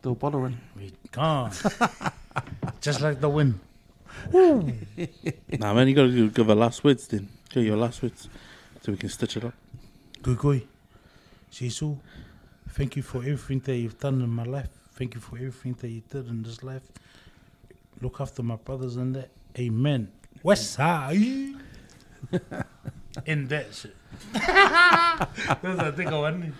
[0.02, 0.60] do a bottle run.
[0.76, 1.52] We gone.
[2.80, 3.58] Just like the wind.
[4.32, 7.28] nah, man, you gotta give, give a last words then.
[7.50, 8.28] Give your last words
[8.80, 9.54] so we can stitch it up.
[10.22, 10.66] Gugoi.
[11.52, 11.98] Sisu.
[12.70, 14.68] Thank you for everything that you've done in my life.
[14.92, 16.82] Thank you for everything that you did in this life.
[18.00, 19.30] Look after my brothers and that.
[19.58, 20.12] Amen.
[20.42, 21.16] West side.
[23.26, 23.96] in that shit.
[24.32, 26.54] That's I think I want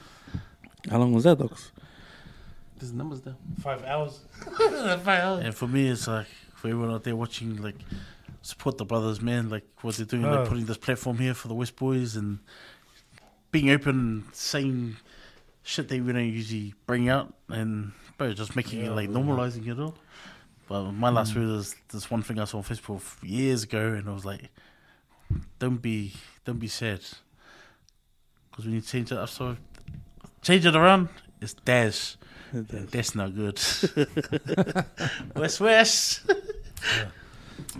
[0.90, 1.70] How long was that, Docs?
[2.78, 3.36] There's numbers there.
[3.62, 4.20] five hours.
[4.59, 5.44] five hours.
[5.44, 6.27] And for me, it's like
[6.61, 7.77] for everyone out there watching, like
[8.43, 9.49] support the brothers, man.
[9.49, 10.47] Like what they're doing, like Oh.
[10.47, 12.41] putting this platform here for the West Boys and
[13.51, 14.97] being open, saying
[15.62, 19.81] shit that we don't usually bring out, and bro, just making it like normalizing it
[19.81, 19.95] all.
[20.69, 21.16] But my hmm.
[21.16, 24.27] last word is this one thing I saw on Facebook years ago, and I was
[24.27, 24.51] like,
[25.59, 26.12] "Don't be,
[26.45, 27.01] don't be sad,
[28.51, 29.57] because when you change it up, so
[30.43, 31.09] change it around,
[31.41, 32.16] it's dash."
[32.53, 33.61] That's not good.
[35.37, 36.20] West West.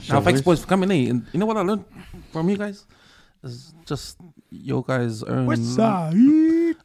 [0.09, 1.11] Now, thanks, boys, for coming in.
[1.11, 1.85] And you know what I learned
[2.33, 2.87] from you guys?
[3.43, 4.19] Is just
[4.51, 5.47] your guys' own,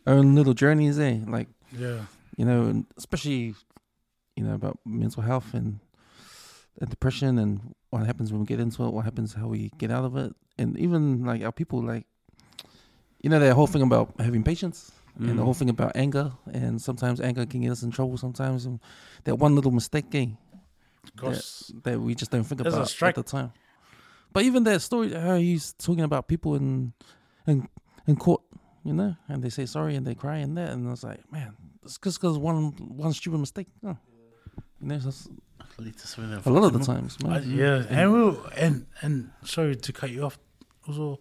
[0.08, 1.20] own little journeys, eh?
[1.28, 2.06] Like, Yeah.
[2.38, 3.56] you know, and especially,
[4.36, 5.80] you know, about mental health and,
[6.80, 9.92] and depression and what happens when we get into it, what happens, how we get
[9.92, 10.34] out of it.
[10.58, 12.06] And even like our people, like,
[13.22, 16.32] you know, that whole thing about having patience and the whole thing about anger.
[16.52, 18.66] And sometimes anger can get us in trouble sometimes.
[18.66, 18.80] And
[19.24, 20.28] that one little mistake, eh?
[21.15, 23.52] Cause that we just don't think about at the time.
[24.34, 26.94] But even that story, how he's talking about people in
[27.48, 27.68] in
[28.07, 28.41] in court,
[28.84, 31.32] you know, and they say sorry and they cry and that, and I was like,
[31.32, 33.68] man, it's just because one one stupid mistake.
[33.86, 33.98] Oh.
[34.82, 35.30] You know, that's
[35.77, 37.34] a lot of the times, man.
[37.34, 40.38] I, yeah, and we'll and and sorry to cut you off.
[40.88, 41.19] Also,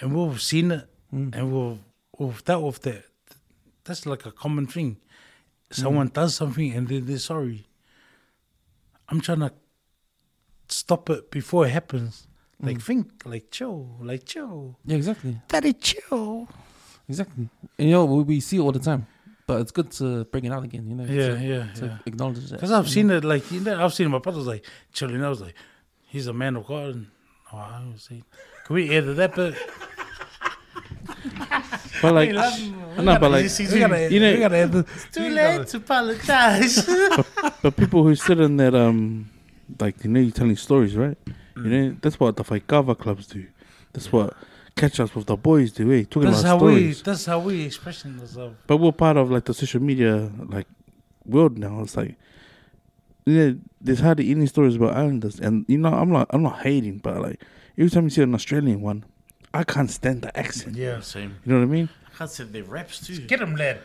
[0.00, 1.34] and we've seen it, Mm.
[1.34, 1.78] and we've
[2.18, 3.04] we've dealt with that.
[3.84, 4.96] That's like a common thing.
[5.70, 6.12] Someone mm.
[6.12, 7.66] does something and then they're sorry.
[9.08, 9.52] I'm trying to
[10.68, 12.26] stop it before it happens.
[12.60, 12.82] Like Mm.
[12.82, 16.48] think, like chill, like chill, Yeah, exactly, daddy chill.
[17.08, 17.48] exactly.
[17.78, 19.06] And you know, we, see it all the time,
[19.46, 20.88] but it's good to bring it out again.
[20.88, 21.98] You know, Yeah, to, yeah, to yeah.
[22.06, 22.56] acknowledge that.
[22.56, 23.16] Because I've seen know.
[23.16, 25.22] it, like you know, I've seen my brothers like chilling.
[25.22, 25.54] I was like,
[26.06, 26.94] he's a man of God.
[26.94, 27.06] And,
[27.52, 28.24] oh, I was saying,
[28.64, 29.54] can we edit that bit?
[32.04, 34.86] But like, no, but like, we gotta, you know- we gotta edit.
[35.12, 36.84] Too late gotta- to apologize.
[37.62, 39.30] but people who sit in that um,
[39.80, 41.16] like you know, you're telling stories, right?
[41.56, 43.46] You know, that's what the Faikava clubs do.
[43.92, 44.36] That's what
[44.76, 45.90] catch us with the boys do.
[45.92, 46.02] Eh?
[46.10, 46.98] Talking That's how about stories.
[46.98, 47.02] we.
[47.04, 48.56] That's how we expressing ourselves.
[48.66, 50.66] But we're part of like the social media like
[51.24, 51.80] world now.
[51.82, 52.16] It's like
[53.24, 56.60] you know, there's hardly any stories about islanders, and you know, I'm not, I'm not
[56.60, 57.42] hating, but like
[57.78, 59.04] every time you see an Australian one,
[59.54, 60.76] I can't stand the accent.
[60.76, 61.00] Yeah.
[61.00, 61.36] Same.
[61.44, 61.88] You know what I mean?
[62.12, 63.18] I can't say they raps too.
[63.18, 63.80] Get them, lad.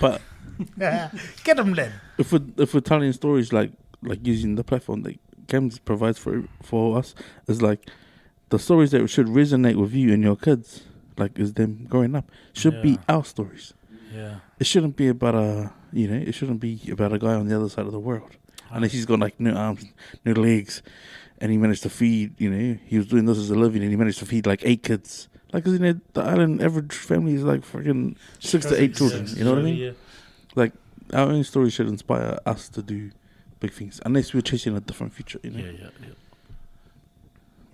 [0.00, 0.20] But
[0.78, 1.92] Get them, lad.
[2.18, 3.72] if we if we're telling stories like
[4.02, 5.18] like using the platform that
[5.48, 7.14] Cams provides for for us,
[7.48, 7.88] is like
[8.50, 10.82] the stories that should resonate with you and your kids,
[11.16, 13.72] like is them growing up, should be our stories.
[14.14, 14.36] Yeah.
[14.58, 17.56] It shouldn't be about a you know, it shouldn't be about a guy on the
[17.56, 18.30] other side of the world.
[18.70, 19.84] Unless he's got like new arms,
[20.24, 20.82] new legs,
[21.40, 23.90] and he managed to feed, you know, he was doing this as a living and
[23.90, 25.28] he managed to feed like eight kids.
[25.52, 29.26] Like, 'cause, you know, the island average family is like freaking six to eight children.
[29.36, 29.76] You know what I mean?
[29.76, 29.90] Yeah.
[30.54, 30.72] Like,
[31.12, 33.10] our own story should inspire us to do
[33.58, 35.58] big things, unless we're chasing a different future, you know?
[35.58, 36.08] Yeah, yeah, yeah.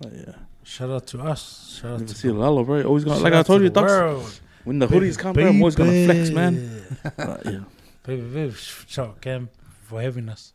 [0.03, 0.33] Like, yeah.
[0.63, 1.77] Shout out to us.
[1.81, 2.83] Shout out Never to Sio Lalo, bro.
[2.83, 4.39] Always gonna, like I out to told you, the Ducks, world.
[4.65, 6.81] when the hoodies come, bro, I'm always gonna flex, man.
[7.17, 7.59] Like, yeah.
[8.05, 8.53] Baby, baby,
[8.87, 9.49] shout out Cam
[9.83, 10.53] for having us.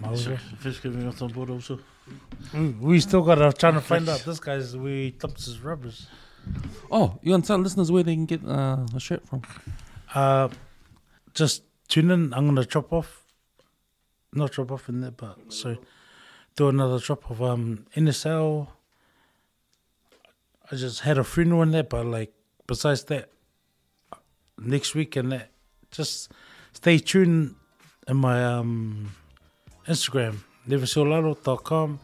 [0.00, 0.36] Mauser.
[0.58, 1.80] Fish giving us on board also.
[2.52, 6.06] We, we still gotta trying to find out this guy's where he dumps his rubbers.
[6.90, 9.42] Oh, you want to tell listeners where they can get uh, a shirt from?
[10.14, 10.48] Uh,
[11.34, 12.34] just tune in.
[12.34, 13.24] I'm gonna drop off,
[14.32, 15.76] not drop off in there, but so
[16.56, 18.68] do another drop of um NSL.
[20.70, 22.32] I just had a funeral in there, but like
[22.66, 23.30] besides that,
[24.58, 25.50] next week and that,
[25.90, 26.30] just
[26.72, 27.54] stay tuned
[28.08, 29.12] in my um
[29.86, 31.98] Instagram, neversiolalo.com.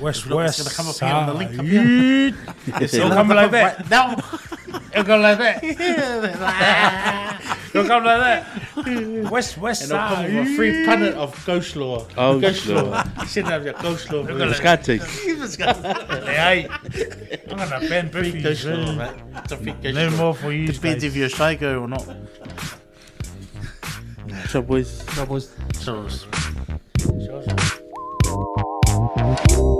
[0.00, 0.76] West Look, it's West.
[0.76, 2.34] gonna come up here on the link up here.
[3.00, 3.78] It'll come like that.
[3.78, 4.12] Right now.
[4.92, 5.64] It'll come like that.
[7.74, 9.30] It'll come like that.
[9.30, 12.06] West West And they'll come with a free punnet of ghost law.
[12.16, 12.82] Oh, ghost law.
[12.82, 13.04] law.
[13.20, 14.22] You shouldn't have your ghost law.
[14.22, 15.02] Look Sky take.
[15.02, 16.68] Hey,
[17.50, 19.22] I'm gonna ban Free ghost law, man.
[19.42, 20.68] It's a free ghost No more for you.
[20.68, 22.06] Depends if you're a shy girl or not.
[24.24, 25.04] What's up, boys?
[25.08, 25.54] Cowboys.
[25.74, 26.08] So,
[29.36, 29.79] Thank